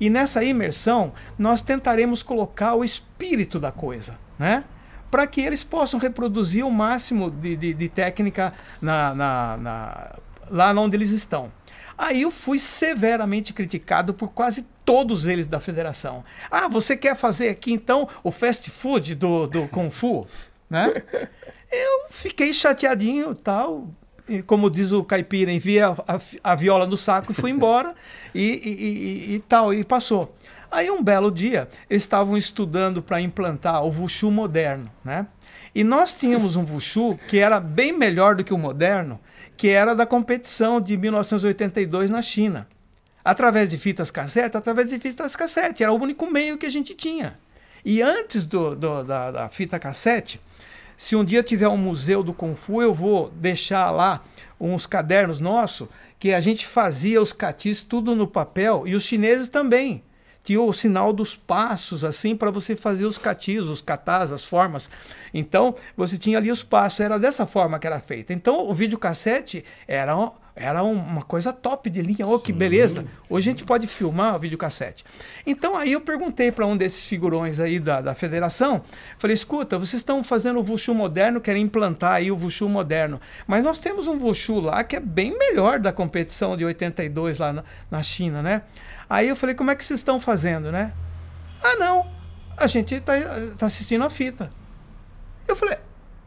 E 0.00 0.08
nessa 0.08 0.42
imersão, 0.44 1.12
nós 1.38 1.60
tentaremos 1.60 2.22
colocar 2.22 2.74
o 2.74 2.84
espírito 2.84 3.58
da 3.60 3.70
coisa, 3.72 4.18
né? 4.38 4.64
Para 5.10 5.26
que 5.26 5.40
eles 5.40 5.64
possam 5.64 5.98
reproduzir 5.98 6.64
o 6.64 6.70
máximo 6.70 7.30
de, 7.30 7.56
de, 7.56 7.74
de 7.74 7.88
técnica 7.88 8.52
na, 8.80 9.14
na, 9.14 9.56
na- 9.56 10.16
lá 10.50 10.72
onde 10.72 10.96
eles 10.96 11.10
estão. 11.10 11.50
Aí 11.98 12.22
eu 12.22 12.30
fui 12.30 12.58
severamente 12.60 13.52
criticado 13.52 14.14
por 14.14 14.28
quase 14.30 14.64
todos 14.84 15.26
eles 15.26 15.46
da 15.48 15.58
federação. 15.58 16.24
Ah, 16.50 16.68
você 16.68 16.96
quer 16.96 17.16
fazer 17.16 17.48
aqui 17.48 17.72
então 17.72 18.08
o 18.22 18.30
fast 18.30 18.70
food 18.70 19.16
do, 19.16 19.46
do 19.48 19.66
Kung 19.68 19.90
Fu? 19.90 20.24
Né? 20.70 21.02
Eu 21.70 22.06
fiquei 22.10 22.54
chateadinho 22.54 23.34
tal. 23.34 23.88
E 24.28 24.42
como 24.42 24.70
diz 24.70 24.92
o 24.92 25.02
caipira, 25.02 25.50
envia 25.50 25.88
a, 25.88 26.14
a- 26.16 26.20
a 26.44 26.54
viola 26.54 26.86
no 26.86 26.96
saco 26.98 27.32
e 27.32 27.34
fui 27.34 27.50
embora 27.50 27.94
e, 28.34 28.42
e- 28.42 29.32
e- 29.32 29.34
e 29.36 29.38
tal, 29.40 29.72
e 29.72 29.82
passou. 29.82 30.34
Aí 30.70 30.90
um 30.90 31.02
belo 31.02 31.30
dia, 31.30 31.66
eles 31.88 32.02
estavam 32.02 32.36
estudando 32.36 33.02
para 33.02 33.20
implantar 33.22 33.82
o 33.82 33.88
Wushu 33.90 34.30
moderno, 34.30 34.90
né? 35.02 35.26
E 35.74 35.82
nós 35.82 36.12
tínhamos 36.12 36.56
um 36.56 36.62
Wushu 36.64 37.18
que 37.26 37.38
era 37.38 37.58
bem 37.58 37.90
melhor 37.90 38.34
do 38.34 38.44
que 38.44 38.52
o 38.52 38.58
moderno, 38.58 39.18
que 39.58 39.68
era 39.68 39.92
da 39.94 40.06
competição 40.06 40.80
de 40.80 40.96
1982 40.96 42.08
na 42.08 42.22
China. 42.22 42.66
Através 43.24 43.68
de 43.68 43.76
fitas 43.76 44.08
cassete, 44.10 44.56
através 44.56 44.88
de 44.88 44.98
fitas 44.98 45.34
cassete, 45.36 45.82
era 45.82 45.92
o 45.92 46.00
único 46.00 46.30
meio 46.30 46.56
que 46.56 46.64
a 46.64 46.70
gente 46.70 46.94
tinha. 46.94 47.36
E 47.84 48.00
antes 48.00 48.44
do, 48.44 48.74
do- 48.76 49.02
da, 49.02 49.30
da 49.32 49.48
fita 49.48 49.76
cassete, 49.78 50.40
se 50.96 51.16
um 51.16 51.24
dia 51.24 51.42
tiver 51.42 51.68
um 51.68 51.76
museu 51.76 52.22
do 52.22 52.32
Kung 52.32 52.54
Fu, 52.54 52.80
eu 52.80 52.94
vou 52.94 53.30
deixar 53.30 53.90
lá 53.90 54.22
uns 54.60 54.86
cadernos 54.86 55.40
nossos 55.40 55.88
que 56.20 56.32
a 56.32 56.40
gente 56.40 56.64
fazia 56.64 57.20
os 57.20 57.32
catis 57.32 57.80
tudo 57.82 58.14
no 58.14 58.26
papel 58.28 58.84
e 58.86 58.94
os 58.94 59.02
chineses 59.02 59.48
também. 59.48 60.02
Tinha 60.48 60.62
o 60.62 60.72
sinal 60.72 61.12
dos 61.12 61.36
passos, 61.36 62.02
assim, 62.06 62.34
para 62.34 62.50
você 62.50 62.74
fazer 62.74 63.04
os 63.04 63.18
catis, 63.18 63.64
os 63.64 63.82
catás, 63.82 64.32
as 64.32 64.46
formas. 64.46 64.88
Então, 65.34 65.74
você 65.94 66.16
tinha 66.16 66.38
ali 66.38 66.50
os 66.50 66.62
passos, 66.62 67.00
era 67.00 67.18
dessa 67.18 67.44
forma 67.44 67.78
que 67.78 67.86
era 67.86 68.00
feita. 68.00 68.32
Então, 68.32 68.66
o 68.66 68.72
videocassete 68.72 69.62
era, 69.86 70.14
era 70.56 70.82
um- 70.82 70.92
uma 70.94 71.20
coisa 71.20 71.52
top 71.52 71.90
de 71.90 72.00
linha. 72.00 72.26
Oh, 72.26 72.38
que 72.38 72.50
beleza! 72.50 73.04
Hoje 73.28 73.50
a 73.50 73.52
gente 73.52 73.62
pode 73.66 73.86
filmar 73.86 74.36
o 74.36 74.38
videocassete. 74.38 75.04
Então, 75.46 75.76
aí 75.76 75.92
eu 75.92 76.00
perguntei 76.00 76.50
para 76.50 76.64
um 76.66 76.78
desses 76.78 77.04
figurões 77.06 77.60
aí 77.60 77.78
da, 77.78 78.00
da 78.00 78.14
federação, 78.14 78.80
falei, 79.18 79.34
escuta, 79.34 79.76
vocês 79.78 80.00
estão 80.00 80.24
fazendo 80.24 80.60
o 80.60 80.64
Wushu 80.66 80.94
moderno, 80.94 81.42
querem 81.42 81.62
implantar 81.64 82.12
aí 82.14 82.30
o 82.30 82.36
Wushu 82.38 82.70
moderno, 82.70 83.20
mas 83.46 83.62
nós 83.62 83.78
temos 83.78 84.06
um 84.06 84.16
Wushu 84.16 84.60
lá 84.60 84.82
que 84.82 84.96
é 84.96 85.00
bem 85.00 85.36
melhor 85.38 85.78
da 85.78 85.92
competição 85.92 86.56
de 86.56 86.64
82 86.64 87.36
lá 87.36 87.52
na, 87.52 87.64
na 87.90 88.02
China, 88.02 88.40
né? 88.40 88.62
Aí 89.08 89.28
eu 89.28 89.36
falei, 89.36 89.54
como 89.54 89.70
é 89.70 89.74
que 89.74 89.84
vocês 89.84 90.00
estão 90.00 90.20
fazendo, 90.20 90.70
né? 90.70 90.92
Ah, 91.62 91.76
não, 91.76 92.06
a 92.56 92.66
gente 92.66 92.94
está 92.94 93.14
tá 93.56 93.66
assistindo 93.66 94.04
a 94.04 94.10
fita. 94.10 94.50
Eu 95.46 95.56
falei, 95.56 95.78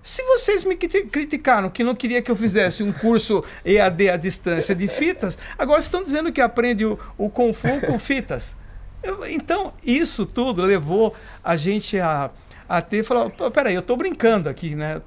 se 0.01 0.23
vocês 0.23 0.63
me 0.63 0.75
criti- 0.75 1.03
criticaram 1.05 1.69
que 1.69 1.83
não 1.83 1.93
queria 1.93 2.21
que 2.21 2.31
eu 2.31 2.35
fizesse 2.35 2.81
um 2.81 2.91
curso 2.91 3.43
EAD 3.63 4.09
à 4.09 4.17
distância 4.17 4.73
de 4.73 4.87
fitas, 4.87 5.37
agora 5.57 5.79
estão 5.79 6.01
dizendo 6.03 6.31
que 6.31 6.41
aprende 6.41 6.85
o, 6.85 6.97
o 7.17 7.29
Kung 7.29 7.53
Fu 7.53 7.79
com 7.85 7.99
fitas. 7.99 8.55
Eu- 9.03 9.25
então, 9.27 9.73
isso 9.83 10.25
tudo 10.25 10.63
levou 10.63 11.15
a 11.43 11.55
gente 11.55 11.99
a, 11.99 12.31
a 12.67 12.81
ter, 12.81 13.03
falar, 13.03 13.29
"Pô, 13.29 13.49
peraí, 13.51 13.75
eu 13.75 13.81
estou 13.81 13.95
brincando 13.95 14.49
aqui, 14.49 14.73
né? 14.75 14.95
Eu 14.95 14.97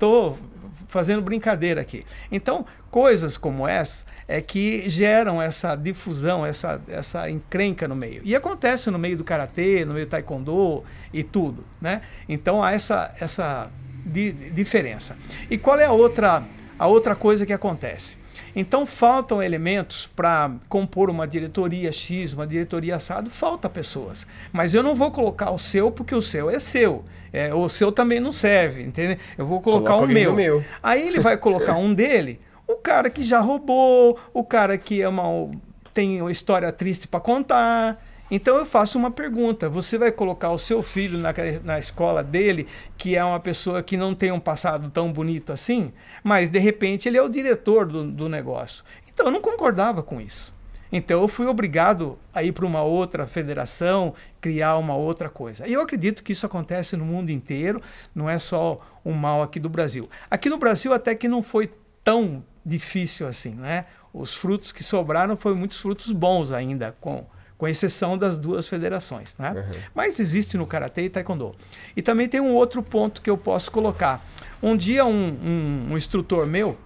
fazendo 0.95 1.21
brincadeira 1.21 1.81
aqui. 1.81 2.07
Então, 2.31 2.65
coisas 2.89 3.37
como 3.37 3.67
essa 3.67 4.05
é 4.29 4.41
que 4.41 4.89
geram 4.89 5.43
essa 5.43 5.75
difusão, 5.75 6.47
essa, 6.47 6.81
essa 6.87 7.29
encrenca 7.29 7.89
no 7.89 7.97
meio. 7.97 8.23
E 8.25 8.37
acontece 8.37 8.93
no 8.93 8.99
meio 8.99 9.17
do 9.17 9.25
karatê, 9.25 9.85
no 9.85 9.93
meio 9.93 10.07
do 10.07 10.11
taekwondo 10.11 10.85
e 11.13 11.25
tudo, 11.25 11.65
né? 11.81 12.01
Então 12.29 12.63
há 12.63 12.71
essa 12.71 13.13
essa 13.21 13.69
di- 14.07 14.33
diferença. 14.33 15.17
E 15.51 15.59
qual 15.59 15.81
é 15.81 15.85
a 15.87 15.93
outra 15.93 16.45
a 16.79 16.87
outra 16.87 17.17
coisa 17.17 17.45
que 17.45 17.53
acontece? 17.53 18.17
Então 18.55 18.87
faltam 18.87 19.43
elementos 19.43 20.09
para 20.15 20.53
compor 20.69 21.11
uma 21.11 21.27
diretoria 21.27 21.91
X, 21.91 22.33
uma 22.33 22.47
diretoria 22.47 22.97
assado, 22.97 23.31
falta 23.31 23.69
pessoas. 23.69 24.27
Mas 24.53 24.75
eu 24.75 24.83
não 24.83 24.95
vou 24.95 25.11
colocar 25.11 25.51
o 25.51 25.59
seu 25.59 25.91
porque 25.91 26.15
o 26.15 26.23
seu 26.23 26.49
é 26.49 26.59
seu. 26.61 27.05
É, 27.33 27.53
o 27.53 27.69
seu 27.69 27.91
também 27.91 28.21
não 28.21 28.33
serve, 28.33 28.83
entendeu? 28.83 29.17
Eu 29.37 29.45
vou 29.45 29.61
colocar 29.61 29.95
Coloca 29.95 30.11
o 30.11 30.15
meu. 30.15 30.33
meu. 30.35 30.65
Aí 30.81 31.07
ele 31.07 31.19
vai 31.19 31.37
colocar 31.37 31.75
um 31.75 31.93
dele, 31.93 32.41
o 32.67 32.77
cara 32.77 33.11
que 33.11 33.25
já 33.25 33.41
roubou, 33.41 34.17
o 34.33 34.45
cara 34.45 34.79
que 34.79 35.03
é 35.03 35.09
uma, 35.09 35.51
tem 35.93 36.21
uma 36.21 36.31
história 36.31 36.71
triste 36.71 37.09
para 37.09 37.19
contar. 37.19 38.01
Então 38.31 38.57
eu 38.57 38.67
faço 38.67 38.99
uma 38.99 39.11
pergunta: 39.11 39.69
você 39.69 39.99
vai 39.99 40.11
colocar 40.11 40.51
o 40.51 40.59
seu 40.59 40.83
filho 40.83 41.19
na, 41.19 41.33
na 41.63 41.79
escola 41.79 42.23
dele, 42.23 42.67
que 42.97 43.17
é 43.17 43.25
uma 43.25 43.41
pessoa 43.41 43.83
que 43.83 43.97
não 43.97 44.15
tem 44.15 44.33
um 44.33 44.41
passado 44.41 44.91
tão 44.91 45.13
bonito 45.13 45.53
assim, 45.53 45.93
mas 46.23 46.51
de 46.51 46.59
repente 46.59 47.09
ele 47.09 47.19
é 47.19 47.23
o 47.23 47.29
diretor 47.29 47.87
do, 47.87 48.11
do 48.11 48.29
negócio. 48.29 48.85
Então 49.13 49.27
eu 49.27 49.33
não 49.33 49.41
concordava 49.41 50.03
com 50.03 50.21
isso. 50.21 50.53
Então 50.91 51.21
eu 51.21 51.29
fui 51.29 51.47
obrigado 51.47 52.17
a 52.33 52.43
ir 52.43 52.53
para 52.53 52.65
uma 52.65 52.83
outra 52.83 53.27
federação, 53.27 54.15
criar 54.41 54.77
uma 54.77 54.95
outra 54.95 55.29
coisa. 55.29 55.67
E 55.67 55.73
eu 55.73 55.81
acredito 55.81 56.23
que 56.23 56.33
isso 56.33 56.47
acontece 56.47 56.97
no 56.97 57.05
mundo 57.05 57.31
inteiro, 57.31 57.83
não 58.15 58.31
é 58.31 58.39
só 58.39 58.81
um 59.05 59.13
mal 59.13 59.43
aqui 59.43 59.59
do 59.59 59.69
Brasil. 59.69 60.09
Aqui 60.31 60.49
no 60.49 60.57
Brasil 60.57 60.93
até 60.93 61.15
que 61.15 61.27
não 61.27 61.43
foi 61.43 61.71
tão 62.05 62.45
difícil 62.65 63.27
assim, 63.27 63.55
né? 63.55 63.87
Os 64.13 64.35
frutos 64.35 64.71
que 64.71 64.85
sobraram 64.85 65.37
foram 65.37 65.57
muitos 65.57 65.81
frutos 65.81 66.13
bons 66.13 66.53
ainda, 66.53 66.95
com, 67.01 67.27
com 67.65 67.69
exceção 67.69 68.19
das 68.19 68.37
duas 68.37 68.69
federações, 68.69 69.35
né? 69.39 69.53
Uhum. 69.57 69.79
Mas 69.95 70.21
existe 70.21 70.59
no 70.59 70.67
Karatê 70.67 71.05
e 71.05 71.09
Taekwondo. 71.09 71.55
E 71.97 72.03
também 72.03 72.29
tem 72.29 72.39
um 72.39 72.53
outro 72.53 72.83
ponto 72.83 73.23
que 73.23 73.31
eu 73.31 73.39
posso 73.39 73.71
colocar. 73.71 74.23
Um 74.63 74.77
dia 74.77 75.03
um, 75.07 75.29
um, 75.29 75.87
um 75.93 75.97
instrutor 75.97 76.47
meu, 76.47 76.77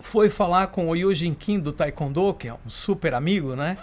foi 0.00 0.28
falar 0.30 0.68
com 0.68 0.88
o 0.88 0.94
Yujin 0.94 1.34
Kim 1.34 1.58
do 1.58 1.72
Taekwondo, 1.72 2.32
que 2.34 2.46
é 2.46 2.54
um 2.54 2.70
super 2.70 3.12
amigo, 3.12 3.56
né? 3.56 3.76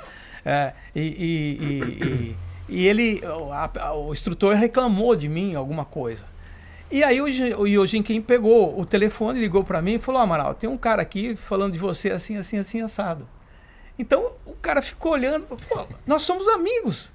É, 0.45 0.71
e, 0.95 1.01
e- 1.01 2.05
e- 2.05 2.37
e- 2.69 2.85
ele, 2.87 3.21
o, 3.25 3.51
a- 3.51 3.93
o 3.93 4.13
instrutor 4.13 4.55
reclamou 4.55 5.17
de 5.17 5.27
mim 5.27 5.53
alguma 5.53 5.83
coisa. 5.83 6.23
E 6.89 7.03
aí 7.03 7.19
o, 7.19 7.25
o 7.59 7.67
Yujin 7.67 8.01
Kim 8.03 8.21
pegou 8.21 8.79
o 8.79 8.85
telefone, 8.85 9.37
ligou 9.39 9.65
para 9.65 9.81
mim 9.81 9.95
e 9.95 9.99
falou: 9.99 10.21
Amaral, 10.21 10.53
tem 10.53 10.69
um 10.69 10.77
cara 10.77 11.01
aqui 11.01 11.35
falando 11.35 11.73
de 11.73 11.79
você 11.79 12.09
assim, 12.11 12.37
assim, 12.37 12.57
assim, 12.57 12.79
assado. 12.81 13.27
Então 13.97 14.33
o 14.45 14.53
cara 14.53 14.81
ficou 14.81 15.13
olhando, 15.13 15.45
pô, 15.45 15.87
nós 16.05 16.23
somos 16.23 16.47
amigos. 16.47 17.09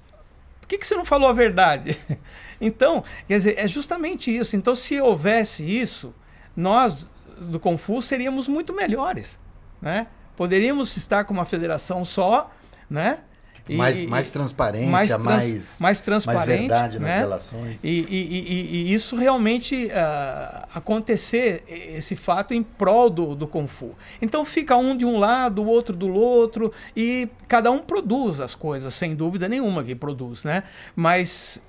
Por 0.59 0.67
que, 0.67 0.77
que 0.77 0.87
você 0.87 0.95
não 0.95 1.05
falou 1.05 1.29
a 1.29 1.33
verdade? 1.33 1.99
Então, 2.63 3.03
quer 3.27 3.37
dizer, 3.37 3.55
é 3.57 3.67
justamente 3.67 4.29
isso. 4.29 4.55
Então, 4.55 4.75
se 4.75 5.01
houvesse 5.01 5.63
isso, 5.63 6.13
nós 6.55 7.07
do 7.39 7.59
Fu 7.75 8.03
seríamos 8.03 8.47
muito 8.47 8.71
melhores, 8.71 9.39
né? 9.81 10.05
Poderíamos 10.37 10.95
estar 10.95 11.23
com 11.25 11.33
uma 11.33 11.43
federação 11.43 12.05
só, 12.05 12.51
né? 12.87 13.21
E- 13.69 13.75
mais, 13.75 14.01
e- 14.01 14.07
mais 14.07 14.31
transparência, 14.31 14.89
mais 14.89 15.09
mais, 15.09 15.21
trans- 15.21 15.25
mais, 15.25 15.79
mais 15.79 15.99
transparente, 15.99 16.59
verdade 16.61 16.99
nas 16.99 17.07
né? 17.07 17.19
relações. 17.19 17.83
E, 17.83 17.89
e- 17.89 18.05
e- 18.09 18.75
e 18.89 18.93
isso 18.93 19.15
realmente 19.15 19.89
ah, 19.91 20.67
acontecer, 20.73 21.63
esse 21.67 22.15
fato 22.15 22.53
em 22.55 22.63
prol 22.63 23.09
do, 23.09 23.35
do 23.35 23.47
Kung 23.47 23.67
Fu. 23.67 23.91
Então 24.21 24.43
fica 24.43 24.75
um 24.75 24.97
de 24.97 25.05
um 25.05 25.17
lado, 25.19 25.61
o 25.61 25.67
outro 25.67 25.95
do 25.95 26.11
outro, 26.11 26.73
e 26.95 27.29
cada 27.47 27.69
um 27.71 27.79
produz 27.79 28.39
as 28.39 28.55
coisas, 28.55 28.93
sem 28.95 29.15
dúvida 29.15 29.47
nenhuma 29.47 29.83
que 29.83 29.93
produz, 29.95 30.43
né? 30.43 30.63
Mas 30.95 31.61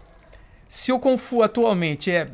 se 0.68 0.90
o 0.92 0.98
Kung 0.98 1.18
Fu 1.18 1.42
atualmente 1.42 2.10
é, 2.10 2.30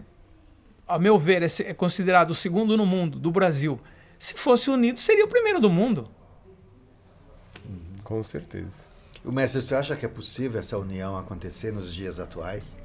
a 0.86 0.98
meu 1.00 1.18
ver, 1.18 1.42
é 1.42 1.74
considerado 1.74 2.30
o 2.30 2.34
segundo 2.34 2.76
no 2.76 2.86
mundo 2.86 3.18
do 3.18 3.30
Brasil, 3.32 3.78
se 4.18 4.34
fosse 4.34 4.70
unido, 4.70 5.00
seria 5.00 5.24
o 5.24 5.28
primeiro 5.28 5.60
do 5.60 5.68
mundo. 5.68 6.08
Com 8.04 8.22
certeza. 8.22 8.86
O 9.28 9.30
mestre, 9.30 9.60
você 9.60 9.74
acha 9.74 9.94
que 9.94 10.06
é 10.06 10.08
possível 10.08 10.58
essa 10.58 10.78
união 10.78 11.18
acontecer 11.18 11.70
nos 11.70 11.94
dias 11.94 12.18
atuais? 12.18 12.78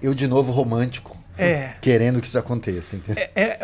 Eu, 0.00 0.14
de 0.14 0.28
novo, 0.28 0.52
romântico. 0.52 1.20
É. 1.38 1.76
querendo 1.80 2.20
que 2.20 2.26
isso 2.26 2.38
aconteça. 2.38 2.94
É, 3.16 3.30
é, 3.34 3.58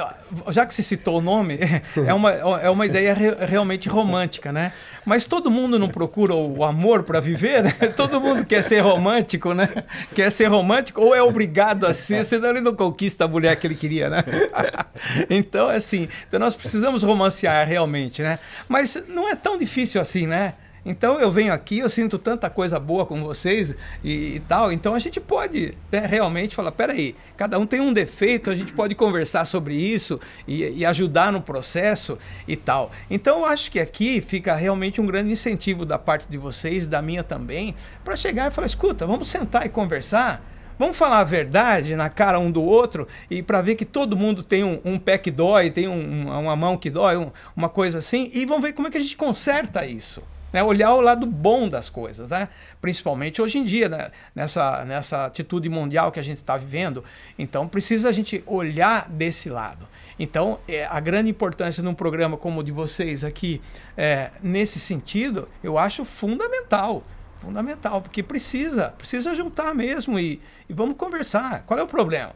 já 0.51 0.65
que 0.65 0.73
você 0.75 0.83
citou 0.83 1.19
o 1.19 1.21
nome, 1.21 1.59
é 2.07 2.15
uma, 2.15 2.33
é 2.33 2.71
uma 2.71 2.87
ideia 2.87 3.13
re- 3.13 3.37
realmente 3.47 3.91
romântica, 3.91 4.51
né? 4.51 4.73
Mas 5.05 5.27
todo 5.27 5.51
mundo 5.51 5.79
não 5.79 5.91
procura 5.91 6.35
o 6.35 6.65
amor 6.65 7.03
para 7.03 7.21
viver, 7.21 7.63
né? 7.63 7.73
Todo 7.95 8.23
mundo 8.23 8.47
quer 8.47 8.65
ser 8.65 8.81
romântico, 8.81 9.53
né? 9.53 9.69
Quer 10.15 10.33
ser 10.33 10.47
romântico 10.47 11.03
ou 11.03 11.15
é 11.15 11.23
obrigado 11.23 11.87
a 11.87 11.93
ser, 11.93 12.25
senão 12.25 12.49
ele 12.49 12.63
não 12.63 12.75
conquista 12.75 13.27
a 13.27 13.29
mulher 13.29 13.55
que 13.57 13.67
ele 13.67 13.75
queria, 13.75 14.09
né? 14.09 14.25
Então, 15.29 15.71
é 15.71 15.77
assim, 15.77 16.09
então 16.27 16.41
nós 16.41 16.55
precisamos 16.57 17.03
romancear 17.03 17.69
realmente, 17.69 18.23
né? 18.23 18.39
Mas 18.67 18.97
não 19.09 19.29
é 19.29 19.37
tão 19.37 19.59
difícil 19.59 20.01
assim, 20.01 20.27
né? 20.27 20.55
Então 20.89 21.21
eu 21.21 21.31
venho 21.31 21.53
aqui, 21.53 21.79
eu 21.81 21.89
sinto 21.91 22.19
tanta 22.19 22.49
coisa 22.49 22.81
boa 22.81 23.05
com 23.05 23.23
vocês 23.23 23.75
e, 24.03 24.37
e 24.37 24.41
tal. 24.41 24.73
Então 24.73 24.95
a 24.95 24.99
gente 24.99 25.21
pode 25.21 25.75
né, 25.93 26.01
realmente 26.07 26.57
falar: 26.57 26.73
peraí, 26.73 27.15
cada 27.37 27.59
um 27.59 27.67
tem 27.67 27.79
um 27.81 27.93
defeito, 27.93 28.51
a 28.51 28.57
gente 28.57 28.73
pode 28.73 28.95
conversar 28.95 29.45
sobre 29.45 29.75
isso 29.75 30.19
e, 30.47 30.81
e 30.81 30.87
ajudar 30.87 31.31
no 31.31 31.43
processo 31.43 32.19
e 32.49 32.57
tal. 32.57 32.91
Então 33.11 33.41
eu 33.41 33.45
acho 33.45 33.71
que 33.71 33.79
aqui 33.79 34.23
fica 34.23 34.55
realmente 34.55 34.99
um 34.99 35.07
grande 35.07 35.31
incentivo 35.31 35.85
da 35.85 35.99
parte 35.99 36.27
de 36.29 36.39
vocês, 36.39 36.87
da 36.87 37.03
minha 37.03 37.23
também, 37.23 37.75
para 38.03 38.17
chegar 38.17 38.51
e 38.51 38.55
falar: 38.55 38.67
escuta, 38.67 39.07
vamos 39.07 39.29
sentar 39.29 39.67
e 39.67 39.69
conversar. 39.69 40.43
Vamos 40.79 40.97
falar 40.97 41.19
a 41.19 41.25
verdade 41.25 41.97
na 41.97 42.09
cara 42.09 42.39
um 42.39 42.53
do 42.53 42.63
outro 42.63 43.07
e 43.29 43.43
para 43.43 43.61
ver 43.61 43.75
que 43.75 43.85
todo 43.85 44.17
mundo 44.17 44.45
tem 44.45 44.63
um, 44.63 44.81
um 44.85 44.97
pé 44.97 45.19
que 45.19 45.29
dói, 45.29 45.73
tem 45.73 45.89
um- 45.89 46.29
uma 46.31 46.55
mão 46.55 46.79
que 46.79 46.89
dói, 46.89 47.17
um- 47.17 47.33
uma 47.57 47.69
coisa 47.69 47.99
assim, 47.99 48.31
e 48.33 48.47
vamos 48.47 48.63
ver 48.63 48.73
como 48.75 48.87
é 48.87 48.91
que 48.93 48.97
a 48.97 49.03
gente 49.03 49.17
conserta 49.17 49.85
isso. 49.85 50.23
Né? 50.53 50.63
Olhar 50.63 50.95
o 50.95 51.01
lado 51.01 51.27
bom 51.27 51.69
das 51.69 51.91
coisas, 51.91 52.31
né? 52.31 52.49
principalmente 52.81 53.43
hoje 53.43 53.59
em 53.59 53.65
dia, 53.65 53.89
né? 53.89 54.11
nessa, 54.35 54.85
nessa 54.85 55.27
atitude 55.27 55.69
mundial 55.69 56.11
que 56.11 56.19
a 56.19 56.23
gente 56.23 56.39
está 56.39 56.57
vivendo. 56.57 57.05
Então 57.39 57.69
precisa 57.69 58.09
a 58.09 58.13
gente 58.13 58.43
olhar 58.47 59.09
desse 59.09 59.51
lado. 59.51 59.87
Então, 60.19 60.59
é, 60.67 60.85
a 60.87 60.99
grande 60.99 61.31
importância 61.31 61.83
num 61.83 61.95
programa 61.95 62.37
como 62.37 62.61
o 62.61 62.65
de 62.65 62.73
vocês 62.73 63.23
aqui, 63.23 63.61
é, 63.97 64.31
nesse 64.43 64.81
sentido, 64.81 65.49
eu 65.63 65.79
acho 65.79 66.05
fundamental. 66.05 67.05
Fundamental, 67.41 68.03
porque 68.03 68.21
precisa, 68.21 68.89
precisa 68.99 69.33
juntar 69.33 69.73
mesmo 69.73 70.19
e, 70.19 70.41
e 70.69 70.73
vamos 70.73 70.97
conversar. 70.97 71.63
Qual 71.65 71.79
é 71.79 71.83
o 71.85 71.87
problema? 71.87 72.33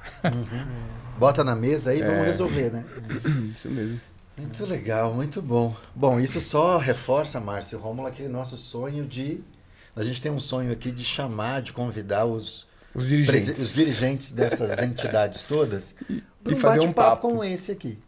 Bota 1.19 1.43
na 1.43 1.57
mesa 1.57 1.91
aí 1.91 1.99
e 1.99 2.03
vamos 2.03 2.23
É. 2.23 2.27
resolver, 2.27 2.71
né? 2.71 2.85
Isso 3.51 3.69
mesmo. 3.69 4.01
Muito 4.37 4.65
legal, 4.65 5.13
muito 5.15 5.43
bom. 5.43 5.77
Bom, 5.95 6.19
isso 6.19 6.41
só 6.41 6.79
reforça, 6.79 7.39
Márcio 7.39 7.79
Rômulo, 7.79 8.09
aquele 8.09 8.29
nosso 8.29 8.57
sonho 8.57 9.07
de. 9.07 9.43
A 9.95 10.03
gente 10.03 10.23
tem 10.23 10.33
um 10.33 10.41
sonho 10.41 10.73
aqui 10.73 10.91
de 10.91 11.05
chamar, 11.05 11.61
de 11.61 11.73
convidar 11.73 12.25
os, 12.25 12.67
Os 12.95 13.07
dirigentes. 13.07 13.49
os 13.61 13.75
dirigentes 13.75 14.33
dessas 14.33 14.81
entidades 14.81 15.43
todas 15.43 15.95
para 16.43 16.55
um 16.55 16.57
fazer 16.57 16.81
um 16.81 16.93
papo. 16.93 17.21
como 17.29 17.45
esse 17.45 17.71
aqui. 17.73 17.99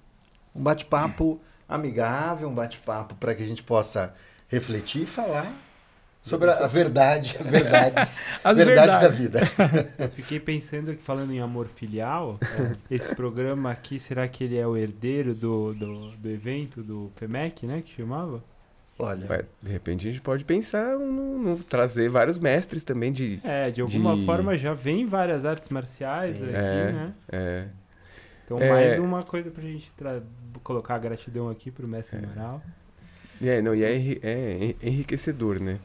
Um 0.55 0.63
bate-papo 0.63 1.41
amigável, 1.69 2.49
um 2.49 2.55
bate-papo 2.55 3.15
para 3.17 3.35
que 3.35 3.43
a 3.43 3.47
gente 3.47 3.63
possa 3.63 4.15
refletir 4.49 5.03
e 5.03 5.07
falar 5.07 5.53
sobre 6.25 6.51
a 6.51 6.55
a 6.65 6.67
verdade, 6.67 7.39
verdades, 7.45 8.21
As 8.43 8.57
verdades 8.57 8.99
da 9.01 9.09
verdades. 9.09 9.51
vida. 9.53 9.93
Eu 9.99 10.09
fiquei 10.11 10.41
pensando 10.41 10.95
que 10.97 11.03
falando 11.03 11.33
em 11.33 11.39
amor 11.41 11.69
filial, 11.69 12.39
esse 12.91 13.15
programa 13.15 13.71
aqui, 13.71 13.99
será 14.01 14.27
que 14.27 14.43
ele 14.43 14.57
é 14.57 14.67
o 14.67 14.77
herdeiro 14.77 15.35
do, 15.35 15.73
do, 15.75 16.11
do 16.17 16.31
evento 16.31 16.83
do 16.83 17.13
FEMEC, 17.17 17.67
né? 17.67 17.83
Que 17.83 17.95
chamava? 17.95 18.43
Olha, 18.99 19.27
Ué, 19.29 19.45
de 19.61 19.71
repente 19.73 20.09
a 20.09 20.11
gente 20.13 20.23
pode 20.23 20.45
pensar 20.45 20.97
no, 20.99 21.39
no 21.39 21.57
trazer 21.65 22.09
vários 22.09 22.39
mestres 22.39 22.85
também 22.85 23.11
de. 23.13 23.41
É, 23.45 23.69
de 23.71 23.81
alguma 23.81 24.17
De- 24.17 24.25
forma 24.25 24.57
já 24.57 24.73
vem 24.73 25.05
várias 25.05 25.45
artes 25.45 25.71
marciais 25.71 26.37
Sim. 26.37 26.45
aqui, 26.45 26.55
É. 26.57 26.93
né? 26.93 27.13
É, 27.33 27.65
Então 28.45 28.59
É. 28.61 28.71
mais 28.71 28.99
uma 29.01 29.23
coisa 29.25 29.51
pra 29.51 29.63
gente 29.63 29.91
tra- 29.97 30.23
colocar 30.63 30.95
a 30.95 30.99
gratidão 30.99 31.49
aqui 31.51 31.73
pro 31.73 31.89
mestre 31.89 32.19
É. 32.21 32.25
Amaral. 32.25 32.63
É, 33.43 33.61
não, 33.63 33.75
e 33.75 33.85
é, 33.85 33.95
enri- 33.97 34.21
é 34.23 34.59
en- 34.61 34.77
enriquecedor, 34.83 35.61
né? 35.61 35.79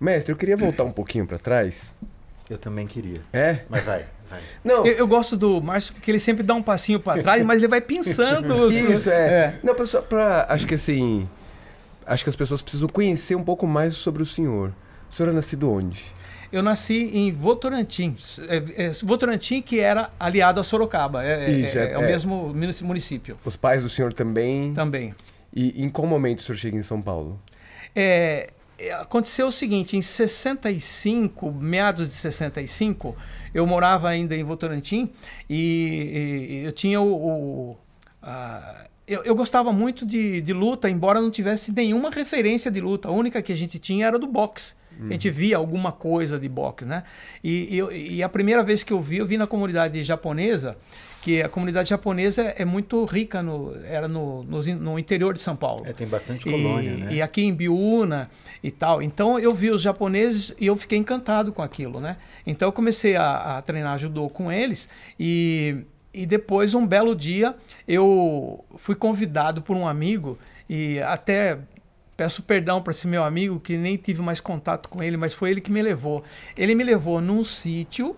Mestre, 0.00 0.32
eu 0.32 0.36
queria 0.36 0.56
voltar 0.56 0.84
um 0.84 0.90
pouquinho 0.90 1.26
pra 1.26 1.38
trás. 1.38 1.92
eu 2.48 2.56
também 2.58 2.86
queria. 2.86 3.20
É? 3.32 3.58
Mas 3.68 3.82
vai, 3.84 4.04
vai. 4.30 4.40
Não, 4.64 4.86
Eu, 4.86 4.92
eu 4.98 5.06
gosto 5.08 5.36
do 5.36 5.60
Márcio 5.60 5.92
porque 5.92 6.10
ele 6.10 6.20
sempre 6.20 6.42
dá 6.42 6.54
um 6.54 6.62
passinho 6.62 7.00
para 7.00 7.20
trás, 7.22 7.44
mas 7.44 7.58
ele 7.58 7.68
vai 7.68 7.80
pensando. 7.80 8.70
Isso, 8.72 9.10
é. 9.10 9.58
Não, 9.62 9.74
pessoal, 9.74 10.02
pra. 10.02 10.46
Acho 10.48 10.66
que 10.66 10.74
assim. 10.74 11.28
Acho 12.06 12.24
que 12.24 12.30
as 12.30 12.36
pessoas 12.36 12.62
precisam 12.62 12.88
conhecer 12.88 13.34
um 13.34 13.44
pouco 13.44 13.66
mais 13.66 13.94
sobre 13.94 14.22
o 14.22 14.26
senhor. 14.26 14.72
O 15.10 15.14
senhor 15.14 15.28
é 15.30 15.32
nascido 15.32 15.70
onde? 15.70 16.02
Eu 16.50 16.62
nasci 16.62 17.10
em 17.12 17.30
Votorantim. 17.30 18.16
É, 18.48 18.86
é, 18.86 18.90
Votorantim 19.02 19.60
que 19.60 19.78
era 19.80 20.10
aliado 20.18 20.58
a 20.58 20.64
Sorocaba. 20.64 21.22
É, 21.22 21.44
é- 21.44 21.50
Isso, 21.50 21.78
é- 21.78 21.88
é- 21.88 21.92
é 21.92 21.98
o 21.98 22.02
é. 22.02 22.06
mesmo 22.06 22.54
município 22.82 23.36
Os 23.44 23.56
pais 23.58 23.82
do 23.82 23.88
senhor 23.90 24.14
também. 24.14 24.72
também. 24.72 25.14
E 25.54 25.82
em 25.82 25.88
qual 25.88 26.06
momento 26.06 26.40
o 26.40 26.42
senhor 26.42 26.56
chega 26.58 26.76
em 26.76 26.82
São 26.82 27.00
Paulo? 27.02 27.40
É, 27.94 28.50
é, 28.78 28.92
aconteceu 28.92 29.48
o 29.48 29.52
seguinte, 29.52 29.96
em 29.96 30.02
65, 30.02 31.50
meados 31.52 32.08
de 32.08 32.14
65, 32.14 33.16
eu 33.54 33.66
morava 33.66 34.08
ainda 34.08 34.36
em 34.36 34.44
Votorantim 34.44 35.10
e, 35.48 36.60
e 36.62 36.64
eu 36.66 36.72
tinha 36.72 37.00
o... 37.00 37.12
o- 37.70 37.76
a- 38.22 38.84
eu, 39.06 39.22
eu 39.24 39.34
gostava 39.34 39.72
muito 39.72 40.04
de, 40.04 40.42
de 40.42 40.52
luta, 40.52 40.86
embora 40.90 41.18
não 41.18 41.30
tivesse 41.30 41.72
nenhuma 41.72 42.10
referência 42.10 42.70
de 42.70 42.78
luta. 42.78 43.08
A 43.08 43.10
única 43.10 43.40
que 43.40 43.50
a 43.50 43.56
gente 43.56 43.78
tinha 43.78 44.06
era 44.06 44.18
do 44.18 44.26
boxe. 44.26 44.74
A 45.00 45.12
gente 45.12 45.30
via 45.30 45.56
alguma 45.56 45.92
coisa 45.92 46.38
de 46.38 46.46
boxe, 46.48 46.84
né? 46.84 47.04
E, 47.42 47.78
e 47.94 48.16
e 48.16 48.22
a 48.22 48.28
primeira 48.28 48.62
vez 48.62 48.82
que 48.82 48.92
eu 48.92 49.00
vi, 49.00 49.16
eu 49.16 49.24
vi 49.26 49.38
na 49.38 49.46
comunidade 49.46 50.02
japonesa, 50.02 50.76
que 51.22 51.42
a 51.42 51.48
comunidade 51.48 51.90
japonesa 51.90 52.54
é 52.56 52.64
muito 52.64 53.04
rica, 53.04 53.42
no, 53.42 53.74
era 53.84 54.06
no, 54.06 54.44
in- 54.66 54.74
no 54.76 54.98
interior 54.98 55.34
de 55.34 55.42
São 55.42 55.56
Paulo. 55.56 55.84
É, 55.86 55.92
tem 55.92 56.06
bastante 56.06 56.48
E- 56.48 56.52
colônia, 56.52 56.96
né? 56.96 57.12
E 57.14 57.20
aqui 57.22 57.42
em 57.42 57.52
Biúna 57.54 58.30
e 58.62 58.70
tal. 58.70 59.02
Então 59.02 59.38
eu 59.38 59.52
vi 59.54 59.70
os 59.70 59.82
japoneses 59.82 60.54
e 60.58 60.66
eu 60.66 60.76
fiquei 60.76 60.96
encantado 60.98 61.52
com 61.52 61.60
aquilo, 61.62 62.00
né? 62.00 62.16
Então 62.46 62.68
eu 62.68 62.72
comecei 62.72 63.16
a, 63.16 63.58
a 63.58 63.62
treinar 63.62 63.98
judô 63.98 64.28
com 64.28 64.50
eles 64.50 64.88
e, 65.18 65.84
e 66.14 66.24
depois, 66.24 66.72
um 66.74 66.86
belo 66.86 67.14
dia, 67.16 67.54
eu 67.86 68.64
fui 68.76 68.94
convidado 68.94 69.60
por 69.60 69.76
um 69.76 69.86
amigo 69.88 70.38
e 70.68 71.00
até 71.00 71.58
peço 72.16 72.42
perdão 72.42 72.80
para 72.82 72.90
esse 72.90 73.06
meu 73.06 73.22
amigo 73.22 73.60
que 73.60 73.76
nem 73.76 73.96
tive 73.96 74.20
mais 74.22 74.40
contato 74.40 74.88
com 74.88 75.02
ele, 75.02 75.16
mas 75.16 75.34
foi 75.34 75.50
ele 75.50 75.60
que 75.60 75.70
me 75.70 75.80
levou. 75.82 76.22
Ele 76.56 76.74
me 76.74 76.82
levou 76.84 77.20
num 77.20 77.44
sítio 77.44 78.16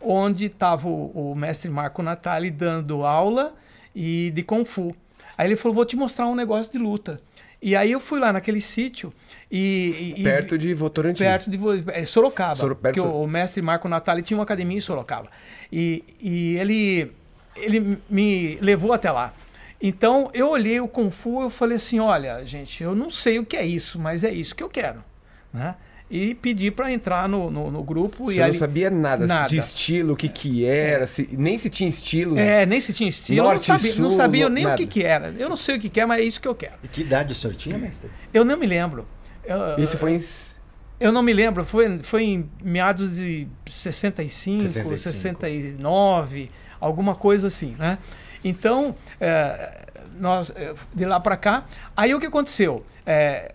onde 0.00 0.46
estava 0.46 0.88
o, 0.88 1.30
o 1.32 1.34
mestre 1.34 1.68
Marco 1.70 2.02
Natali 2.02 2.50
dando 2.50 3.04
aula 3.04 3.54
e 3.94 4.30
de 4.34 4.42
Kung 4.42 4.64
Fu. 4.64 4.94
Aí 5.36 5.46
ele 5.48 5.56
falou: 5.56 5.74
Vou 5.74 5.84
te 5.84 5.96
mostrar 5.96 6.26
um 6.26 6.34
negócio 6.34 6.70
de 6.70 6.78
luta. 6.78 7.20
E 7.60 7.74
aí 7.74 7.90
eu 7.90 7.98
fui 7.98 8.20
lá 8.20 8.32
naquele 8.32 8.60
sítio 8.60 9.12
e. 9.50 10.14
e- 10.16 10.22
Perto 10.22 10.56
de 10.56 10.72
Votorantim. 10.74 11.24
Perto 11.24 11.50
de 11.50 11.58
é, 11.92 12.06
Sorocaba. 12.06 12.54
Soro- 12.54 12.76
perto 12.76 12.94
porque 12.94 13.00
o, 13.00 13.10
Sor- 13.12 13.22
o 13.24 13.26
mestre 13.26 13.60
Marco 13.60 13.88
Natali 13.88 14.22
tinha 14.22 14.36
uma 14.36 14.44
academia 14.44 14.78
em 14.78 14.80
Sorocaba. 14.80 15.28
E, 15.72 16.04
e 16.20 16.56
ele, 16.56 17.10
ele 17.56 17.98
me 18.08 18.56
levou 18.60 18.92
até 18.92 19.10
lá. 19.10 19.32
Então 19.80 20.30
eu 20.34 20.50
olhei 20.50 20.80
o 20.80 20.86
Kung 20.88 21.10
Fu 21.10 21.46
e 21.46 21.50
falei 21.50 21.76
assim: 21.76 21.98
olha, 21.98 22.44
gente, 22.46 22.82
eu 22.82 22.94
não 22.94 23.10
sei 23.10 23.38
o 23.40 23.44
que 23.44 23.56
é 23.56 23.64
isso, 23.66 23.98
mas 23.98 24.22
é 24.22 24.30
isso 24.30 24.54
que 24.54 24.62
eu 24.62 24.68
quero. 24.68 25.02
Né? 25.52 25.74
E 26.10 26.34
pedi 26.34 26.70
para 26.70 26.90
entrar 26.90 27.28
no, 27.28 27.50
no, 27.50 27.70
no 27.70 27.82
grupo. 27.82 28.24
Você 28.26 28.36
e 28.36 28.38
não 28.38 28.46
ali, 28.46 28.56
sabia 28.58 28.88
nada, 28.90 29.26
Nada. 29.26 29.48
de 29.48 29.58
estilo, 29.58 30.14
o 30.14 30.16
que 30.16 30.28
que 30.28 30.64
era, 30.64 31.06
se- 31.06 31.28
nem 31.32 31.58
se 31.58 31.68
tinha 31.68 31.88
estilos. 31.88 32.38
É, 32.38 32.64
nem 32.64 32.80
se 32.80 32.94
tinha 32.94 33.08
estilo, 33.10 33.38
eu 33.40 33.44
não 33.44 33.50
Norte, 33.50 33.66
sabia, 33.66 33.90
não 33.96 34.08
sul, 34.08 34.10
sabia 34.16 34.48
nem 34.48 34.64
nada. 34.64 34.74
o 34.74 34.78
que, 34.78 34.86
que 34.86 35.02
era. 35.04 35.34
Eu 35.38 35.48
não 35.50 35.56
sei 35.56 35.76
o 35.76 35.80
que, 35.80 35.90
que 35.90 36.00
é, 36.00 36.06
mas 36.06 36.20
é 36.20 36.24
isso 36.24 36.40
que 36.40 36.48
eu 36.48 36.54
quero. 36.54 36.74
E 36.82 36.88
que 36.88 37.02
idade 37.02 37.32
o 37.32 37.34
senhor 37.36 37.54
tinha, 37.54 37.76
mestre? 37.76 38.10
Eu 38.32 38.42
não 38.44 38.56
me 38.56 38.66
lembro. 38.66 39.06
Eu, 39.44 39.82
Isso 39.82 39.98
foi 39.98 40.12
em... 40.12 40.18
Eu 41.00 41.12
não 41.12 41.22
me 41.22 41.32
lembro, 41.32 41.64
foi, 41.64 41.98
foi 42.02 42.24
em 42.24 42.50
meados 42.62 43.16
de 43.16 43.46
65, 43.70 44.62
65. 44.62 44.96
69, 44.96 46.50
alguma 46.80 47.14
coisa 47.14 47.46
assim, 47.46 47.76
né? 47.78 47.98
Então, 48.42 48.94
é, 49.20 49.86
nós, 50.18 50.50
é, 50.56 50.74
de 50.94 51.04
lá 51.04 51.20
para 51.20 51.36
cá, 51.36 51.64
aí 51.96 52.14
o 52.14 52.20
que 52.20 52.26
aconteceu? 52.26 52.84
É, 53.06 53.52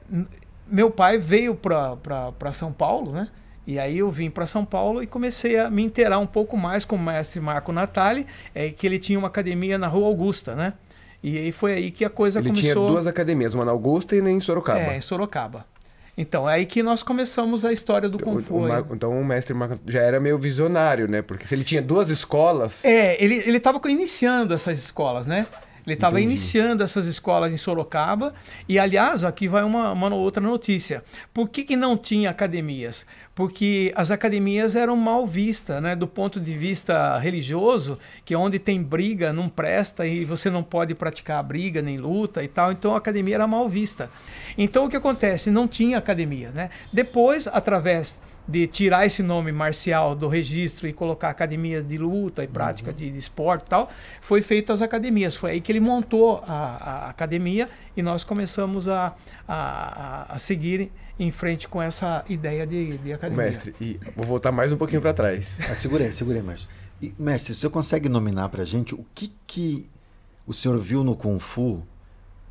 meu 0.67 0.89
pai 0.91 1.17
veio 1.17 1.55
para 1.55 2.51
São 2.53 2.71
Paulo, 2.71 3.11
né? 3.11 3.27
E 3.65 3.79
aí 3.79 3.99
eu 3.99 4.11
vim 4.11 4.29
para 4.29 4.45
São 4.45 4.65
Paulo 4.65 5.01
e 5.01 5.07
comecei 5.07 5.57
a 5.57 5.69
me 5.69 5.83
inteirar 5.83 6.19
um 6.19 6.25
pouco 6.25 6.57
mais 6.57 6.83
com 6.83 6.97
o 6.97 6.99
mestre 6.99 7.39
Marco 7.39 7.71
Natali, 7.71 8.27
é, 8.53 8.69
que 8.69 8.85
ele 8.85 8.99
tinha 8.99 9.17
uma 9.17 9.29
academia 9.29 9.77
na 9.77 9.87
Rua 9.87 10.07
Augusta, 10.07 10.53
né? 10.55 10.73
E 11.23 11.37
aí 11.37 11.51
foi 11.53 11.73
aí 11.73 11.91
que 11.91 12.03
a 12.03 12.09
coisa 12.09 12.39
Ele 12.39 12.49
começou... 12.49 12.73
tinha 12.73 12.91
duas 12.91 13.07
academias, 13.07 13.53
uma 13.53 13.63
na 13.63 13.71
Augusta 13.71 14.15
e 14.15 14.19
uma 14.19 14.29
em 14.29 14.41
Sorocaba. 14.41 14.79
É, 14.79 14.97
em 14.97 15.01
Sorocaba. 15.01 15.65
Então, 16.17 16.47
é 16.47 16.55
aí 16.55 16.65
que 16.65 16.83
nós 16.83 17.01
começamos 17.01 17.63
a 17.63 17.71
história 17.71 18.09
do 18.09 18.19
Kung 18.19 18.35
O- 18.35 18.43
Fu. 18.43 18.55
o 18.57 18.63
aí. 18.65 18.69
Mar- 18.69 18.85
Então 18.91 19.17
o 19.19 19.23
mestre 19.25 19.53
Marco 19.53 19.79
já 19.87 20.01
era 20.01 20.19
meio 20.19 20.37
visionário, 20.37 21.07
né? 21.07 21.21
Porque 21.21 21.47
se 21.47 21.55
ele 21.55 21.63
tinha 21.63 21.81
duas 21.81 22.09
escolas... 22.09 22.83
É, 22.83 23.15
ele 23.23 23.35
ele 23.47 23.57
estava 23.57 23.79
iniciando 23.87 24.53
essas 24.53 24.77
escolas, 24.77 25.25
né? 25.25 25.47
Ele 25.85 25.95
estava 25.95 26.21
iniciando 26.21 26.83
essas 26.83 27.07
escolas 27.07 27.51
em 27.51 27.57
Sorocaba. 27.57 28.33
E, 28.67 28.79
aliás, 28.79 29.23
aqui 29.23 29.47
vai 29.47 29.63
uma, 29.63 29.91
uma 29.91 30.13
outra 30.15 30.41
notícia. 30.41 31.03
Por 31.33 31.49
que, 31.49 31.63
que 31.63 31.75
não 31.75 31.97
tinha 31.97 32.29
academias? 32.29 33.05
Porque 33.35 33.91
as 33.95 34.11
academias 34.11 34.75
eram 34.75 34.95
mal 34.95 35.25
vistas, 35.25 35.81
né? 35.81 35.95
Do 35.95 36.07
ponto 36.07 36.39
de 36.39 36.53
vista 36.53 37.17
religioso, 37.17 37.99
que 38.23 38.35
onde 38.35 38.59
tem 38.59 38.81
briga 38.81 39.33
não 39.33 39.49
presta 39.49 40.05
e 40.05 40.23
você 40.23 40.49
não 40.49 40.63
pode 40.63 40.95
praticar 40.95 41.43
briga 41.43 41.81
nem 41.81 41.97
luta 41.97 42.43
e 42.43 42.47
tal. 42.47 42.71
Então 42.71 42.93
a 42.93 42.97
academia 42.97 43.35
era 43.35 43.47
mal 43.47 43.67
vista. 43.67 44.09
Então 44.57 44.85
o 44.85 44.89
que 44.89 44.95
acontece? 44.95 45.51
Não 45.51 45.67
tinha 45.67 45.97
academia, 45.97 46.51
né? 46.51 46.69
Depois, 46.91 47.47
através 47.47 48.17
de 48.47 48.67
tirar 48.67 49.05
esse 49.05 49.23
nome 49.23 49.51
marcial 49.51 50.15
do 50.15 50.27
registro 50.27 50.87
e 50.87 50.91
colocar 50.93 51.29
academias 51.29 51.87
de 51.87 51.97
luta 51.97 52.43
e 52.43 52.47
prática 52.47 52.91
de, 52.91 53.09
de 53.09 53.17
esporte 53.17 53.63
e 53.65 53.69
tal, 53.69 53.89
foi 54.21 54.41
feito 54.41 54.73
as 54.73 54.81
academias. 54.81 55.35
Foi 55.35 55.51
aí 55.51 55.61
que 55.61 55.71
ele 55.71 55.79
montou 55.79 56.43
a, 56.47 56.53
a 57.05 57.09
academia 57.09 57.69
e 57.95 58.01
nós 58.01 58.23
começamos 58.23 58.87
a, 58.89 59.15
a, 59.47 60.33
a- 60.35 60.39
seguir 60.39 60.91
em 61.17 61.31
frente 61.31 61.67
com 61.67 61.81
essa 61.81 62.25
ideia 62.27 62.65
de, 62.67 62.97
de 62.97 63.13
academia. 63.13 63.45
Mestre, 63.45 63.73
e 63.79 63.99
vou 64.15 64.25
voltar 64.25 64.51
mais 64.51 64.71
um 64.71 64.77
pouquinho 64.77 65.01
pra 65.01 65.13
trás. 65.13 65.55
Ah, 65.69 65.75
segura 65.75 66.03
aí, 66.05 66.41
Márcio. 66.43 66.67
E, 67.01 67.13
mestre, 67.17 67.53
o 67.53 67.55
senhor 67.55 67.71
consegue 67.71 68.09
nominar 68.09 68.49
pra 68.49 68.65
gente 68.65 68.93
o 68.95 69.05
que 69.15 69.31
que 69.47 69.89
o 70.45 70.53
senhor 70.53 70.77
viu 70.79 71.03
no 71.03 71.15
Kung 71.15 71.39
Fu 71.39 71.81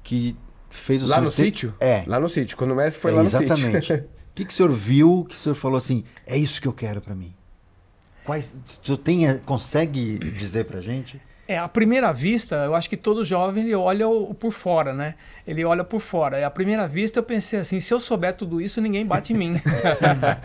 que 0.03 0.35
fez 0.71 1.03
o 1.03 1.07
Lá 1.07 1.17
senhor 1.17 1.25
no 1.27 1.31
ter- 1.31 1.45
sítio? 1.45 1.75
É. 1.81 2.05
Lá 2.07 2.19
no 2.19 2.29
sítio. 2.29 2.57
Quando 2.57 2.71
o 2.71 2.77
mestre 2.77 3.01
foi 3.03 3.11
É, 3.11 3.15
lá 3.15 3.23
no 3.23 3.29
exatamente. 3.29 3.81
sítio. 3.81 4.05
O 4.33 4.35
que, 4.35 4.47
que 4.47 4.53
o 4.53 4.57
senhor 4.57 4.73
viu 4.73 5.27
que 5.29 5.35
o 5.35 5.39
senhor 5.39 5.55
falou 5.55 5.77
assim, 5.77 6.05
é 6.27 6.39
isso 6.39 6.61
que 6.61 6.67
eu 6.67 6.73
quero 6.73 7.03
pra 7.03 7.15
mim? 7.15 7.35
Quais, 8.25 8.61
senhor 8.83 8.97
tem, 8.97 9.39
consegue 9.39 10.19
dizer 10.19 10.65
pra 10.65 10.81
gente? 10.81 11.21
É, 11.47 11.59
à 11.59 11.69
primeira 11.69 12.13
vista, 12.13 12.57
eu 12.65 12.75
acho 12.75 12.89
que 12.89 12.97
todo 12.97 13.27
jovem 13.27 13.65
ele 13.65 13.75
olha 13.75 14.09
o, 14.09 14.31
o 14.31 14.35
por 14.35 14.53
fora, 14.53 14.95
né? 14.95 15.17
Ele 15.47 15.63
olha 15.67 15.85
por 15.85 16.01
fora. 16.01 16.39
E 16.39 16.45
à 16.45 16.49
primeira 16.49 16.89
vista 16.89 17.19
eu 17.19 17.23
pensei 17.23 17.59
assim, 17.59 17.79
se 17.79 17.93
eu 17.93 18.01
souber 18.01 18.33
tudo 18.33 18.59
isso, 18.59 18.81
ninguém 18.81 19.05
bate 19.05 19.35
em 19.35 19.37
mim. 19.37 19.61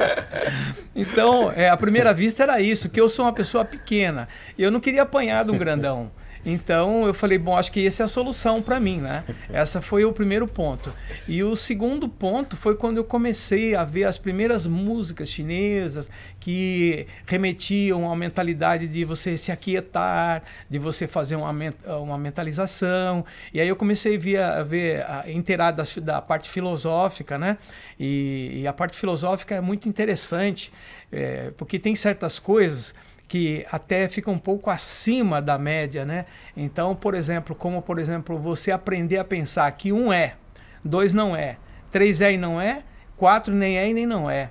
então, 0.93 1.49
é, 1.51 1.69
à 1.69 1.77
primeira 1.77 2.13
vista 2.13 2.43
era 2.43 2.59
isso, 2.59 2.89
que 2.89 2.99
eu 2.99 3.07
sou 3.07 3.23
uma 3.23 3.31
pessoa 3.31 3.63
pequena. 3.63 4.27
E 4.57 4.63
eu 4.63 4.69
não 4.69 4.81
queria 4.81 5.03
apanhar 5.03 5.45
de 5.45 5.51
um 5.51 5.57
grandão. 5.57 6.11
Então 6.49 7.05
eu 7.05 7.13
falei, 7.13 7.37
bom, 7.37 7.57
acho 7.57 7.69
que 7.69 7.85
essa 7.85 8.03
é 8.03 8.05
a 8.05 8.07
solução 8.07 8.61
para 8.61 8.79
mim, 8.79 9.01
né? 9.01 9.25
Essa 9.51 9.81
foi 9.81 10.05
o 10.05 10.13
primeiro 10.13 10.47
ponto. 10.47 10.93
E 11.27 11.43
o 11.43 11.57
segundo 11.57 12.07
ponto 12.07 12.55
foi 12.55 12.75
quando 12.75 12.95
eu 12.97 13.03
comecei 13.03 13.75
a 13.75 13.83
ver 13.83 14.05
as 14.05 14.17
primeiras 14.17 14.65
músicas 14.65 15.29
chinesas 15.29 16.09
que 16.39 17.05
remetiam 17.25 18.03
uma 18.03 18.15
mentalidade 18.15 18.87
de 18.87 19.03
você 19.03 19.37
se 19.37 19.51
aquietar, 19.51 20.41
de 20.69 20.79
você 20.79 21.05
fazer 21.05 21.35
uma, 21.35 21.53
uma 21.99 22.17
mentalização. 22.17 23.25
E 23.53 23.59
aí 23.59 23.67
eu 23.67 23.75
comecei 23.75 24.15
a 24.15 24.19
ver, 24.19 24.39
a 24.41 24.63
ver 24.63 25.05
a 25.05 25.29
inteirar 25.29 25.71
das- 25.71 25.97
da 25.97 26.21
parte 26.21 26.49
filosófica, 26.49 27.37
né? 27.37 27.57
E, 27.99 28.61
e 28.61 28.67
a 28.67 28.71
parte 28.71 28.95
filosófica 28.95 29.53
é 29.55 29.59
muito 29.61 29.89
interessante, 29.89 30.71
é, 31.11 31.51
porque 31.57 31.77
tem 31.77 31.93
certas 31.93 32.39
coisas 32.39 32.93
que 33.27 33.65
até 33.71 34.07
fica 34.07 34.31
um 34.31 34.39
pouco 34.39 34.69
acima 34.69 35.41
da 35.41 35.57
média, 35.57 36.05
né? 36.05 36.25
Então, 36.55 36.95
por 36.95 37.13
exemplo, 37.13 37.55
como 37.55 37.81
por 37.81 37.99
exemplo, 37.99 38.39
você 38.39 38.71
aprender 38.71 39.17
a 39.17 39.25
pensar 39.25 39.69
que 39.71 39.91
um 39.91 40.13
é, 40.13 40.35
dois 40.83 41.11
não 41.11 41.35
é, 41.35 41.57
três 41.91 42.21
é 42.21 42.33
e 42.33 42.37
não 42.37 42.59
é, 42.61 42.83
quatro 43.17 43.53
nem 43.53 43.77
é 43.77 43.89
e 43.89 43.93
nem 43.93 44.05
não 44.05 44.29
é. 44.29 44.49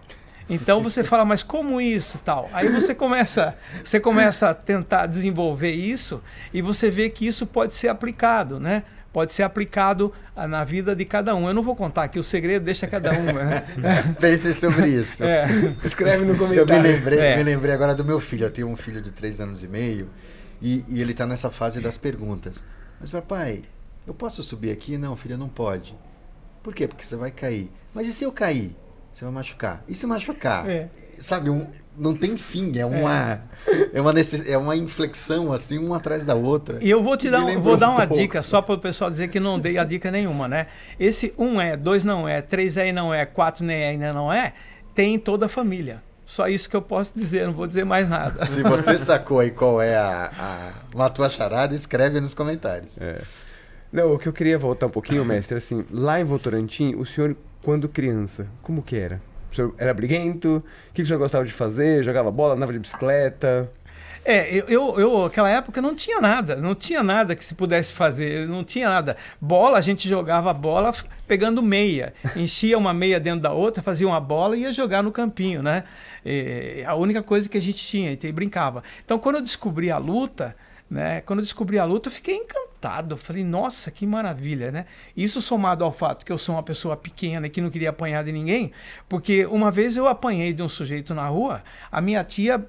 Então 0.49 0.81
você 0.81 1.03
fala, 1.03 1.25
mas 1.25 1.43
como 1.43 1.81
isso, 1.81 2.19
tal? 2.25 2.49
Aí 2.53 2.69
você 2.69 2.95
começa, 2.95 3.57
você 3.83 3.99
começa 3.99 4.51
a 4.51 4.55
tentar 4.55 5.07
desenvolver 5.07 5.73
isso 5.73 6.23
e 6.53 6.63
você 6.63 6.89
vê 6.89 7.11
que 7.11 7.27
isso 7.27 7.47
pode 7.47 7.75
ser 7.75 7.89
aplicado, 7.89 8.61
né? 8.61 8.85
Pode 9.17 9.33
ser 9.33 9.45
aplicado 9.45 10.13
ah, 10.37 10.47
na 10.47 10.63
vida 10.63 10.95
de 10.95 11.03
cada 11.07 11.35
um. 11.35 11.49
Eu 11.49 11.55
não 11.55 11.63
vou 11.63 11.75
contar 11.75 12.03
aqui 12.03 12.19
o 12.19 12.23
segredo, 12.23 12.67
deixa 12.67 12.87
cada 12.87 13.15
um. 13.19 13.23
Né? 13.33 13.65
Pensem 14.21 14.53
sobre 14.53 14.91
isso. 14.91 15.25
É. 15.25 15.47
Escreve 15.83 16.27
no 16.27 16.35
Eu 16.35 16.39
comentário. 16.39 16.83
me 16.83 16.87
lembrei, 16.87 17.19
É. 17.21 17.35
me 17.39 17.43
lembrei 17.43 17.73
agora 17.73 17.95
do 17.95 18.05
meu 18.05 18.21
filho. 18.21 18.45
Eu 18.45 18.51
tenho 18.51 18.69
um 18.69 18.77
filho 18.77 19.01
de 19.01 19.11
três 19.11 19.41
anos 19.41 19.65
e 19.65 19.69
meio 19.69 20.11
e, 20.61 20.85
e 20.87 21.01
ele 21.01 21.13
está 21.13 21.27
nessa 21.27 21.51
fase 21.51 21.81
das 21.81 21.97
perguntas. 21.97 22.63
Mas 23.01 23.11
papai, 23.11 23.63
eu 24.07 24.13
posso 24.13 24.43
subir 24.43 24.71
aqui? 24.71 24.99
Não, 24.99 25.17
filho, 25.17 25.39
não 25.39 25.49
pode. 25.49 25.97
Por 26.63 26.75
quê? 26.75 26.87
Porque 26.87 27.03
você 27.03 27.17
vai 27.17 27.31
cair. 27.31 27.73
Mas 27.95 28.07
e 28.09 28.13
se 28.13 28.23
eu 28.23 28.31
cair? 28.31 28.77
Você 29.11 29.25
vai 29.25 29.33
machucar. 29.33 29.83
E 29.89 29.95
se 29.95 30.07
machucar? 30.07 30.69
É. 30.69 30.91
Sabe, 31.19 31.49
um, 31.49 31.67
não 31.99 32.15
tem 32.15 32.37
fim. 32.37 32.77
É 32.79 32.85
uma, 32.85 33.41
é. 33.93 34.01
uma 34.01 34.13
necess, 34.13 34.49
é 34.49 34.57
uma 34.57 34.77
inflexão 34.77 35.53
assim, 35.53 35.79
uma 35.79 35.97
atrás 35.97 36.25
da 36.25 36.35
outra. 36.35 36.79
E 36.81 36.91
eu 36.91 37.03
vou 37.03 37.17
te 37.17 37.31
dar, 37.31 37.45
um- 37.45 37.61
vou 37.61 37.77
dar 37.77 37.91
um 37.91 37.95
uma 37.95 38.07
pouco. 38.07 38.23
dica 38.23 38.43
só 38.43 38.61
para 38.63 38.75
o 38.75 38.79
pessoal 38.79 39.11
dizer 39.11 39.29
que 39.29 39.41
não 39.41 39.59
dei 39.59 39.79
a 39.79 39.85
dica 39.85 40.11
nenhuma, 40.11 40.47
né? 40.49 40.67
Esse 40.99 41.35
um 41.39 41.61
é, 41.61 41.77
dois 41.77 42.05
não 42.05 42.29
é, 42.29 42.41
três 42.43 42.77
é 42.77 42.89
e 42.89 42.93
não 42.93 43.13
é, 43.13 43.25
quatro 43.27 43.65
nem 43.65 43.77
é 43.77 43.81
e 43.81 43.91
ainda 43.91 44.13
não 44.13 44.33
é, 44.33 44.53
tem 44.95 45.15
em 45.15 45.19
toda 45.19 45.47
a 45.47 45.49
família. 45.49 46.03
Só 46.25 46.49
isso 46.49 46.69
que 46.69 46.75
eu 46.75 46.83
posso 46.83 47.13
dizer, 47.15 47.47
não 47.47 47.53
vou 47.53 47.69
dizer 47.69 47.85
mais 47.85 48.09
nada. 48.09 48.45
Se 48.47 48.63
você 48.63 48.99
sacou 48.99 49.39
aí 49.39 49.53
qual 49.53 49.81
é 49.81 49.97
a, 49.97 50.31
a, 50.37 50.71
uma 50.93 51.09
tua 51.09 51.31
charada, 51.31 51.73
escreve 51.75 52.17
aí 52.17 52.21
nos 52.21 52.35
comentários. 52.35 53.01
É. 53.01 53.23
Não, 53.93 54.13
o 54.13 54.19
que 54.19 54.29
eu 54.29 54.33
queria 54.33 54.59
voltar 54.59 54.87
um 54.87 54.91
pouquinho, 54.91 55.25
mestre, 55.25 55.57
assim, 55.57 55.85
lá 55.91 56.21
em 56.21 56.25
Votorantim, 56.25 56.97
o 56.97 57.07
senhor, 57.07 57.37
quando 57.63 57.89
criança, 57.89 58.49
como 58.61 58.83
que 58.83 58.97
era? 58.97 59.23
Era 59.79 59.93
briguento? 59.95 60.63
O 60.91 60.93
que 60.93 61.03
o 61.03 61.07
senhor 61.07 61.19
gostava 61.19 61.45
de 61.45 61.53
fazer? 61.53 62.03
Jogava 62.03 62.31
bola, 62.31 62.55
andava 62.55 62.73
de 62.73 62.79
bicicleta? 62.79 63.71
É, 64.29 64.53
eu, 64.67 64.99
eu, 64.99 65.23
naquela 65.23 65.49
época 65.49 65.81
não 65.81 65.95
tinha 65.95 66.21
nada, 66.21 66.57
não 66.57 66.75
tinha 66.75 67.01
nada 67.01 67.37
que 67.37 67.45
se 67.45 67.55
pudesse 67.55 67.93
fazer, 67.93 68.49
não 68.49 68.65
tinha 68.65 68.89
nada. 68.89 69.17
Bola, 69.41 69.79
a 69.79 69.81
gente 69.81 70.09
jogava 70.09 70.53
bola 70.53 70.93
pegando 71.29 71.63
meia, 71.63 72.13
enchia 72.35 72.77
uma 72.77 72.93
meia 72.93 73.21
dentro 73.21 73.43
da 73.43 73.53
outra, 73.53 73.85
fazia 73.85 74.05
uma 74.05 74.19
bola 74.19 74.57
e 74.57 74.63
ia 74.63 74.73
jogar 74.73 75.01
no 75.01 75.13
campinho, 75.13 75.63
né? 75.63 75.85
É, 76.25 76.83
a 76.85 76.97
única 76.97 77.23
coisa 77.23 77.49
que 77.49 77.57
a 77.57 77.63
gente 77.63 77.79
tinha, 77.79 78.19
e 78.21 78.33
brincava. 78.33 78.83
Então, 79.05 79.17
quando 79.17 79.37
eu 79.37 79.43
descobri 79.43 79.93
a 79.93 79.99
luta, 79.99 80.57
né? 80.89 81.21
Quando 81.23 81.41
eu 81.41 81.45
descobri 81.45 81.79
a 81.79 81.85
luta, 81.85 82.09
eu 82.09 82.13
fiquei 82.13 82.37
encantado. 82.37 83.15
Eu 83.15 83.19
falei, 83.19 83.45
nossa, 83.45 83.91
que 83.91 84.07
maravilha, 84.07 84.71
né? 84.71 84.87
Isso 85.17 85.43
somado 85.43 85.85
ao 85.85 85.93
fato 85.93 86.25
que 86.25 86.33
eu 86.33 86.39
sou 86.39 86.55
uma 86.55 86.63
pessoa 86.63 86.97
pequena 86.97 87.47
e 87.47 87.51
que 87.51 87.61
não 87.61 87.71
queria 87.71 87.91
apanhar 87.91 88.25
de 88.25 88.33
ninguém, 88.33 88.73
porque 89.09 89.47
uma 89.47 89.71
vez 89.71 89.97
eu 89.97 90.07
apanhei 90.07 90.53
de 90.53 90.63
um 90.63 90.69
sujeito 90.69 91.15
na 91.15 91.27
rua, 91.29 91.63
a 91.91 92.01
minha 92.01 92.23
tia 92.23 92.65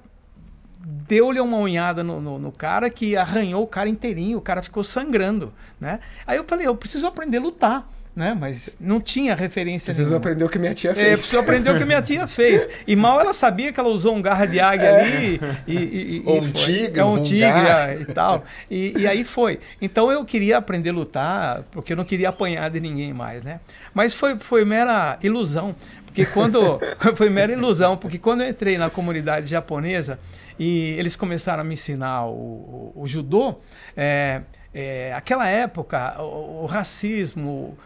deu-lhe 0.80 1.40
uma 1.40 1.56
unhada 1.58 2.02
no, 2.02 2.20
no, 2.20 2.38
no 2.38 2.52
cara 2.52 2.88
que 2.88 3.16
arranhou 3.16 3.62
o 3.62 3.66
cara 3.66 3.88
inteirinho, 3.88 4.38
o 4.38 4.42
cara 4.42 4.62
ficou 4.62 4.82
sangrando, 4.82 5.52
né? 5.80 6.00
Aí 6.26 6.36
eu 6.36 6.44
falei, 6.44 6.66
eu 6.66 6.74
preciso 6.74 7.06
aprender 7.06 7.38
a 7.38 7.42
lutar, 7.42 7.88
né? 8.18 8.36
Mas 8.38 8.76
não 8.80 9.00
tinha 9.00 9.34
referência 9.34 9.94
Vocês 9.94 9.98
nenhuma. 10.08 10.16
aprendeu 10.18 10.48
o 10.48 10.50
que 10.50 10.58
minha 10.58 10.74
tia 10.74 10.90
É, 10.90 10.94
fez. 10.94 11.12
preciso 11.20 11.38
aprender 11.38 11.70
o 11.70 11.78
que 11.78 11.84
minha 11.84 12.02
tia 12.02 12.26
fez. 12.26 12.68
E 12.86 12.96
mal 12.96 13.20
ela 13.20 13.32
sabia 13.32 13.72
que 13.72 13.78
ela 13.78 13.88
usou 13.88 14.14
um 14.16 14.20
garra 14.20 14.44
de 14.44 14.58
águia 14.58 14.96
ali 14.98 15.40
e, 15.66 15.74
e, 15.76 16.16
e 16.18 16.22
Ou 16.26 16.38
um 16.38 16.42
foi. 16.42 16.52
tigre, 16.52 17.00
é 17.00 17.04
um 17.04 17.12
um 17.14 17.22
tigre 17.22 17.48
garra. 17.48 17.90
é, 17.92 17.98
e 18.00 18.04
tal. 18.06 18.44
E, 18.68 18.98
e 18.98 19.06
aí 19.06 19.22
foi. 19.24 19.60
Então 19.80 20.10
eu 20.10 20.24
queria 20.24 20.58
aprender 20.58 20.90
a 20.90 20.92
lutar, 20.92 21.62
porque 21.70 21.92
eu 21.92 21.96
não 21.96 22.04
queria 22.04 22.30
apanhar 22.30 22.68
de 22.70 22.80
ninguém 22.80 23.12
mais, 23.12 23.44
né? 23.44 23.60
Mas 23.94 24.12
foi, 24.14 24.36
foi 24.36 24.64
mera 24.64 25.16
ilusão. 25.22 25.74
Porque 26.04 26.26
quando. 26.26 26.80
foi 27.14 27.30
mera 27.30 27.52
ilusão, 27.52 27.96
porque 27.96 28.18
quando 28.18 28.42
eu 28.42 28.48
entrei 28.48 28.76
na 28.76 28.90
comunidade 28.90 29.46
japonesa 29.46 30.18
e 30.58 30.96
eles 30.98 31.14
começaram 31.14 31.60
a 31.60 31.64
me 31.64 31.74
ensinar 31.74 32.26
o, 32.26 32.92
o, 32.96 33.02
o 33.02 33.06
judô, 33.06 33.56
é, 33.96 34.40
é, 34.74 35.12
aquela 35.14 35.46
época, 35.48 36.16
o, 36.20 36.64
o 36.64 36.66
racismo, 36.66 37.76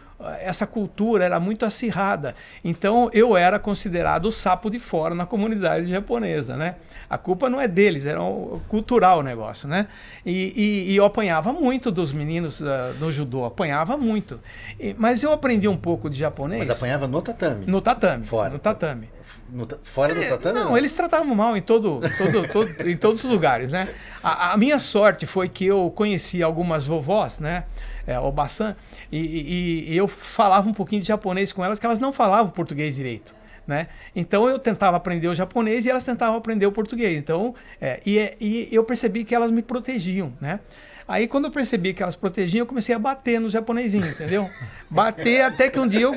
essa 0.41 0.65
cultura 0.67 1.23
era 1.25 1.39
muito 1.39 1.65
acirrada. 1.65 2.35
Então 2.63 3.09
eu 3.13 3.35
era 3.37 3.59
considerado 3.59 4.25
o 4.25 4.31
sapo 4.31 4.69
de 4.69 4.79
fora 4.79 5.13
na 5.15 5.25
comunidade 5.25 5.87
japonesa, 5.87 6.55
né? 6.57 6.75
A 7.09 7.17
culpa 7.17 7.49
não 7.49 7.59
é 7.61 7.67
deles, 7.67 8.05
era 8.05 8.21
um, 8.21 8.59
cultural 8.67 9.19
o 9.19 9.23
negócio, 9.23 9.67
né? 9.67 9.87
E, 10.25 10.31
e- 10.55 10.91
e 10.91 10.95
eu 10.95 11.05
apanhava 11.05 11.53
muito 11.53 11.91
dos 11.91 12.11
meninos 12.11 12.61
ah, 12.61 12.93
no 12.99 13.11
judô, 13.11 13.45
apanhava 13.45 13.95
muito. 13.97 14.39
E- 14.79 14.95
mas 14.97 15.21
eu 15.23 15.31
aprendi 15.31 15.67
um 15.67 15.77
pouco 15.77 16.09
de 16.09 16.17
japonês 16.19 16.67
Mas 16.67 16.77
apanhava 16.77 17.07
no 17.07 17.21
tatame. 17.21 17.65
no 17.65 17.81
tatame. 17.81 18.25
Fora. 18.25 18.49
No 18.49 18.59
tatame. 18.59 19.09
No 19.49 19.67
fora 19.83 20.13
do 20.13 20.21
É, 20.21 20.29
tatame? 20.29 20.59
não, 20.59 20.77
eles 20.77 20.91
tratavam 20.93 21.33
mal 21.35 21.55
em 21.55 21.61
todo, 21.61 22.01
todo, 22.17 22.47
todo- 22.47 22.89
em 22.89 22.97
todos 22.97 23.23
os 23.23 23.29
lugares, 23.29 23.69
né? 23.69 23.87
A, 24.23 24.53
a 24.53 24.57
minha 24.57 24.79
sorte 24.79 25.25
foi 25.25 25.47
que 25.47 25.65
eu 25.65 25.91
conheci 25.95 26.41
algumas 26.43 26.85
vovós, 26.87 27.39
né? 27.39 27.63
É, 28.05 28.19
Obasan, 28.19 28.75
e, 29.11 29.17
e- 29.17 29.93
e 29.93 29.97
eu 29.97 30.07
falava 30.07 30.69
um 30.69 30.73
pouquinho 30.73 31.01
de 31.01 31.07
japonês 31.07 31.53
com 31.53 31.63
elas, 31.63 31.79
que 31.79 31.85
elas 31.85 31.99
não 31.99 32.11
falavam 32.11 32.51
português 32.51 32.95
direito. 32.95 33.35
né? 33.65 33.87
Então 34.13 34.49
eu 34.49 34.59
tentava 34.59 34.97
aprender 34.97 35.29
o 35.29 35.33
japonês 35.33 35.85
e 35.85 35.89
elas 35.89 36.03
tentavam 36.03 36.35
aprender 36.37 36.65
o 36.65 36.71
português. 36.73 37.17
Então, 37.17 37.55
é, 37.79 38.01
e, 38.05 38.17
é- 38.19 38.35
e 38.41 38.67
eu 38.73 38.83
percebi 38.83 39.23
que 39.23 39.33
elas 39.33 39.49
me 39.51 39.61
protegiam, 39.61 40.33
né? 40.41 40.59
Aí 41.07 41.27
quando 41.27 41.45
eu 41.45 41.51
percebi 41.51 41.93
que 41.93 42.01
elas 42.01 42.15
protegiam, 42.15 42.63
eu 42.63 42.65
comecei 42.65 42.93
a 42.93 42.99
bater 42.99 43.39
no 43.39 43.49
japonesinho, 43.49 44.07
entendeu? 44.07 44.49
Bater 44.89 45.41
até 45.41 45.69
que 45.69 45.79
um 45.79 45.87
dia 45.87 46.01
eu 46.01 46.15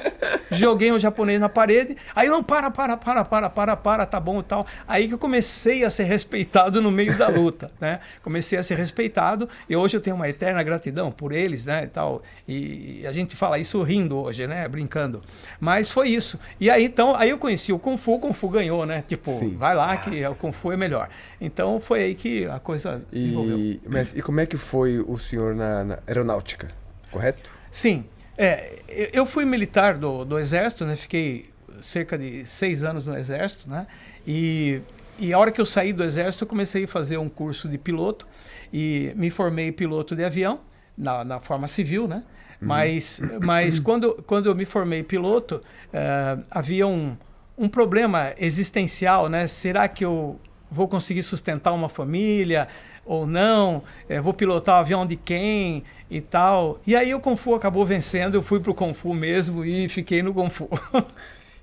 joguei 0.51 0.93
o 0.93 0.99
japonês 0.99 1.41
na 1.41 1.49
parede. 1.49 1.97
Aí 2.15 2.29
não, 2.29 2.43
para, 2.43 2.71
para, 2.71 2.97
para, 2.97 3.25
para, 3.25 3.49
para, 3.49 3.77
para, 3.77 4.07
tá 4.07 4.21
bom 4.21 4.41
e 4.41 4.43
tal. 4.43 4.67
Aí 4.87 5.09
que 5.09 5.15
eu 5.15 5.19
comecei 5.19 5.83
a 5.83 5.89
ser 5.89 6.05
respeitado 6.05 6.83
no 6.83 6.91
meio 6.91 7.17
da 7.17 7.29
luta, 7.29 7.71
né? 7.81 8.01
Comecei 8.23 8.59
a 8.59 8.63
ser 8.63 8.77
respeitado 8.77 9.49
e 9.69 9.75
hoje 9.75 9.97
eu 9.97 10.01
tenho 10.01 10.15
uma 10.15 10.29
eterna 10.29 10.63
gratidão 10.63 11.11
por 11.11 11.33
eles, 11.33 11.65
né, 11.65 11.85
e 11.85 11.87
tal. 11.87 12.23
E 12.47 13.05
a 13.07 13.13
gente 13.13 13.35
fala 13.35 13.59
isso 13.59 13.83
rindo 13.83 14.17
hoje, 14.19 14.47
né, 14.47 14.69
brincando. 14.69 15.23
Mas 15.59 15.91
foi 15.91 16.11
isso. 16.11 16.39
E 16.61 16.71
aí 16.71 16.85
então, 16.85 17.17
aí 17.17 17.31
eu 17.31 17.39
conheci 17.39 17.73
o 17.73 17.79
Kung 17.79 17.97
Fu, 17.97 18.15
o 18.15 18.19
Kung 18.19 18.33
Fu 18.33 18.49
ganhou, 18.49 18.85
né? 18.85 19.03
Tipo, 19.09 19.33
Sim. 19.33 19.57
vai 19.57 19.75
lá 19.75 19.97
que 19.97 20.25
o 20.27 20.35
Kung 20.35 20.53
Fu 20.53 20.71
é 20.71 20.77
melhor. 20.77 21.09
Então 21.41 21.81
foi 21.81 22.03
aí 22.03 22.15
que 22.15 22.47
a 22.47 22.59
coisa. 22.59 23.03
E, 23.13 23.81
mestre, 23.87 24.19
e 24.19 24.23
como 24.23 24.41
é 24.41 24.47
que 24.47 24.57
foi 24.57 24.76
o 24.85 25.17
senhor 25.19 25.55
na, 25.55 25.85
na 25.85 25.99
aeronáutica? 26.07 26.69
Correto? 27.11 27.51
Sim. 27.71 28.05
É, 28.39 29.11
eu- 29.13 29.25
fui 29.27 29.45
militar 29.45 29.95
do, 29.95 30.25
do 30.25 30.39
Exército, 30.39 30.85
né? 30.85 30.95
Fiquei 30.97 31.47
cerca 31.81 32.19
de 32.19 32.45
seis 32.45 32.83
anos 32.83 33.07
no 33.07 33.17
Exército, 33.17 33.69
né? 33.69 33.87
E, 34.27 34.81
e 35.19 35.33
a 35.33 35.39
hora 35.39 35.51
que 35.51 35.61
eu 35.61 35.67
saí 35.67 35.93
do 35.93 36.05
Exército, 36.05 36.45
eu 36.45 36.49
comecei 36.49 36.85
a 36.85 36.89
fazer 36.89 37.17
um 37.17 37.29
curso 37.29 37.69
de 37.69 37.79
piloto 37.79 38.27
e 38.73 39.13
me 39.17 39.31
formei 39.31 39.73
piloto 39.73 40.15
de 40.15 40.25
avião, 40.25 40.61
na, 40.97 41.25
na 41.25 41.41
forma 41.41 41.67
civil, 41.67 42.07
né? 42.07 42.23
Mas, 42.61 43.21
mas 43.43 43.79
quando, 43.81 44.15
quando 44.27 44.47
eu 44.47 44.55
me 44.55 44.65
formei 44.65 45.03
piloto, 45.03 45.63
eh, 45.93 46.39
havia 46.51 46.87
um, 46.87 47.17
um 47.57 47.69
problema 47.69 48.33
existencial, 48.39 49.29
né? 49.29 49.47
Será 49.47 49.87
que 49.89 50.05
eu 50.05 50.39
vou 50.71 50.89
conseguir 50.89 51.23
sustentar 51.23 51.73
uma 51.73 51.89
família 51.89 52.69
ou 53.05 53.27
não? 53.27 53.83
Eh, 54.09 54.21
vou 54.21 54.33
pilotar 54.35 54.77
o 54.77 54.81
avião 54.81 55.07
de 55.07 55.17
quem 55.17 55.85
e 56.11 56.21
tal? 56.21 56.81
E 56.87 56.95
aí 56.97 57.15
o 57.15 57.21
Kung 57.21 57.37
Fu 57.37 57.55
acabou 57.55 57.85
vencendo, 57.85 58.35
eu 58.35 58.43
fui 58.43 58.61
pro 58.61 58.75
Kung 58.75 58.93
Fu 58.95 59.13
mesmo 59.15 59.65
e 59.65 59.89
fiquei 59.89 60.23
no 60.23 60.33
Kung 60.35 60.51
Fu. 60.51 60.69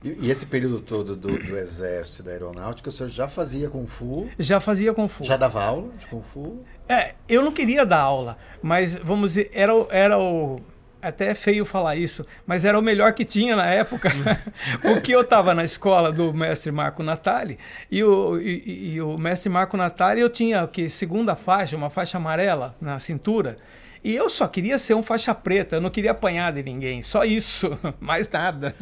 E, 0.04 0.28
e 0.28 0.30
esse 0.32 0.46
período 0.46 0.82
todo 0.82 1.16
do, 1.16 1.38
do 1.38 1.58
exército, 1.58 2.24
da 2.24 2.32
aeronáutica, 2.32 2.90
o 2.90 2.92
senhor 2.92 3.10
já 3.10 3.28
fazia 3.30 3.70
Kung 3.70 3.88
Fu? 3.88 4.28
Já 4.38 4.60
fazia 4.60 4.94
Kung 4.94 5.08
Fu. 5.08 5.24
Já 5.24 5.38
dava 5.38 5.64
aula 5.64 5.90
de 5.98 6.08
Kung 6.08 6.22
Fu? 6.22 6.60
É, 6.90 7.14
eu 7.30 7.42
não 7.42 7.54
queria 7.54 7.86
dar 7.86 8.00
aula, 8.02 8.38
mas 8.62 8.96
vamos 8.96 9.32
dizer, 9.34 9.50
era, 9.54 9.74
o- 9.74 9.88
era 9.90 10.20
o. 10.20 10.60
Até 11.04 11.28
é 11.32 11.36
feio 11.36 11.66
falar 11.66 11.98
isso, 11.98 12.26
mas 12.48 12.64
era 12.64 12.80
o 12.80 12.82
melhor 12.82 13.14
que 13.14 13.26
tinha 13.26 13.56
na 13.56 13.66
época. 13.68 14.10
Porque 14.82 15.14
eu 15.14 15.22
estava 15.22 15.54
na 15.54 15.64
escola 15.66 16.12
do 16.12 16.34
mestre 16.34 16.72
Marco 16.72 17.04
Natali 17.04 17.60
e 17.92 18.04
o, 18.04 18.40
e, 18.40 18.94
e- 18.96 19.02
o 19.02 19.18
mestre 19.18 19.50
Marco 19.50 19.76
Natali 19.76 20.22
eu 20.22 20.30
tinha 20.30 20.66
que 20.68 20.90
segunda 20.90 21.36
faixa, 21.36 21.76
uma 21.76 21.90
faixa 21.90 22.18
amarela 22.18 22.76
na 22.80 22.98
cintura. 23.00 23.58
E 24.04 24.14
eu 24.16 24.30
só 24.30 24.48
queria 24.48 24.78
ser 24.78 24.94
um 24.96 25.02
faixa 25.02 25.34
preta, 25.34 25.78
eu 25.78 25.82
não 25.82 25.90
queria 25.90 26.12
apanhar 26.12 26.52
de 26.52 26.62
ninguém, 26.62 27.02
só 27.02 27.24
isso, 27.24 27.78
mais 28.02 28.30
nada. 28.30 28.76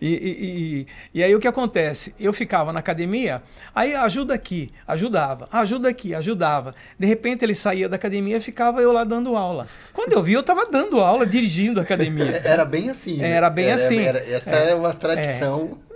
E, 0.00 0.08
e- 0.08 0.46
e- 0.80 0.86
e 1.14 1.22
aí 1.22 1.34
o 1.34 1.38
que 1.38 1.46
acontece? 1.46 2.14
Eu 2.18 2.32
ficava 2.32 2.72
na 2.72 2.80
academia, 2.80 3.42
aí 3.74 3.94
ajuda 3.94 4.34
aqui, 4.34 4.72
ajudava, 4.86 5.48
ajuda 5.52 5.88
aqui, 5.88 6.14
ajudava. 6.14 6.74
De 6.98 7.06
repente 7.06 7.44
ele 7.44 7.54
saía 7.54 7.88
da 7.88 7.96
academia 7.96 8.38
e 8.38 8.40
ficava 8.40 8.80
eu 8.82 8.90
lá 8.90 9.04
dando 9.04 9.36
aula. 9.36 9.66
Quando 9.92 10.12
eu 10.12 10.22
vi, 10.22 10.32
eu 10.32 10.40
estava 10.40 10.66
dando 10.66 11.00
aula, 11.00 11.24
dirigindo 11.24 11.78
a 11.78 11.82
academia. 11.84 12.40
Era 12.44 12.64
bem 12.64 12.90
assim. 12.90 13.18
né? 13.18 13.30
Era 13.30 13.48
bem 13.50 13.70
assim. 13.70 14.00
era- 14.00 14.18
essa 14.18 14.54
era 14.56 14.76
uma 14.76 14.92
tradição. 14.92 15.68
T- 15.68 15.93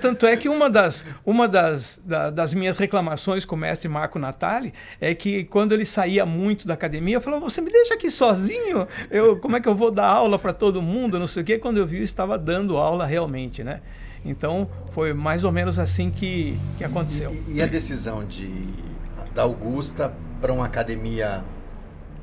Tanto 0.00 0.26
é 0.26 0.36
que 0.36 0.48
uma 0.48 0.68
das, 0.68 1.04
uma 1.24 1.48
das, 1.48 2.00
da- 2.04 2.30
das 2.30 2.52
minhas 2.54 2.78
reclamações 2.78 3.44
com 3.44 3.54
o 3.56 3.58
mestre 3.58 3.88
Marco 3.88 4.18
Natali 4.18 4.72
é 5.00 5.14
que 5.14 5.44
quando 5.44 5.72
ele 5.72 5.84
saía 5.84 6.24
muito 6.26 6.66
da 6.66 6.74
academia, 6.74 7.16
eu 7.16 7.20
falava, 7.20 7.42
você 7.48 7.60
me 7.60 7.70
deixa 7.70 7.94
aqui 7.94 8.10
sozinho? 8.10 8.86
Eu, 9.10 9.36
como 9.38 9.56
é 9.56 9.60
que 9.60 9.68
eu 9.68 9.74
vou 9.74 9.90
dar 9.90 10.06
aula 10.06 10.38
para 10.38 10.52
todo 10.52 10.82
mundo? 10.82 11.18
Não 11.18 11.26
sei 11.26 11.42
o 11.42 11.46
quê. 11.46 11.58
Quando 11.58 11.78
eu 11.78 11.86
vi, 11.86 11.98
eu 11.98 12.04
estava 12.04 12.38
dando 12.38 12.76
aula 12.76 13.06
realmente, 13.06 13.62
né? 13.64 13.80
Então, 14.24 14.68
foi 14.92 15.12
mais 15.14 15.44
ou 15.44 15.52
menos 15.52 15.78
assim 15.78 16.10
que, 16.10 16.58
que 16.76 16.84
aconteceu. 16.84 17.30
E, 17.48 17.54
e 17.56 17.62
a 17.62 17.66
decisão 17.66 18.24
de 18.24 18.50
da 19.34 19.42
Augusta 19.42 20.12
para 20.40 20.52
uma 20.52 20.66
academia 20.66 21.44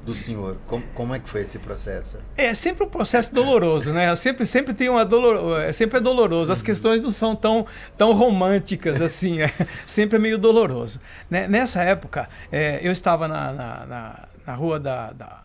do 0.05 0.13
senhor, 0.13 0.55
como, 0.67 0.83
como 0.93 1.15
é 1.15 1.19
que 1.19 1.27
foi 1.27 1.41
esse 1.41 1.57
processo? 1.57 2.17
É 2.37 2.53
sempre 2.53 2.83
um 2.83 2.89
processo 2.89 3.33
doloroso, 3.33 3.91
né? 3.91 4.15
Sempre, 4.15 4.45
sempre 4.45 4.73
tem 4.73 4.87
uma 4.87 5.03
dolor, 5.03 5.59
é 5.61 5.73
sempre 5.73 5.97
é 5.97 6.01
doloroso. 6.01 6.51
As 6.51 6.61
questões 6.61 7.01
não 7.01 7.11
são 7.11 7.35
tão, 7.35 7.65
tão 7.97 8.13
românticas 8.13 9.01
assim. 9.01 9.41
É 9.41 9.51
sempre 9.85 10.17
é 10.17 10.19
meio 10.19 10.37
doloroso. 10.37 11.01
Né? 11.29 11.47
Nessa 11.47 11.81
época, 11.81 12.29
é, 12.51 12.79
eu 12.83 12.91
estava 12.91 13.27
na, 13.27 13.51
na, 13.51 13.85
na, 13.85 14.27
na 14.45 14.53
rua 14.53 14.79
da, 14.79 15.11
da 15.11 15.44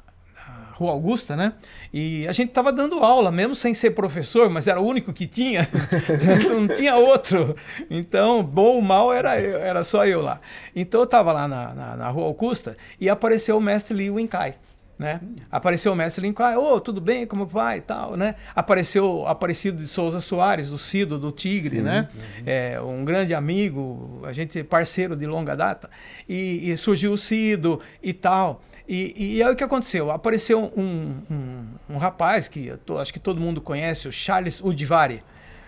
Rua 0.81 0.93
Augusta, 0.93 1.37
né? 1.37 1.53
E 1.93 2.27
a 2.27 2.33
gente 2.33 2.49
estava 2.49 2.73
dando 2.73 3.01
aula, 3.01 3.31
mesmo 3.31 3.55
sem 3.55 3.75
ser 3.75 3.91
professor, 3.91 4.49
mas 4.49 4.67
era 4.67 4.81
o 4.81 4.87
único 4.87 5.13
que 5.13 5.27
tinha. 5.27 5.69
não 6.49 6.67
tinha 6.67 6.97
outro. 6.97 7.55
Então, 7.91 8.43
bom 8.43 8.77
ou 8.77 8.83
mal, 8.83 9.13
era, 9.13 9.39
eu, 9.39 9.59
era 9.59 9.85
só 9.85 10.07
eu 10.07 10.23
lá. 10.23 10.41
Então, 10.75 11.01
eu 11.01 11.05
estava 11.05 11.33
lá 11.33 11.47
na, 11.47 11.75
na, 11.75 11.97
na 11.97 12.09
Rua 12.09 12.25
Augusta 12.25 12.77
e 12.99 13.11
apareceu 13.11 13.59
o 13.59 13.61
mestre 13.61 13.95
Lee 13.95 14.11
Winkai 14.11 14.55
né? 15.01 15.19
Apareceu 15.51 15.95
o 15.95 15.97
mestre 15.97 16.21
Lincoln, 16.21 16.59
ô, 16.59 16.79
tudo 16.79 17.01
bem, 17.01 17.27
como 17.27 17.47
vai 17.47 17.79
e 17.79 17.81
tal, 17.81 18.19
né? 18.19 18.35
Apareceu 18.55 19.27
Aparecido 19.27 19.79
de 19.79 19.89
Souza 19.89 20.21
Soares, 20.21 20.69
do 20.69 20.77
Cido, 20.77 21.19
do 21.19 21.33
Tigre, 21.33 21.81
né? 21.81 22.07
É, 22.45 22.79
um 22.83 23.03
grande 23.03 23.33
amigo, 23.33 24.21
a 24.25 24.33
gente 24.35 24.63
parceiro 24.63 25.17
de 25.17 25.27
longa 25.27 25.57
data. 25.57 25.89
E, 26.29 26.71
e 26.71 26.77
surgiu 26.77 27.15
o 27.15 27.17
Cido 27.17 27.81
e 28.03 28.13
tal. 28.13 28.61
E, 28.93 29.37
e 29.37 29.43
aí 29.43 29.53
o 29.53 29.55
que 29.55 29.63
aconteceu? 29.63 30.11
Apareceu 30.11 30.59
um, 30.77 31.23
um, 31.31 31.65
um 31.91 31.97
rapaz 31.99 32.49
que 32.49 32.67
eu 32.67 32.77
tô- 32.77 32.99
acho 32.99 33.13
que 33.13 33.21
todo 33.21 33.39
mundo 33.41 33.61
conhece, 33.61 34.09
o 34.09 34.13
Charles 34.13 34.61
Udivari. 34.61 35.23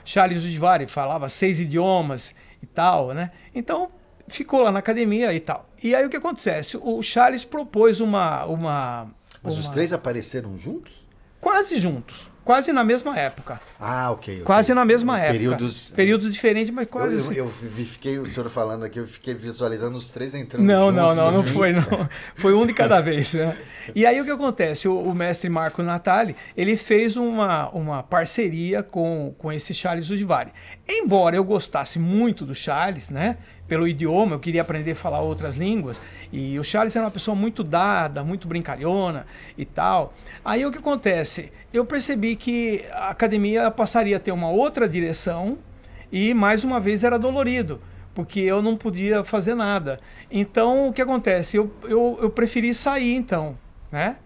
Charles 0.05 0.43
Udivari 0.43 0.89
falava 0.89 1.29
seis 1.29 1.61
idiomas 1.61 2.35
e 2.61 2.67
tal, 2.67 3.13
né? 3.15 3.31
Então 3.55 3.89
ficou 4.27 4.61
lá 4.63 4.73
na 4.73 4.81
academia 4.81 5.33
e 5.33 5.39
tal. 5.39 5.69
E 5.81 5.95
aí 5.95 6.05
o 6.05 6.11
que 6.11 6.17
acontece? 6.17 6.77
O 6.83 7.01
Charles 7.01 7.45
propôs 7.45 8.01
uma. 8.01 8.45
uma 8.47 9.07
Mas 9.41 9.57
os 9.57 9.67
uma- 9.67 9.73
três 9.75 9.93
apareceram 9.93 10.59
juntos? 10.59 10.93
Quase 11.41 11.79
juntos. 11.79 12.29
Quase 12.45 12.73
na 12.73 12.83
mesma 12.83 13.17
época. 13.19 13.61
Ah, 13.79 14.11
ok. 14.11 14.35
ok. 14.35 14.45
Quase 14.45 14.75
na 14.75 14.85
mesma 14.85 15.17
época. 15.19 15.33
Períodos. 15.33 15.91
Períodos 15.95 16.33
diferentes, 16.33 16.75
mas 16.75 16.87
Eu, 16.87 16.91
quase 16.91 17.15
eu, 17.15 17.21
assim. 17.21 17.35
eu 17.35 17.49
vi- 17.49 17.85
fiquei, 17.85 18.19
o 18.19 18.27
senhor 18.27 18.49
falando 18.51 18.85
aqui, 18.85 18.99
eu 18.99 19.07
fiquei 19.07 19.33
visualizando 19.35 19.97
os 19.97 20.11
três 20.11 20.35
entrando 20.35 20.65
Não, 20.65 20.87
juntos. 20.91 20.97
não, 20.97 21.15
não, 21.15 21.33
não 21.33 21.41
assim. 21.41 21.53
foi, 21.53 21.73
não. 21.73 22.09
Foi 22.37 22.53
um 22.55 22.67
de 22.67 22.75
cada 22.75 23.01
vez. 23.01 23.35
Né? 23.35 23.57
E 23.95 24.05
aí 24.05 24.21
o 24.21 24.25
que 24.25 24.31
acontece? 24.33 24.89
O, 24.89 24.99
o 25.01 25.15
mestre 25.15 25.49
Marco 25.49 25.83
Natali, 25.83 26.35
ele 26.57 26.77
fez 26.77 27.17
uma, 27.17 27.69
uma 27.71 28.03
parceria 28.03 28.83
com, 28.83 29.33
com 29.39 29.53
esse 29.53 29.73
Charles 29.73 30.11
Udivari. 30.11 30.53
Embora 30.89 31.37
eu 31.37 31.45
gostasse 31.45 31.99
muito 31.99 32.45
do 32.45 32.55
Charles, 32.55 33.09
né? 33.09 33.37
Pelo 33.73 33.89
idioma, 33.89 34.35
eu 34.35 34.39
queria 34.39 34.61
aprender 34.61 34.91
a 34.91 34.95
falar 34.95 35.23
outras 35.23 35.57
línguas. 35.57 35.99
E 36.31 36.59
o 36.59 36.63
Charles 36.63 36.95
era 36.95 37.07
uma 37.07 37.11
pessoa 37.11 37.35
muito 37.35 37.65
dada, 37.65 38.23
muito 38.23 38.47
brincalhona 38.47 39.27
e 39.57 39.65
tal. 39.65 40.13
Aí 40.45 40.67
o 40.67 40.71
que 40.71 40.77
acontece? 40.77 41.51
Eu 41.73 41.87
percebi 41.87 42.37
que 42.37 42.85
a 42.93 43.09
academia 43.09 43.71
passaria 43.71 44.19
a 44.19 44.21
ter 44.21 44.31
uma 44.31 44.51
outra 44.51 44.87
direção 44.87 45.57
e 46.13 46.35
mais 46.35 46.65
uma 46.65 46.79
vez 46.79 47.03
era 47.03 47.19
dolorido, 47.19 47.81
porque 48.13 48.41
eu 48.41 48.61
não 48.61 48.77
podia 48.77 49.25
fazer 49.25 49.55
nada. 49.55 49.99
Então 50.31 50.89
o 50.89 50.93
que 50.93 51.01
acontece? 51.01 51.57
Eu, 51.57 51.73
eu, 51.85 52.19
eu 52.21 52.29
preferi 52.29 52.75
sair 52.75 53.15
então, 53.15 53.57
né? 53.91 54.17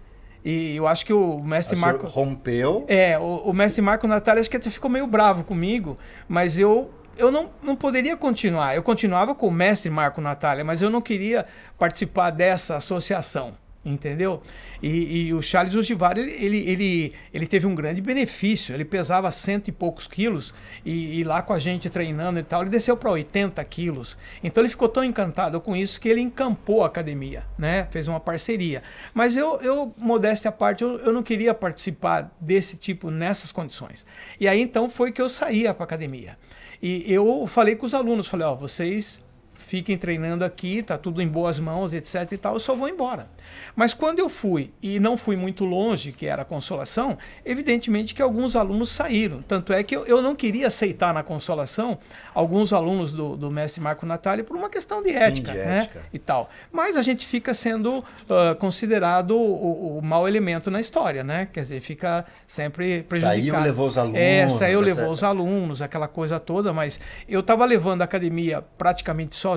E 0.45 0.75
eu 0.75 0.89
acho 0.89 1.07
que 1.07 1.13
o 1.13 1.39
mestre 1.39 1.79
Marco. 1.79 2.05
rompeu. 2.09 2.85
É, 2.89 3.17
o, 3.17 3.51
o 3.51 3.53
mestre 3.53 3.81
Marco 3.81 4.09
Natália 4.09 4.41
acho 4.41 4.51
que 4.51 4.57
até 4.57 4.71
ficou 4.71 4.91
meio 4.91 5.07
bravo 5.07 5.45
comigo, 5.45 5.97
mas 6.29 6.59
eu, 6.59 6.91
eu 7.17 7.31
não, 7.31 7.51
não 7.63 7.77
poderia 7.77 8.17
continuar. 8.17 8.75
Eu 8.75 8.83
continuava 8.83 9.35
com 9.35 9.49
o 9.49 9.51
mestre 9.51 9.91
Marco 9.91 10.21
Natália, 10.21 10.65
mas 10.65 10.83
eu 10.83 10.91
não 10.91 11.01
queria 11.01 11.47
participar 11.79 12.31
dessa 12.31 12.77
associação. 12.77 13.55
Entendeu? 13.87 14.43
E, 14.83 15.29
e 15.29 15.35
o 15.35 15.41
Charles 15.41 15.75
Ujivar, 15.75 16.19
ele, 16.19 16.33
ele, 16.33 16.69
ele, 16.69 17.13
ele 17.33 17.47
teve 17.47 17.69
um 17.69 17.75
grande 17.75 18.01
benefício. 18.01 18.75
Ele 18.75 18.85
pesava 18.85 19.31
cento 19.31 19.69
e 19.69 19.73
poucos 19.73 20.09
quilos 20.09 20.53
e, 20.85 21.21
e 21.21 21.25
lá 21.25 21.41
com 21.41 21.53
a 21.53 21.59
gente 21.61 21.89
treinando 21.89 22.41
e 22.41 22.43
tal, 22.43 22.63
ele 22.63 22.71
desceu 22.71 22.97
para 22.97 23.13
80 23.13 23.65
quilos. 23.67 24.19
Então 24.43 24.61
ele 24.61 24.71
ficou 24.71 24.89
tão 24.89 25.05
encantado 25.05 25.61
com 25.61 25.77
isso 25.77 26.01
que 26.01 26.09
ele 26.09 26.21
encampou 26.21 26.83
a 26.83 26.89
academia, 26.89 27.45
né? 27.57 27.87
Fez 27.93 28.09
uma 28.09 28.19
parceria. 28.19 28.83
Mas 29.15 29.37
eu, 29.37 29.61
eu 29.61 29.95
modéstia 30.01 30.49
à 30.49 30.53
parte, 30.53 30.83
eu, 30.83 30.99
eu 30.99 31.13
não 31.13 31.23
queria 31.23 31.55
participar 31.55 32.35
desse 32.41 32.77
tipo 32.77 33.09
nessas 33.09 33.53
condições. 33.53 34.05
E 34.41 34.49
aí 34.49 34.61
então 34.61 34.91
foi 34.91 35.13
que 35.13 35.23
eu 35.23 35.29
saía 35.29 35.73
para 35.73 35.85
academia. 35.85 36.37
E 36.83 37.13
eu 37.13 37.47
falei 37.47 37.77
com 37.77 37.87
os 37.87 37.95
alunos, 37.95 38.29
falei, 38.29 38.47
ó, 38.47 38.55
vocês 38.55 39.21
fiquem 39.67 39.99
treinando 39.99 40.45
aqui, 40.45 40.81
tá 40.81 40.97
tudo 40.97 41.21
em 41.21 41.27
boas 41.27 41.59
mãos, 41.59 41.93
etc 41.93 42.31
e 42.31 42.37
tal, 42.37 42.55
eu 42.55 42.61
só 42.61 42.75
vou 42.75 42.89
embora. 42.89 43.29
Mas 43.75 43.93
quando 43.93 44.21
eu 44.21 44.29
fui 44.29 44.73
e 44.81 45.01
não 45.01 45.19
fui 45.19 45.35
muito 45.35 45.65
longe, 45.65 46.13
que 46.13 46.25
era 46.27 46.43
a 46.43 46.45
consolação, 46.45 47.19
evidentemente 47.45 48.15
que 48.15 48.23
alguns 48.23 48.55
alunos 48.55 48.91
saíram. 48.91 49.43
Tanto 49.43 49.73
é 49.73 49.83
que 49.83 49.97
eu, 49.97 50.07
eu 50.07 50.23
não 50.23 50.37
queria 50.37 50.69
aceitar 50.69 51.13
na 51.13 51.25
consolação 51.25 51.99
alguns 52.33 52.73
alunos 52.73 53.13
do, 53.13 53.37
do 53.37 53.51
mestre 53.51 53.81
Marco 53.83 54.07
Natali 54.07 54.45
por 54.45 54.57
uma 54.57 54.71
questão 54.71 55.03
de 55.03 55.09
Sim, 55.09 55.19
ética, 55.19 55.53
de 55.53 55.59
né? 55.59 55.79
ética. 55.79 56.03
E 56.13 56.19
tal. 56.19 56.49
Mas 56.71 56.97
a 56.97 57.03
gente 57.03 57.27
fica 57.27 57.53
sendo 57.53 58.05
ah, 58.31 58.55
considerado 58.55 59.33
o, 59.37 59.99
o 59.99 60.03
mau 60.03 60.29
elemento 60.29 60.71
na 60.71 60.81
história, 60.81 61.25
né? 61.25 61.49
Quer 61.53 61.63
dizer, 61.63 61.81
fica 61.81 62.25
sempre 62.47 63.03
prejudicado. 63.03 63.41
Saiu, 63.41 63.61
levou 63.61 63.89
os 63.89 63.99
alunos. 63.99 64.21
É, 64.21 64.49
saiu, 64.49 64.81
levou 64.81 65.11
os 65.11 65.25
alunos, 65.25 65.83
aquela 65.83 66.07
coisa 66.07 66.39
toda, 66.39 66.73
mas 66.73 67.01
eu 67.29 67.41
estava 67.41 67.65
levando 67.65 68.03
a 68.03 68.05
academia 68.05 68.63
praticamente 68.79 69.37
sozinho. 69.37 69.56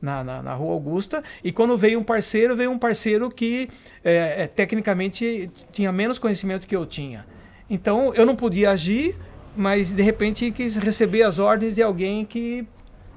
Na, 0.00 0.24
na, 0.24 0.42
na 0.42 0.54
Rua 0.54 0.72
Augusta, 0.72 1.22
e 1.44 1.52
quando 1.52 1.76
veio 1.76 2.00
um 2.00 2.02
parceiro, 2.02 2.56
veio 2.56 2.70
um 2.70 2.78
parceiro 2.78 3.30
que 3.30 3.68
é, 4.02 4.44
é, 4.44 4.46
tecnicamente 4.46 5.50
tinha 5.72 5.92
menos 5.92 6.18
conhecimento 6.18 6.66
que 6.66 6.74
eu 6.74 6.86
tinha. 6.86 7.26
Então 7.68 8.14
eu 8.14 8.24
não 8.24 8.34
podia 8.34 8.70
agir, 8.70 9.14
mas 9.54 9.92
de 9.92 10.02
repente 10.02 10.50
quis 10.52 10.76
receber 10.76 11.22
as 11.22 11.38
ordens 11.38 11.74
de 11.74 11.82
alguém 11.82 12.24
que 12.24 12.66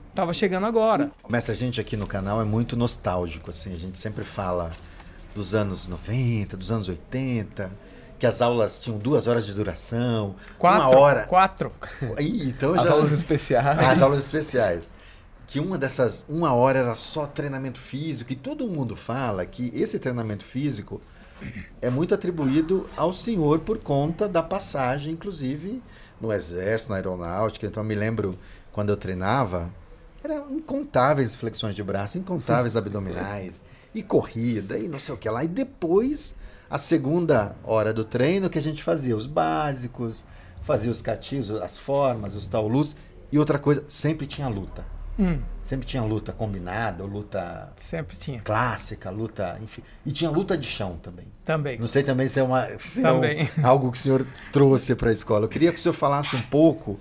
estava 0.10 0.34
chegando 0.34 0.66
agora. 0.66 1.10
Mestre, 1.30 1.54
a 1.54 1.56
gente 1.56 1.80
aqui 1.80 1.96
no 1.96 2.06
canal 2.06 2.42
é 2.42 2.44
muito 2.44 2.76
nostálgico, 2.76 3.50
assim, 3.50 3.74
a 3.74 3.78
gente 3.78 3.98
sempre 3.98 4.26
fala 4.26 4.70
dos 5.34 5.56
anos 5.56 5.88
90, 5.88 6.56
dos 6.56 6.72
anos 6.72 6.88
80, 6.88 7.72
que 8.20 8.26
as 8.28 8.42
aulas 8.42 8.80
tinham 8.80 8.98
duas 8.98 9.28
horas 9.28 9.46
de 9.46 9.54
duração, 9.54 10.36
Quatro. 10.58 10.82
uma 10.82 10.98
hora. 10.98 11.24
Quatro. 11.24 11.72
Ih, 12.20 12.48
então 12.50 12.74
As 12.74 12.88
já... 12.88 12.92
aulas 12.92 13.12
especiais. 13.12 13.80
As 13.80 14.02
aulas 14.02 14.20
especiais. 14.20 14.92
Que 15.48 15.60
uma 15.60 15.78
dessas, 15.78 16.26
uma 16.28 16.54
hora 16.54 16.80
era 16.80 16.96
só 16.96 17.28
treinamento 17.28 17.80
físico, 17.80 18.32
e 18.32 18.36
todo 18.36 18.68
mundo 18.68 18.96
fala 18.96 19.46
que 19.46 19.72
esse 19.74 20.00
treinamento 20.00 20.44
físico 20.44 21.02
é 21.82 21.90
muito 21.90 22.14
atribuído 22.14 22.88
ao 22.96 23.12
senhor 23.12 23.60
por 23.60 23.78
conta 23.80 24.28
da 24.28 24.42
passagem, 24.42 25.14
inclusive, 25.14 25.82
no 26.20 26.32
exército, 26.32 26.92
na 26.92 26.98
aeronáutica. 26.98 27.68
Então, 27.68 27.84
eu 27.84 27.88
me 27.88 27.96
lembro 27.96 28.38
quando 28.72 28.90
eu 28.90 28.98
treinava, 28.98 29.70
eram 30.24 30.50
incontáveis 30.52 31.36
flexões 31.36 31.76
de 31.76 31.84
braço, 31.84 32.18
incontáveis 32.18 32.76
abdominais, 32.78 33.64
e 33.94 34.02
corrida, 34.02 34.78
e 34.78 34.88
não 34.88 35.00
sei 35.00 35.14
o 35.14 35.18
que 35.18 35.30
lá. 35.30 35.44
E 35.44 35.48
depois, 35.48 36.36
a 36.70 36.78
segunda 36.78 37.56
hora 37.64 37.94
do 37.94 38.04
treino, 38.04 38.50
que 38.50 38.58
a 38.58 38.62
gente 38.62 38.82
fazia 38.82 39.16
os 39.16 39.28
básicos, 39.28 40.26
fazia 40.64 40.92
os 40.92 41.02
cativos, 41.02 41.52
as 41.52 41.78
formas, 41.78 42.36
os 42.36 42.48
taulus. 42.48 42.96
E 43.32 43.38
outra 43.38 43.60
coisa, 43.60 43.84
sempre 43.88 44.26
tinha 44.26 44.48
luta. 44.48 44.86
Hum, 45.20 45.40
Sempre 45.62 45.86
tinha 45.88 46.04
luta 46.04 46.32
combinada, 46.34 47.04
luta 47.04 47.72
sempre 47.78 48.18
tinha. 48.18 48.42
clássica, 48.42 49.10
luta, 49.10 49.58
enfim. 49.64 49.82
E 50.06 50.12
tinha 50.12 50.30
luta 50.30 50.58
de 50.58 50.68
chão 50.68 50.98
também. 51.02 51.26
Também. 51.46 51.78
Não 51.80 51.88
sei 51.88 52.04
também 52.04 52.28
se 52.28 52.40
é, 52.40 52.44
uma, 52.44 52.68
se 52.78 53.00
é 53.00 53.12
um- 53.12 53.16
Também. 53.22 53.50
algo 53.64 53.92
que 53.92 53.98
o 53.98 54.02
senhor 54.02 54.26
trouxe 54.52 54.94
para 54.96 55.10
a 55.10 55.14
escola. 55.14 55.46
Eu 55.46 55.50
queria 55.50 55.72
que 55.72 55.80
o 55.80 55.82
senhor 55.82 55.94
falasse 55.94 56.36
um 56.36 56.42
pouco 56.42 57.00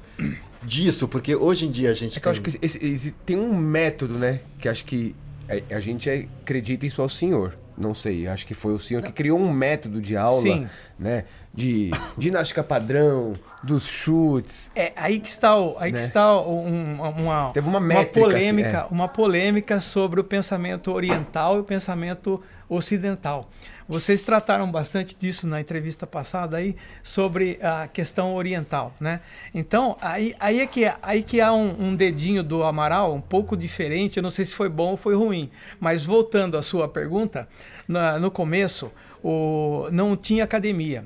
disso, 0.63 1.09
porque 1.09 1.35
hoje 1.35 1.67
em 1.67 1.71
dia 1.71 1.91
a 1.91 1.95
gente 1.95 2.19
É 2.19 2.21
que 2.21 2.29
eu 2.29 2.33
tem... 2.33 2.41
acho 2.41 2.41
que 2.59 2.65
esse- 2.65 2.85
esse- 2.87 3.13
tem 3.27 3.37
um 3.37 3.57
método, 3.57 4.17
né? 4.19 4.41
Que 4.61 4.69
acho 4.69 4.85
que 4.85 5.17
a, 5.49 5.77
a 5.77 5.81
gente 5.81 6.09
acredita 6.09 6.87
isso 6.87 7.03
ao 7.03 7.09
senhor. 7.09 7.59
Não 7.83 7.95
sei, 7.95 8.29
acho 8.29 8.47
que 8.47 8.55
foi 8.55 8.73
o 8.73 8.79
senhor 8.79 9.03
que 9.03 9.11
criou 9.13 9.39
um 9.39 9.51
método 9.53 10.01
de 10.01 10.17
aula, 10.17 10.41
Sim. 10.41 10.69
né? 10.99 11.25
De 11.53 11.91
ginástica 12.19 12.63
padrão, 12.63 13.35
dos 13.63 13.87
chutes. 13.87 14.71
É 14.75 14.93
aí 14.97 15.19
que 15.21 15.29
está, 15.29 15.57
o, 15.59 15.77
aí 15.79 15.91
que 15.93 15.99
Né? 15.99 16.05
está 16.05 16.41
um- 16.41 16.95
uma, 17.03 17.51
Teve 17.53 17.69
uma 17.69 17.81
métrica, 17.81 18.21
polêmica, 18.21 18.83
assim, 18.85 18.95
uma 18.95 19.09
polêmica 19.09 19.81
sobre 19.81 20.21
o 20.21 20.25
pensamento 20.25 20.93
oriental 20.93 21.57
e 21.57 21.61
o 21.61 21.65
pensamento 21.65 22.41
ocidental. 22.69 23.51
Vocês 23.89 24.23
trataram 24.23 24.71
bastante 24.71 25.17
disso 25.19 25.47
na 25.47 25.61
entrevista 25.61 26.07
passada 26.07 26.57
aí 26.57 26.77
sobre 27.03 27.59
a 27.63 27.89
questão 27.89 28.35
oriental, 28.35 28.95
né? 29.01 29.21
Então 29.55 29.97
aí, 30.01 30.35
aí 30.39 30.61
é 30.61 30.67
que 30.67 30.91
aí 31.03 31.23
que 31.23 31.41
há 31.41 31.53
um, 31.53 31.89
um 31.89 31.97
dedinho 31.97 32.43
do 32.43 32.63
Amaral 32.63 33.15
um 33.15 33.21
pouco 33.21 33.57
diferente. 33.57 34.17
Eu 34.17 34.23
não 34.23 34.31
sei 34.31 34.45
se 34.45 34.55
foi 34.55 34.69
bom 34.69 34.93
ou 34.93 34.97
foi 34.97 35.15
ruim, 35.15 35.51
mas 35.81 36.05
voltando 36.05 36.57
à 36.57 36.63
sua 36.63 36.89
pergunta, 36.89 37.49
na- 37.87 38.19
no 38.19 38.31
começo 38.31 38.93
o, 39.23 39.89
não 39.93 40.17
tinha 40.17 40.45
academia 40.45 41.05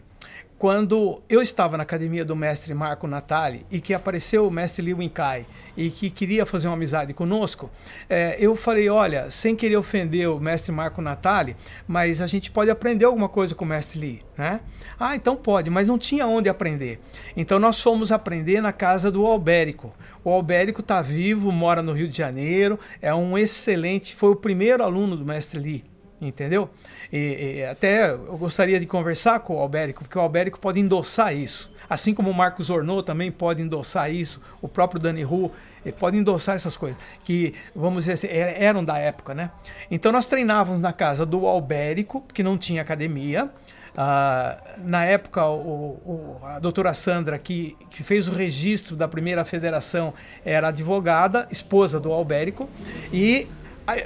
quando 0.59 1.21
eu 1.29 1.43
estava 1.43 1.77
na 1.77 1.83
academia 1.83 2.25
do 2.25 2.35
mestre 2.35 2.73
Marco 2.73 3.07
Natali 3.07 3.67
e 3.71 3.79
que 3.79 3.93
apareceu 3.93 4.47
o 4.47 4.51
mestre 4.51 4.83
Liu 4.87 4.97
Winkai 4.99 5.45
e 5.77 5.91
que 5.91 6.11
queria 6.11 6.47
fazer 6.47 6.69
uma 6.69 6.75
amizade 6.75 7.13
conosco, 7.13 7.71
eh, 8.09 8.37
eu 8.39 8.57
falei, 8.57 8.89
olha, 8.89 9.31
sem 9.31 9.55
querer 9.55 9.77
ofender 9.77 10.29
o 10.29 10.41
mestre 10.41 10.73
Marco 10.73 11.03
Natali, 11.03 11.57
mas 11.87 12.21
a 12.21 12.27
gente 12.27 12.51
pode 12.51 12.71
aprender 12.71 13.05
alguma 13.05 13.29
coisa 13.29 13.55
com 13.55 13.65
o 13.65 13.69
mestre 13.69 13.99
Li, 13.99 14.25
né? 14.37 14.61
Ah, 14.99 15.15
então 15.15 15.37
pode, 15.37 15.69
mas 15.69 15.87
não 15.87 15.99
tinha 15.99 16.27
onde 16.27 16.49
aprender. 16.49 17.01
Então 17.37 17.59
nós 17.59 17.81
fomos 17.81 18.11
aprender 18.11 18.61
na 18.61 18.73
casa 18.73 19.11
do 19.11 19.27
Albérico. 19.27 19.95
O 20.25 20.31
Albérico 20.31 20.81
está 20.81 21.03
vivo, 21.03 21.53
mora 21.53 21.83
no 21.83 21.93
Rio 21.93 22.09
de 22.09 22.17
Janeiro, 22.17 22.79
é 23.01 23.15
um 23.15 23.37
excelente, 23.37 24.15
foi 24.15 24.31
o 24.31 24.37
primeiro 24.37 24.83
aluno 24.83 25.17
do 25.17 25.25
mestre 25.25 25.61
Li, 25.61 25.85
entendeu? 26.21 26.71
E, 27.13 27.59
e 27.59 27.65
até 27.65 28.11
eu 28.11 28.37
gostaria 28.39 28.81
de 28.81 28.87
conversar 28.87 29.41
com 29.41 29.57
o 29.57 29.59
Albérico, 29.59 30.03
porque 30.03 30.19
o 30.19 30.23
Albérico 30.23 30.59
pode 30.59 30.81
endossar 30.81 31.35
isso. 31.37 31.75
Assim 31.89 32.13
como 32.13 32.31
o 32.31 32.35
Marcos 32.35 32.69
Ornô 32.69 33.03
também 33.03 33.31
pode 33.31 33.63
endossar 33.63 34.13
isso, 34.13 34.41
o 34.61 34.69
próprio 34.69 35.01
Dani 35.01 35.23
Ru 35.23 35.53
pode 35.93 36.17
endossar 36.17 36.57
essas 36.57 36.77
coisas, 36.77 36.99
que, 37.25 37.55
vamos 37.75 38.05
dizer 38.05 38.13
assim, 38.13 38.27
er- 38.29 38.63
eram 38.63 38.85
da 38.85 38.99
época, 38.99 39.35
né? 39.35 39.51
Então 39.91 40.11
nós 40.13 40.27
treinávamos 40.27 40.81
na 40.81 40.93
casa 40.93 41.25
do 41.27 41.47
Albérico, 41.47 42.23
que 42.33 42.43
não 42.43 42.57
tinha 42.59 42.83
academia. 42.83 43.51
Ah, 43.99 44.59
na 44.79 45.05
época, 45.07 45.47
o, 45.47 45.59
o- 46.05 46.37
a 46.45 46.59
doutora 46.59 46.93
Sandra, 46.93 47.39
que, 47.39 47.77
que 47.91 48.03
fez 48.03 48.29
o 48.29 48.33
registro 48.33 48.95
da 48.95 49.09
primeira 49.09 49.45
federação, 49.45 50.13
era 50.45 50.69
advogada, 50.69 51.49
esposa 51.51 51.99
do 51.99 52.13
Albérico, 52.13 52.69
e 53.13 53.47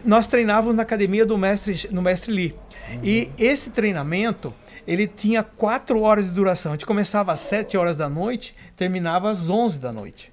nós 0.05 0.26
treinávamos 0.26 0.76
na 0.76 0.83
academia 0.83 1.24
do 1.26 1.37
mestre, 1.37 1.89
no 1.91 2.03
mestre 2.03 2.31
Lee. 2.33 2.55
E 3.03 3.31
esse 3.39 3.70
treinamento, 3.70 4.53
ele 4.87 5.07
tinha 5.07 5.43
quatro 5.43 6.03
horas 6.03 6.26
de 6.26 6.31
duração. 6.33 6.72
A 6.72 6.74
gente 6.76 6.87
começava 6.87 7.33
às 7.33 7.41
7 7.41 7.76
horas 7.76 7.97
da 7.97 8.09
noite, 8.09 8.55
terminava 8.76 9.31
às 9.31 9.49
11 9.49 9.81
da 9.81 9.93
noite. 9.93 10.30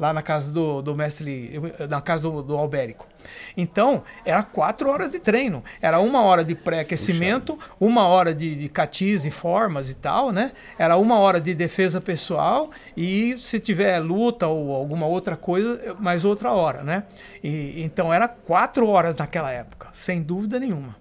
Lá 0.00 0.14
na 0.14 0.22
casa 0.22 0.50
do, 0.50 0.80
do 0.80 0.96
mestre 0.96 1.60
na 1.90 2.00
casa 2.00 2.22
do, 2.22 2.42
do 2.42 2.56
Albérico. 2.56 3.06
Então, 3.54 4.02
era 4.24 4.42
quatro 4.42 4.88
horas 4.88 5.10
de 5.12 5.18
treino. 5.18 5.62
Era 5.78 6.00
uma 6.00 6.22
hora 6.22 6.42
de 6.42 6.54
pré-aquecimento, 6.54 7.58
uma 7.78 8.06
hora 8.08 8.34
de, 8.34 8.54
de 8.54 8.66
catis 8.70 9.26
e 9.26 9.30
formas 9.30 9.90
e 9.90 9.94
tal, 9.94 10.32
né? 10.32 10.52
Era 10.78 10.96
uma 10.96 11.18
hora 11.18 11.38
de 11.38 11.54
defesa 11.54 12.00
pessoal 12.00 12.70
e 12.96 13.36
se 13.38 13.60
tiver 13.60 13.98
luta 13.98 14.46
ou 14.46 14.74
alguma 14.74 15.04
outra 15.06 15.36
coisa, 15.36 15.94
mais 16.00 16.24
outra 16.24 16.50
hora, 16.50 16.82
né? 16.82 17.04
E, 17.44 17.82
então, 17.82 18.10
era 18.12 18.26
quatro 18.26 18.88
horas 18.88 19.14
naquela 19.16 19.52
época, 19.52 19.88
sem 19.92 20.22
dúvida 20.22 20.58
nenhuma. 20.58 20.96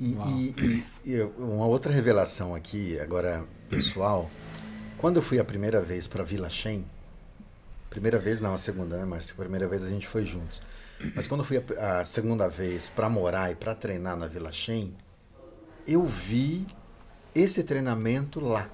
E, 0.00 0.16
e- 0.26 0.54
e- 1.04 1.10
e 1.12 1.22
uma 1.38 1.66
outra 1.66 1.92
revelação 1.92 2.54
aqui, 2.54 2.98
agora 2.98 3.44
pessoal. 3.68 4.30
Quando 4.96 5.16
eu 5.16 5.22
fui 5.22 5.38
a 5.38 5.44
primeira 5.44 5.82
vez 5.82 6.06
para 6.06 6.24
Vila 6.24 6.48
Shen, 6.48 6.86
primeira 7.90 8.18
vez 8.18 8.40
não, 8.40 8.54
a 8.54 8.58
segunda, 8.58 8.96
né, 8.96 9.04
Márcia? 9.04 9.34
A 9.36 9.40
primeira 9.42 9.66
vez 9.68 9.84
a 9.84 9.88
gente 9.88 10.06
foi 10.06 10.24
juntos. 10.24 10.62
Mas 11.14 11.26
quando 11.26 11.40
eu 11.40 11.44
fui 11.44 11.62
a, 11.78 12.00
a 12.00 12.04
segunda 12.04 12.48
vez 12.48 12.88
para 12.88 13.08
morar 13.08 13.50
e 13.50 13.54
para 13.54 13.74
treinar 13.74 14.16
na 14.16 14.26
Vila 14.26 14.52
Shen, 14.52 14.94
eu 15.86 16.04
vi 16.04 16.66
esse 17.34 17.64
treinamento 17.64 18.38
lá. 18.40 18.68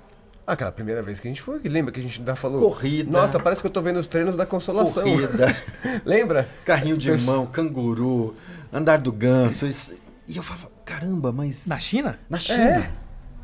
Ah, 0.46 0.52
Aquela 0.52 0.70
primeira 0.72 1.02
vez 1.02 1.18
que 1.20 1.26
a 1.28 1.30
gente 1.30 1.42
foi, 1.42 1.58
que 1.60 1.68
lembra 1.68 1.92
que 1.92 1.98
a 2.00 2.02
gente 2.02 2.18
ainda 2.20 2.36
falou. 2.36 2.60
Corrida. 2.60 3.10
Nossa, 3.10 3.38
parece 3.40 3.60
que 3.60 3.66
eu 3.66 3.70
tô 3.70 3.80
vendo 3.82 3.98
os 3.98 4.06
treinos 4.06 4.36
da 4.36 4.44
consolação. 4.46 5.02
Corrida, 5.02 5.46
Lembra? 6.04 6.48
carrinho 6.64 6.96
de 6.96 7.08
Perso- 7.10 7.26
mão, 7.26 7.46
canguru, 7.46 8.36
andar 8.72 8.98
do 8.98 9.10
ganso. 9.12 9.66
isso- 9.66 9.94
E 10.28 10.36
eu 10.36 10.42
falava, 10.42 10.68
caramba, 10.84 11.32
mas 11.32 11.66
Na 11.66 11.78
China? 11.78 12.18
na 12.28 12.38
China. 12.38 12.62
É. 12.62 12.90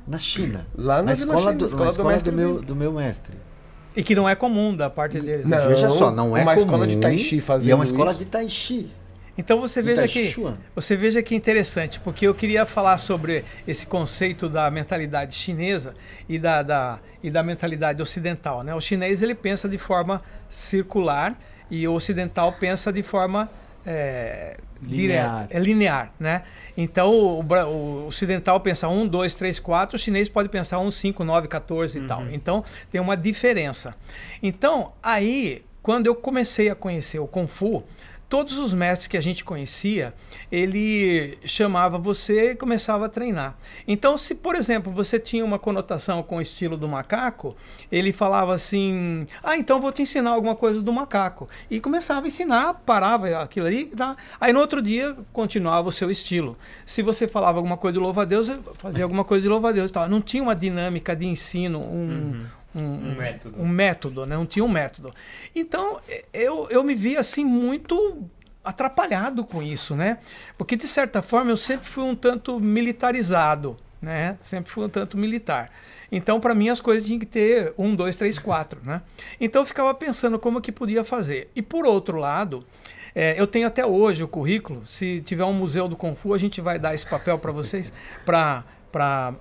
Na 0.06 0.18
China. 0.18 0.66
Lá 0.76 0.96
na 0.96 1.02
na 1.04 1.12
escola, 1.12 1.50
Shen, 1.50 1.56
do, 1.56 1.64
escola 1.66 1.84
na 1.84 1.90
do 1.90 1.92
escola 1.92 2.08
do, 2.08 2.12
mestre 2.14 2.32
meu, 2.32 2.60
do 2.62 2.74
meu 2.76 2.92
mestre. 2.92 3.32
E 3.94 4.02
que 4.02 4.14
não 4.14 4.28
é 4.28 4.34
comum 4.34 4.74
da 4.74 4.88
parte 4.88 5.20
deles. 5.20 5.46
Não. 5.46 5.68
Veja 5.68 5.90
só, 5.90 6.10
não 6.10 6.36
é 6.36 6.42
uma 6.42 6.54
comum. 6.54 6.64
escola 6.64 6.86
de 6.86 6.96
Tai 6.96 7.18
Chi 7.18 7.34
E 7.36 7.38
é 7.38 7.40
fazendo 7.42 7.74
uma 7.74 7.84
escola 7.84 8.10
isso. 8.12 8.18
de 8.20 8.24
Tai 8.26 8.48
Chi. 8.48 8.90
Então 9.36 9.58
você 9.60 9.80
de 9.80 9.88
veja 9.88 10.06
que 10.06 10.34
você 10.74 10.94
veja 10.94 11.22
que 11.22 11.34
interessante, 11.34 11.98
porque 12.00 12.26
eu 12.26 12.34
queria 12.34 12.66
falar 12.66 12.98
sobre 12.98 13.44
esse 13.66 13.86
conceito 13.86 14.46
da 14.48 14.70
mentalidade 14.70 15.34
chinesa 15.34 15.94
e 16.28 16.38
da, 16.38 16.62
da- 16.62 16.98
e 17.22 17.30
da 17.30 17.42
mentalidade 17.42 18.02
ocidental. 18.02 18.62
Né? 18.62 18.74
O 18.74 18.80
chinês 18.80 19.22
ele 19.22 19.34
pensa 19.34 19.66
de 19.68 19.78
forma 19.78 20.20
circular 20.50 21.34
e 21.70 21.88
o 21.88 21.94
ocidental 21.94 22.52
pensa 22.52 22.92
de 22.92 23.02
forma 23.02 23.50
é, 23.86 24.56
Linear. 24.82 25.46
direta, 25.46 25.56
é 25.56 25.60
linear, 25.60 26.12
né? 26.18 26.42
Então 26.76 27.10
o, 27.10 27.40
o 27.40 28.06
ocidental 28.06 28.58
pensa 28.60 28.88
1, 28.88 29.06
2, 29.06 29.34
3, 29.34 29.58
4, 29.60 29.96
o 29.96 29.98
chinês 29.98 30.28
pode 30.28 30.48
pensar 30.48 30.78
1, 30.80 30.90
5, 30.90 31.24
9, 31.24 31.48
14 31.48 31.98
e 31.98 32.02
tal. 32.02 32.22
Então 32.30 32.64
tem 32.90 33.00
uma 33.00 33.16
diferença. 33.16 33.94
Então 34.42 34.92
aí, 35.02 35.64
quando 35.82 36.06
eu 36.06 36.14
comecei 36.14 36.68
a 36.68 36.74
conhecer 36.74 37.20
o 37.20 37.26
Kung 37.26 37.46
Fu, 37.46 37.84
todos 38.32 38.56
os 38.56 38.72
mestres 38.72 39.08
que 39.08 39.18
a 39.18 39.20
gente 39.20 39.44
conhecia, 39.44 40.14
ele 40.50 41.36
chamava 41.44 41.98
você 41.98 42.52
e 42.52 42.56
começava 42.56 43.04
a 43.04 43.08
treinar. 43.10 43.58
Então, 43.86 44.16
se 44.16 44.34
por 44.34 44.54
exemplo 44.54 44.90
você 44.90 45.20
tinha 45.20 45.44
uma 45.44 45.58
conotação 45.58 46.22
com 46.22 46.38
o 46.38 46.40
estilo 46.40 46.74
do 46.74 46.88
macaco, 46.88 47.54
ele 47.90 48.10
falava 48.10 48.54
assim: 48.54 49.26
Ah, 49.44 49.58
então 49.58 49.82
vou 49.82 49.92
te 49.92 50.00
ensinar 50.00 50.30
alguma 50.30 50.56
coisa 50.56 50.80
do 50.80 50.90
macaco. 50.90 51.46
E 51.70 51.78
começava 51.78 52.24
a 52.24 52.28
ensinar, 52.28 52.72
parava 52.86 53.38
aquilo 53.42 53.66
ali. 53.66 53.84
Tá? 53.84 54.16
Aí 54.40 54.50
no 54.50 54.60
outro 54.60 54.80
dia 54.80 55.14
continuava 55.30 55.90
o 55.90 55.92
seu 55.92 56.10
estilo. 56.10 56.56
Se 56.86 57.02
você 57.02 57.28
falava 57.28 57.58
alguma 57.58 57.76
coisa 57.76 57.92
de 57.92 57.98
louva-a-Deus, 57.98 58.50
fazia 58.78 59.04
alguma 59.04 59.24
coisa 59.24 59.42
de 59.42 59.48
louva-a-Deus. 59.50 59.90
tal. 59.90 60.08
Não 60.08 60.22
tinha 60.22 60.42
uma 60.42 60.56
dinâmica 60.56 61.14
de 61.14 61.26
ensino, 61.26 61.80
um. 61.80 62.46
Um, 62.74 62.80
Um 62.80 63.14
método. 63.16 63.62
um 63.62 63.68
método, 63.68 64.26
né? 64.26 64.36
Não 64.36 64.46
tinha 64.46 64.64
um 64.64 64.68
método. 64.68 65.14
Então, 65.54 66.00
eu, 66.32 66.68
eu 66.70 66.82
me 66.82 66.94
vi 66.94 67.16
assim 67.16 67.44
muito 67.44 68.28
atrapalhado 68.64 69.44
com 69.44 69.62
isso, 69.62 69.94
né? 69.94 70.18
Porque 70.56 70.76
de 70.76 70.86
certa 70.86 71.20
forma 71.20 71.50
eu 71.50 71.56
sempre 71.56 71.86
fui 71.86 72.04
um 72.04 72.14
tanto 72.14 72.58
militarizado, 72.60 73.76
né? 74.00 74.38
Sempre 74.42 74.70
fui 74.70 74.84
um 74.84 74.88
tanto 74.88 75.18
militar. 75.18 75.70
Então, 76.10 76.38
para 76.40 76.54
mim, 76.54 76.68
as 76.68 76.80
coisas 76.80 77.06
tinham 77.06 77.18
que 77.18 77.26
ter 77.26 77.72
um, 77.76 77.94
dois, 77.94 78.16
três, 78.16 78.38
quatro, 78.40 78.80
né? 78.84 79.02
Então, 79.40 79.62
eu 79.62 79.66
ficava 79.66 79.92
pensando 79.94 80.38
como 80.38 80.60
que 80.60 80.70
podia 80.70 81.04
fazer. 81.04 81.50
E 81.56 81.62
por 81.62 81.84
outro 81.86 82.18
lado, 82.18 82.64
é, 83.14 83.38
eu 83.40 83.46
tenho 83.46 83.66
até 83.66 83.84
hoje 83.84 84.22
o 84.22 84.28
currículo. 84.28 84.86
Se 84.86 85.20
tiver 85.22 85.44
um 85.44 85.52
museu 85.52 85.88
do 85.88 85.96
Kung 85.96 86.14
Fu, 86.14 86.32
a 86.32 86.38
gente 86.38 86.60
vai 86.60 86.78
dar 86.78 86.94
esse 86.94 87.06
papel 87.06 87.38
para 87.38 87.52
vocês 87.52 87.92
para 88.24 88.64
para 88.90 89.34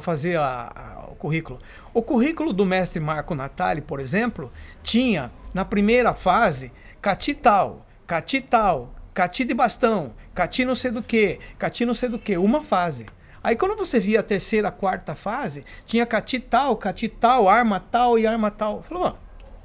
fazer 0.00 0.36
a- 0.38 0.72
a- 0.74 1.04
o 1.10 1.14
currículo. 1.14 1.58
O 1.94 2.02
currículo 2.02 2.52
do 2.52 2.64
mestre 2.66 3.00
Marco 3.00 3.34
Natali, 3.34 3.80
por 3.80 4.00
exemplo, 4.00 4.52
tinha 4.82 5.30
na 5.54 5.64
primeira 5.64 6.12
fase 6.14 6.72
cati 7.00 7.34
tal, 7.34 7.86
cati 8.06 8.40
tal, 8.40 8.94
cati 9.14 9.44
de 9.44 9.54
bastão, 9.54 10.12
cati 10.34 10.64
não 10.64 10.74
sei 10.74 10.90
do 10.90 11.02
que, 11.02 11.38
cati 11.58 11.84
não 11.86 11.94
sei 11.94 12.08
do 12.08 12.18
que, 12.18 12.36
uma 12.36 12.62
fase. 12.62 13.06
Aí 13.42 13.54
quando 13.54 13.76
você 13.76 14.00
via 14.00 14.20
a 14.20 14.22
terceira, 14.24 14.70
quarta 14.72 15.14
fase, 15.14 15.64
tinha 15.86 16.04
cati 16.04 16.40
tal, 16.40 16.76
cati 16.76 17.08
tal, 17.08 17.48
arma 17.48 17.78
tal 17.78 18.18
e 18.18 18.26
arma 18.26 18.50
tal. 18.50 18.82
Falou, 18.82 19.04
"Ó, 19.04 19.14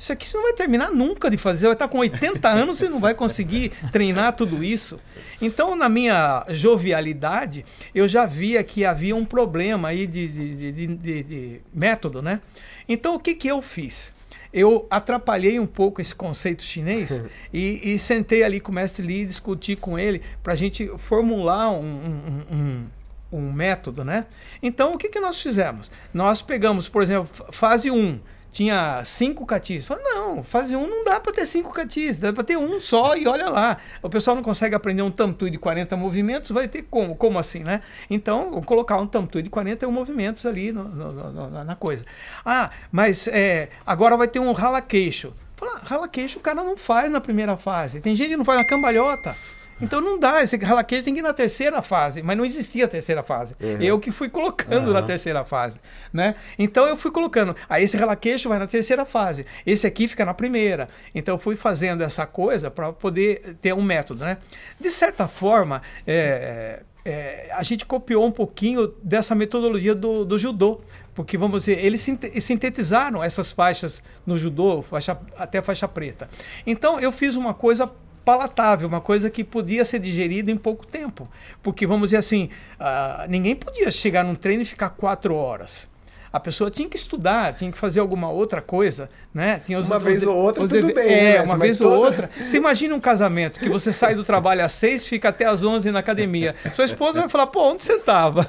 isso 0.02 0.12
aqui 0.12 0.28
você 0.28 0.36
não 0.36 0.43
vai 0.43 0.54
terminar 0.54 0.89
nunca 0.91 1.30
de 1.30 1.38
fazer. 1.38 1.68
Vai 1.68 1.74
estar 1.74 1.88
com 1.88 1.99
80 1.99 2.49
anos 2.49 2.82
e 2.82 2.89
não 2.89 2.99
vai 2.99 3.14
conseguir 3.14 3.70
treinar 3.91 4.34
tudo 4.36 4.64
isso. 4.64 4.99
Então, 5.39 5.76
na 5.76 5.88
minha 5.88 6.43
jovialidade, 6.49 7.64
eu 7.93 8.08
já 8.08 8.26
via 8.26 8.64
que 8.64 8.84
havia 8.84 9.16
um 9.16 9.24
problema 9.26 9.89
aí 9.89 10.08
de, 10.08 10.28
de, 10.28 10.72
de- 10.88 11.24
de- 11.24 11.62
método, 11.74 12.22
né? 12.22 12.41
Então, 12.89 13.16
o 13.16 13.20
que, 13.20 13.36
que 13.36 13.47
eu 13.47 13.62
fiz? 13.62 14.12
Eu 14.54 14.86
atrapalhei 14.89 15.60
um 15.60 15.66
pouco 15.66 16.02
esse 16.02 16.14
conceito 16.16 16.64
chinês 16.64 17.22
e, 17.54 17.93
e 17.93 17.99
sentei 17.99 18.43
ali 18.43 18.60
com 18.60 18.72
o 18.72 18.76
mestre 18.76 19.06
Lee, 19.06 19.26
discuti 19.26 19.76
com 19.76 19.97
ele 19.99 20.22
para 20.43 20.54
a 20.54 20.56
gente 20.56 20.91
formular 20.97 21.70
um, 21.72 21.80
um- 21.86 22.56
um- 22.56 22.88
um 23.34 23.52
método, 23.54 24.04
né? 24.04 24.26
Então, 24.62 24.93
o 24.95 24.97
que, 24.97 25.08
que 25.10 25.20
nós 25.22 25.41
fizemos? 25.41 25.89
Nós 26.14 26.41
pegamos, 26.41 26.89
por 26.89 27.02
exemplo, 27.02 27.30
fase 27.54 27.89
1, 27.89 28.20
tinha 28.52 29.02
cinco 29.06 29.45
catis. 29.45 29.86
Falei, 29.86 30.04
não, 30.04 30.43
fase 30.43 30.76
1 30.76 30.88
não 30.88 31.04
dá 31.06 31.20
para 31.20 31.32
ter 31.34 31.45
cinco 31.45 31.72
catis, 31.72 32.18
dá 32.18 32.34
para 32.34 32.43
ter 32.43 32.58
um 32.58 32.80
só 32.80 33.16
e 33.16 33.28
olha 33.28 33.49
lá. 33.49 33.78
O 34.02 34.10
pessoal 34.10 34.36
não 34.36 34.43
consegue 34.43 34.76
aprender 34.76 35.02
um 35.02 35.12
tamtui 35.12 35.49
de 35.49 35.58
40 35.58 35.95
movimentos, 35.95 36.52
vai 36.52 36.68
ter 36.68 36.84
como? 36.89 37.16
Como 37.16 37.39
assim, 37.39 37.60
né? 37.64 37.82
Então, 38.10 38.62
colocar 38.62 38.97
um 38.97 39.08
tamtui 39.08 39.41
de 39.43 39.49
41 39.49 39.91
movimentos 39.91 40.45
ali 40.45 40.72
no- 40.72 40.84
no- 40.88 41.32
no- 41.32 41.64
na 41.64 41.76
coisa. 41.76 42.06
Ah, 42.45 42.70
mas 42.91 43.28
é, 43.28 43.70
agora 43.86 44.18
vai 44.18 44.28
ter 44.28 44.39
um 44.39 44.52
rala 44.52 44.82
queixo. 44.82 45.34
Fala, 45.56 45.80
rala 45.84 46.08
queixo 46.08 46.39
o 46.39 46.41
cara 46.41 46.64
não 46.64 46.76
faz 46.76 47.10
na 47.12 47.22
primeira 47.22 47.56
fase. 47.56 48.02
Tem 48.02 48.16
gente 48.16 48.30
que 48.30 48.38
não 48.38 48.43
faz 48.45 48.60
na 48.60 48.66
cambalhota. 48.66 49.36
Então 49.82 50.00
não 50.00 50.20
dá, 50.20 50.42
esse 50.44 50.56
rala 50.58 50.84
queixo 50.84 51.04
tem 51.06 51.14
que 51.14 51.20
ir 51.20 51.24
na 51.24 51.34
terceira 51.34 51.82
fase, 51.82 52.22
mas 52.22 52.38
não 52.38 52.46
existia 52.46 52.86
a 52.86 52.88
terceira 52.88 53.24
fase. 53.24 53.56
Eu 53.80 54.00
que 54.00 54.12
fui 54.12 54.30
colocando 54.30 54.94
na 54.94 55.02
terceira 55.02 55.44
fase, 55.44 55.80
né? 56.14 56.36
Então 56.60 56.86
eu 56.88 56.96
fui 56.96 57.12
colocando, 57.12 57.56
aí 57.68 57.84
esse 57.84 57.98
rala 57.98 58.16
queixo 58.16 58.48
vai 58.50 58.60
na 58.60 58.68
terceira 58.68 59.06
fase, 59.06 59.46
esse 59.66 59.88
aqui 59.88 60.08
fica 60.08 60.24
na 60.26 60.34
primeira. 60.34 60.88
Então 61.16 61.36
eu 61.36 61.40
fui 61.40 61.56
fazendo 61.56 62.04
essa 62.04 62.26
coisa 62.26 62.70
para 62.70 62.94
poder 62.94 63.58
ter 63.62 63.74
um 63.74 63.82
método, 63.82 64.24
né? 64.24 64.38
De 64.80 64.92
certa 64.92 65.28
forma, 65.28 65.82
é, 66.06 66.84
é, 67.04 67.50
a 67.54 67.64
gente 67.64 67.86
copiou 67.86 68.26
um 68.26 68.32
pouquinho 68.32 68.94
dessa 69.04 69.34
metodologia 69.34 69.96
do, 69.96 70.24
do 70.24 70.38
judô. 70.38 70.82
Porque, 71.14 71.38
vamos 71.38 71.64
dizer, 71.64 71.84
eles 71.84 72.00
sinte- 72.00 72.40
sintetizaram 72.40 73.22
essas 73.22 73.52
faixas 73.52 74.02
no 74.26 74.38
judô, 74.38 74.82
faixa, 74.82 75.20
até 75.38 75.62
faixa 75.62 75.86
preta. 75.86 76.30
Então, 76.66 77.02
eu 77.02 77.12
fiz 77.12 77.36
uma 77.36 77.54
coisa 77.54 77.92
palatável, 78.24 78.88
uma 78.88 79.01
coisa 79.01 79.30
que 79.30 79.43
podia 79.43 79.84
ser 79.84 79.99
digerida 79.99 80.51
em 80.51 80.57
pouco 80.57 80.86
tempo. 80.86 81.28
Porque, 81.63 81.86
vamos 81.88 82.07
dizer 82.07 82.17
assim, 82.17 82.49
ah, 82.80 83.26
ninguém 83.30 83.55
podia 83.55 83.89
chegar 83.91 84.24
num 84.24 84.36
treino 84.36 84.61
e 84.63 84.65
ficar 84.65 84.89
quatro 84.89 85.36
horas. 85.36 85.89
A 86.34 86.39
pessoa 86.39 86.72
tinha 86.72 86.88
que 86.88 86.95
estudar, 86.95 87.53
tinha 87.55 87.69
que 87.69 87.78
fazer 87.78 87.99
alguma 87.99 88.30
outra 88.30 88.61
coisa, 88.61 89.09
né? 89.34 89.59
Tinha 89.65 89.78
os- 89.78 89.88
Uma 89.88 89.97
os- 89.97 90.03
vez 90.03 90.24
ou 90.24 90.34
outra, 90.34 90.63
tudo 90.63 90.72
deve- 90.74 90.93
bem, 90.93 91.05
né, 91.05 91.13
É, 91.13 91.24
mestre? 91.34 91.45
uma 91.49 91.57
Mas 91.57 91.61
vez 91.67 91.82
ou 91.82 91.89
toda- 91.89 91.99
outra. 92.07 92.30
Você 92.45 92.55
imagina 92.55 92.95
um 92.95 93.01
casamento 93.01 93.59
que 93.59 93.67
você 93.67 93.91
sai 93.91 94.15
do 94.15 94.24
trabalho 94.24 94.63
às 94.63 94.72
seis, 94.72 95.05
fica 95.05 95.28
até 95.28 95.43
às 95.45 95.61
onze 95.65 95.91
na 95.91 95.99
academia. 95.99 96.55
Sua 96.74 96.86
esposa 96.86 97.19
vai 97.19 97.28
falar, 97.30 97.47
pô, 97.47 97.72
onde 97.72 97.84
você 97.84 97.95
estava? 97.95 98.47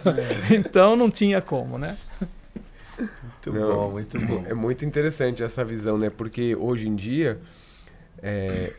Então 0.48 0.94
não 0.94 1.10
tinha 1.10 1.42
como, 1.42 1.76
né? 1.76 1.96
Muito 2.96 3.52
Não, 3.52 3.74
bom, 3.74 3.90
muito 3.90 4.20
bom. 4.20 4.44
É 4.46 4.54
muito 4.54 4.84
interessante 4.84 5.42
essa 5.42 5.64
visão, 5.64 5.98
né? 5.98 6.08
Porque 6.08 6.54
hoje 6.54 6.86
em 6.88 6.94
dia 6.94 7.40
é, 8.22 8.72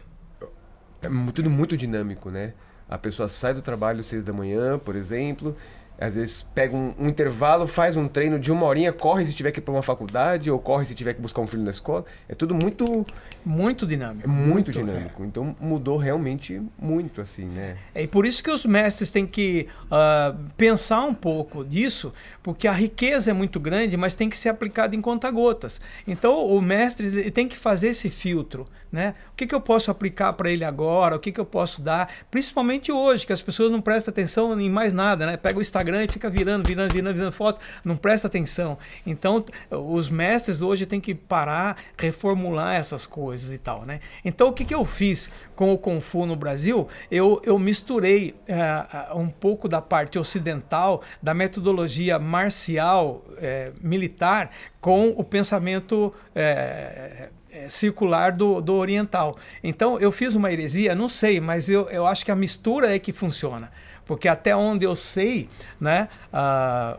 é 1.04 1.32
tudo 1.34 1.50
muito 1.50 1.76
dinâmico, 1.78 2.30
né? 2.30 2.54
A 2.90 2.98
pessoa 2.98 3.30
sai 3.30 3.54
do 3.54 3.62
trabalho 3.62 4.00
às 4.02 4.08
seis 4.08 4.24
da 4.24 4.34
manhã, 4.34 4.78
por 4.78 4.96
exemplo, 4.96 5.56
às 6.00 6.16
vezes 6.16 6.46
pega 6.54 6.76
um, 6.76 6.94
um 7.00 7.08
intervalo, 7.08 7.68
faz 7.68 7.96
um 7.96 8.08
treino 8.08 8.40
de 8.40 8.52
uma 8.52 8.66
horinha, 8.66 8.92
corre 8.92 9.26
se 9.26 9.34
tiver 9.34 9.52
que 9.52 9.60
ir 9.60 9.62
para 9.62 9.74
uma 9.74 9.82
faculdade, 9.82 10.50
ou 10.52 10.60
corre 10.60 10.86
se 10.86 10.94
tiver 10.96 11.14
que 11.14 11.22
buscar 11.22 11.42
um 11.42 11.48
filho 11.48 11.64
na 11.64 11.72
escola. 11.72 12.04
É 12.28 12.36
tudo 12.36 12.54
muito, 12.56 13.06
Muito 13.46 13.86
é 13.86 13.88
dinâmico. 13.88 14.30
muito 14.30 14.72
dinâmico. 14.72 15.24
Então 15.24 15.56
mudou 15.60 15.98
realmente 15.98 16.62
muito, 16.80 17.22
assim, 17.22 17.46
né? 17.46 17.78
É, 17.94 18.04
e 18.04 18.08
por 18.08 18.26
isso 18.26 18.44
que 18.44 18.50
os 18.52 18.66
mestres 18.66 19.12
têm 19.12 19.26
que 19.26 19.68
ah, 19.92 20.36
pensar 20.58 21.02
um 21.04 21.14
pouco 21.14 21.64
disso, 21.64 22.14
porque 22.42 22.68
a 22.68 22.72
riqueza 22.74 23.32
é 23.32 23.34
muito 23.34 23.60
grande, 23.60 23.96
mas 23.96 24.14
tem 24.14 24.30
que 24.30 24.38
ser 24.38 24.50
aplicada 24.50 24.96
em 24.96 25.02
conta-gotas. 25.02 25.80
Então 26.08 26.46
o 26.46 26.62
mestre 26.62 27.30
tem 27.32 27.48
que 27.48 27.58
fazer 27.58 27.90
esse 27.90 28.10
filtro, 28.10 28.66
né? 28.92 29.14
O 29.32 29.36
que, 29.36 29.46
que 29.48 29.56
eu 29.56 29.62
posso 29.62 29.92
aplicar 29.92 30.34
para 30.34 30.50
ele 30.50 30.64
agora? 30.64 31.16
O 31.16 31.20
que, 31.20 31.32
que 31.32 31.40
eu 31.40 31.46
posso 31.46 31.82
dar? 31.82 32.10
Principalmente 32.32 32.92
hoje, 32.92 33.26
que 33.26 33.34
as 33.34 33.42
pessoas 33.42 33.72
não 33.72 33.82
prestam 33.82 34.12
atenção 34.12 34.60
em 34.60 34.70
mais 34.70 34.94
nada, 34.94 35.26
né? 35.26 35.38
Pega 35.38 35.60
o 35.60 35.62
Instagram 35.62 35.83
e 35.90 36.08
fica 36.08 36.30
virando, 36.30 36.68
virando, 36.68 36.94
virando, 36.94 37.16
virando 37.16 37.32
foto, 37.32 37.60
não 37.84 37.96
presta 37.96 38.28
atenção. 38.28 38.78
Então 39.06 39.44
os 39.70 40.10
mestres 40.10 40.62
hoje 40.62 40.86
têm 40.86 41.00
que 41.00 41.14
parar, 41.14 41.78
reformular 41.98 42.76
essas 42.76 43.06
coisas 43.06 43.54
e 43.54 43.58
tal, 43.58 43.86
né? 43.86 44.00
Então 44.24 44.50
o 44.50 44.54
que, 44.54 44.66
que 44.66 44.74
eu 44.74 44.86
fiz 44.86 45.30
com 45.56 45.74
o 45.74 45.78
Kung 45.78 46.02
Fu 46.02 46.26
no 46.26 46.36
Brasil? 46.36 46.88
Eu, 47.12 47.42
eu 47.44 47.58
misturei 47.60 48.36
eh, 48.48 48.86
um 49.14 49.28
pouco 49.30 49.68
da 49.68 49.82
parte 49.82 50.18
ocidental, 50.18 51.02
da 51.22 51.34
metodologia 51.34 52.18
marcial 52.20 53.24
eh, 53.38 53.72
militar, 53.82 54.52
com 54.80 55.10
o 55.10 55.24
pensamento 55.24 56.14
eh, 56.36 57.30
circular 57.70 58.32
do, 58.32 58.62
do 58.62 58.74
oriental. 58.74 59.38
Então 59.64 60.00
eu 60.00 60.12
fiz 60.12 60.36
uma 60.36 60.52
heresia, 60.52 60.96
não 60.96 61.08
sei, 61.08 61.40
mas 61.40 61.70
eu, 61.70 61.90
eu 61.90 62.06
acho 62.06 62.26
que 62.26 62.32
a 62.32 62.36
mistura 62.36 62.94
é 62.94 63.00
que 63.00 63.12
funciona. 63.12 63.72
Porque 64.06 64.28
até 64.28 64.56
onde 64.56 64.86
eu 64.86 64.96
sei, 64.96 65.50
né, 65.80 66.10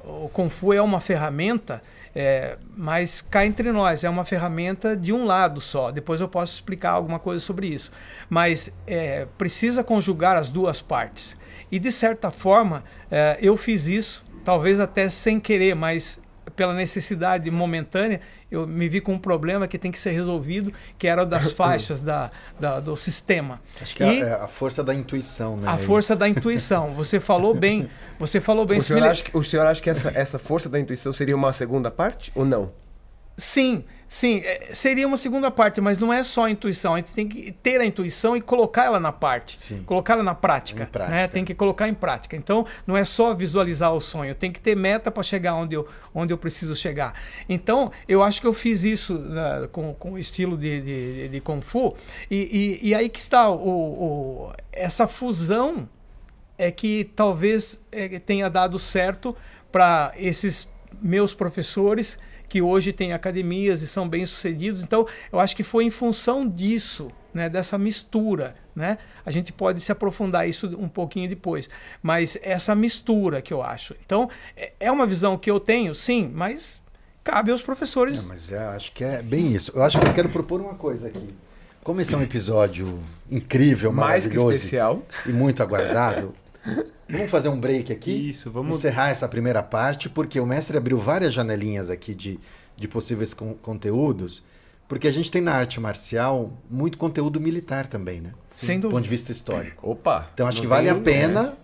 o 0.05 0.29
Kung 0.31 0.49
Fu 0.49 0.73
é 0.73 0.81
uma 0.81 1.01
ferramenta 1.01 1.83
é, 2.15 2.57
mas 2.77 3.21
cá 3.21 3.45
entre 3.45 3.73
nós, 3.73 4.05
é 4.05 4.09
uma 4.09 4.25
ferramenta 4.25 4.97
de 4.97 5.13
um 5.13 5.25
lado 5.25 5.61
só. 5.61 5.91
Depois 5.91 6.21
eu 6.21 6.29
posso 6.29 6.55
explicar 6.55 6.91
alguma 6.93 7.19
coisa 7.19 7.45
sobre 7.45 7.67
isso. 7.67 7.91
Mas 8.31 8.73
é, 8.87 9.27
precisa 9.37 9.83
conjugar 9.83 10.37
as 10.37 10.49
duas 10.49 10.81
partes. 10.81 11.37
E 11.73 11.79
de 11.79 11.91
certa 11.91 12.31
forma, 12.31 12.85
é, 13.11 13.39
eu 13.41 13.57
fiz 13.57 13.89
isso, 13.89 14.25
talvez 14.45 14.79
até 14.79 15.09
sem 15.09 15.41
querer, 15.41 15.75
mas 15.75 16.21
pela 16.55 16.73
necessidade 16.75 17.51
momentânea, 17.51 18.21
eu 18.51 18.67
me 18.67 18.89
vi 18.89 19.01
com 19.01 19.15
um 19.15 19.19
problema 19.19 19.67
que 19.67 19.79
tem 19.79 19.91
que 19.91 19.99
ser 19.99 20.11
resolvido, 20.13 20.73
que 20.99 21.07
era 21.09 21.23
o 21.23 21.27
das 21.27 21.51
faixas 21.55 22.01
da, 22.01 22.31
da- 22.61 22.81
do 22.81 22.97
sistema. 22.97 23.61
Acho 23.81 23.97
que 23.97 24.03
E- 24.05 24.21
é 24.21 24.23
a, 24.23 24.27
é 24.27 24.33
a 24.43 24.47
força 24.49 24.83
da 24.85 24.95
intuição, 24.95 25.57
né? 25.57 25.69
A 25.69 25.77
força 25.79 26.15
da 26.15 26.29
intuição. 26.29 26.95
Você 26.95 27.19
falou 27.21 27.53
bem. 27.59 27.89
Você 28.19 28.41
falou 28.41 28.65
bem. 28.65 28.79
O 28.79 28.83
Se 28.83 28.89
senhor, 28.89 29.03
acha, 29.09 29.25
que- 29.25 29.37
o 29.37 29.43
senhor 29.43 29.67
acha 29.67 29.83
que 29.83 29.91
essa, 29.91 30.11
essa 30.15 30.39
força 30.39 30.69
da 30.69 30.79
intuição 30.79 31.13
seria 31.13 31.35
uma 31.37 31.53
segunda 31.53 31.91
parte 31.91 32.31
ou 32.35 32.45
não? 32.45 32.71
Sim, 33.37 33.85
sim, 34.09 34.39
é, 34.45 34.69
seria 34.73 35.07
uma 35.09 35.17
segunda 35.17 35.51
parte, 35.51 35.81
mas 35.81 35.99
não 35.99 36.13
é 36.13 36.23
só 36.23 36.45
a 36.45 36.51
intuição. 36.51 36.95
A 36.95 36.99
gente 36.99 37.13
tem 37.13 37.27
que 37.27 37.51
ter 37.51 37.81
a 37.81 37.85
intuição 37.85 38.37
e 38.37 38.41
colocar 38.41 38.85
ela 38.85 39.01
na 39.01 39.11
parte, 39.11 39.59
Sim. 39.61 39.83
colocar 39.83 40.13
ela 40.15 40.23
na 40.23 40.35
prática, 40.37 40.87
prática. 40.87 41.17
né? 41.17 41.27
Tem 41.27 41.45
que 41.45 41.53
colocar 41.55 41.89
em 41.89 41.95
prática. 41.95 42.37
Então, 42.37 42.65
não 42.87 42.97
é 42.97 43.05
só 43.05 43.35
visualizar 43.35 43.93
o 43.93 44.01
sonho, 44.01 44.33
tem 44.35 44.53
que 44.53 44.61
ter 44.61 44.77
meta 44.77 45.11
para 45.11 45.23
chegar 45.25 45.55
onde 45.57 45.75
eu, 45.75 45.87
onde 46.15 46.33
eu 46.33 46.39
preciso 46.39 46.77
chegar. 46.77 47.15
Então, 47.49 47.91
eu 48.07 48.23
acho 48.23 48.41
que 48.41 48.47
eu 48.47 48.53
fiz 48.53 48.85
isso 48.85 49.15
né, 49.19 49.69
com, 49.73 49.93
com 49.95 50.13
o 50.13 50.19
estilo 50.19 50.57
de, 50.57 50.81
de, 50.81 51.29
de 51.31 51.41
Kung 51.41 51.61
Fu, 51.61 51.97
e, 52.31 52.81
e, 52.83 52.89
e 52.91 52.95
aí 52.95 53.09
que 53.09 53.19
está 53.19 53.49
o, 53.51 53.57
o- 54.49 54.53
essa 54.73 55.09
fusão 55.09 55.89
é 56.57 56.71
que 56.71 57.11
talvez 57.17 57.79
é, 57.91 58.21
tenha 58.21 58.49
dado 58.49 58.79
certo 58.79 59.37
para 59.73 60.13
esses 60.17 60.69
meus 61.03 61.35
professores 61.35 62.17
que 62.49 62.61
hoje 62.63 62.93
têm 62.93 63.13
academias 63.13 63.83
e 63.83 63.87
são 63.87 64.09
bem 64.09 64.25
sucedidos. 64.27 64.83
Então, 64.83 65.07
eu 65.33 65.41
acho 65.41 65.55
que 65.57 65.63
foi 65.63 65.85
em 65.85 65.91
função 65.91 66.49
disso, 66.49 67.09
né, 67.33 67.49
dessa 67.49 67.77
mistura, 67.77 68.55
né? 68.77 68.99
A 69.27 69.31
gente 69.31 69.53
pode 69.53 69.81
se 69.81 69.91
aprofundar 69.91 70.49
isso 70.49 70.67
um 70.79 70.89
pouquinho 70.89 71.29
depois, 71.29 71.69
mas 72.03 72.39
essa 72.43 72.75
mistura 72.75 73.43
que 73.43 73.53
eu 73.53 73.63
acho. 73.63 73.95
Então, 74.05 74.29
é- 74.57 74.73
é 74.81 74.91
uma 74.93 75.07
visão 75.07 75.37
que 75.37 75.51
eu 75.51 75.59
tenho, 75.59 75.95
sim, 75.95 76.31
mas 76.33 76.81
cabe 77.25 77.51
aos 77.51 77.63
professores. 77.63 78.17
Não, 78.17 78.25
mas 78.25 78.53
eu 78.53 78.61
acho 78.71 78.93
que 78.93 79.03
é 79.03 79.23
bem 79.23 79.53
isso. 79.53 79.73
Eu 79.75 79.83
acho 79.83 79.99
que 79.99 80.07
eu 80.07 80.13
quero 80.13 80.29
propor 80.29 80.61
uma 80.61 80.75
coisa 80.75 81.09
aqui. 81.09 81.35
Como 81.83 82.01
esse 82.01 82.15
é 82.15 82.19
um 82.19 82.23
episódio 82.23 82.99
incrível, 83.31 83.93
Mais 83.93 84.27
que 84.27 84.31
maravilhoso 84.35 84.57
especial. 84.57 85.03
e 85.27 85.31
muito 85.31 85.63
aguardado, 85.63 86.33
vamos 87.09 87.31
fazer 87.31 87.49
um 87.49 87.59
break 87.59 87.93
aqui. 87.93 88.31
Isso, 88.31 88.51
vamos. 88.51 88.77
encerrar 88.77 89.11
essa 89.11 89.29
primeira 89.29 89.63
parte, 89.63 90.09
porque 90.09 90.39
o 90.41 90.47
mestre 90.47 90.77
abriu 90.77 90.97
várias 90.97 91.33
janelinhas 91.33 91.91
aqui 91.91 92.15
de, 92.15 92.39
de 92.77 92.89
possíveis 92.89 93.35
con- 93.35 93.55
conteúdos, 93.55 94.45
porque 94.89 95.09
a 95.09 95.13
gente 95.13 95.31
tem 95.31 95.41
na 95.43 95.53
arte 95.55 95.81
marcial 95.81 96.53
muito 96.71 96.99
conteúdo 96.99 97.41
militar 97.41 97.87
também, 97.87 98.21
né? 98.21 98.33
Sem 98.51 98.79
Do 98.81 98.89
ponto 98.91 99.03
de 99.03 99.09
vista 99.09 99.33
histórico. 99.33 99.91
Opa! 99.91 100.29
Então 100.35 100.47
acho 100.47 100.61
que 100.61 100.67
vale 100.67 100.89
a 100.89 100.95
pena. 100.95 101.57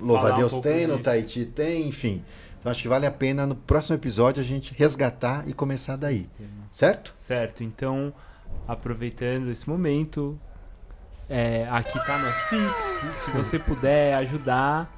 Louva 0.00 0.28
Falar 0.30 0.42
a 0.42 0.46
um 0.46 0.60
tem, 0.60 0.86
no. 0.86 0.98
Tahiti 0.98 1.44
tem, 1.44 1.88
enfim. 1.88 2.22
Então 2.58 2.70
acho 2.70 2.82
que 2.82 2.88
vale 2.88 3.06
a 3.06 3.10
pena 3.10 3.46
no 3.46 3.54
próximo 3.54 3.96
episódio 3.96 4.40
a 4.40 4.44
gente 4.44 4.72
resgatar 4.76 5.42
e 5.48 5.52
começar 5.52 5.96
daí. 5.96 6.28
Certo? 6.70 7.12
Certo, 7.16 7.64
então, 7.64 8.12
aproveitando 8.66 9.50
esse 9.50 9.68
momento, 9.68 10.38
é, 11.28 11.66
aqui 11.70 11.98
tá 12.06 12.18
nosso 12.18 12.48
Pix. 12.48 13.16
Se 13.24 13.30
você 13.32 13.58
puder 13.58 14.14
ajudar 14.14 14.92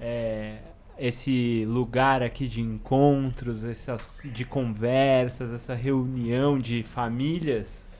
é, 0.00 0.56
esse 0.98 1.64
lugar 1.66 2.22
aqui 2.22 2.46
de 2.46 2.60
encontros, 2.60 3.64
essas, 3.64 4.08
de 4.24 4.44
conversas, 4.44 5.52
essa 5.52 5.74
reunião 5.74 6.58
de 6.58 6.82
famílias, 6.82 7.90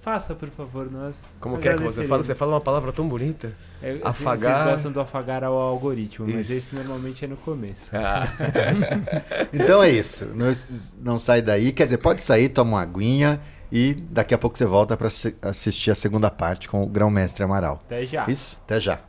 faça, 0.00 0.34
por 0.34 0.48
favor, 0.48 0.90
nós. 0.90 1.16
Como 1.40 1.58
quer 1.58 1.76
que 1.76 1.82
você 1.82 2.04
fala? 2.04 2.22
Você 2.22 2.34
fala 2.34 2.52
uma 2.52 2.60
palavra 2.60 2.92
tão 2.92 3.06
bonita. 3.06 3.52
É, 3.82 3.96
que 3.96 4.06
afagar- 4.06 4.38
Vocês 4.62 4.72
gostam 4.74 4.92
do 4.92 5.00
afagar 5.00 5.44
ao 5.44 5.54
algoritmo, 5.54 6.26
mas 6.26 6.48
Isso. 6.48 6.76
esse 6.76 6.76
normalmente 6.76 7.24
é 7.24 7.28
no 7.28 7.36
começo. 7.36 7.90
Ah, 7.94 8.26
Então 9.52 9.82
é 9.82 9.90
isso. 9.90 10.24
Não, 10.34 10.50
não 11.02 11.18
sai 11.18 11.42
daí. 11.42 11.70
Quer 11.72 11.84
dizer, 11.84 11.98
pode 11.98 12.22
sair, 12.22 12.48
toma 12.48 12.72
uma 12.72 12.82
aguinha 12.82 13.40
e 13.74 13.92
daqui 13.92 14.32
a 14.32 14.38
pouco 14.38 14.56
você 14.56 14.64
volta 14.64 14.96
para 14.96 15.08
assistir 15.42 15.90
a 15.90 15.96
segunda 15.96 16.30
parte 16.30 16.68
com 16.68 16.84
o 16.84 16.86
Grão-Mestre 16.86 17.42
Amaral. 17.42 17.82
Até 17.86 18.06
já. 18.06 18.24
Isso? 18.30 18.56
Até 18.64 18.78
já. 18.78 19.00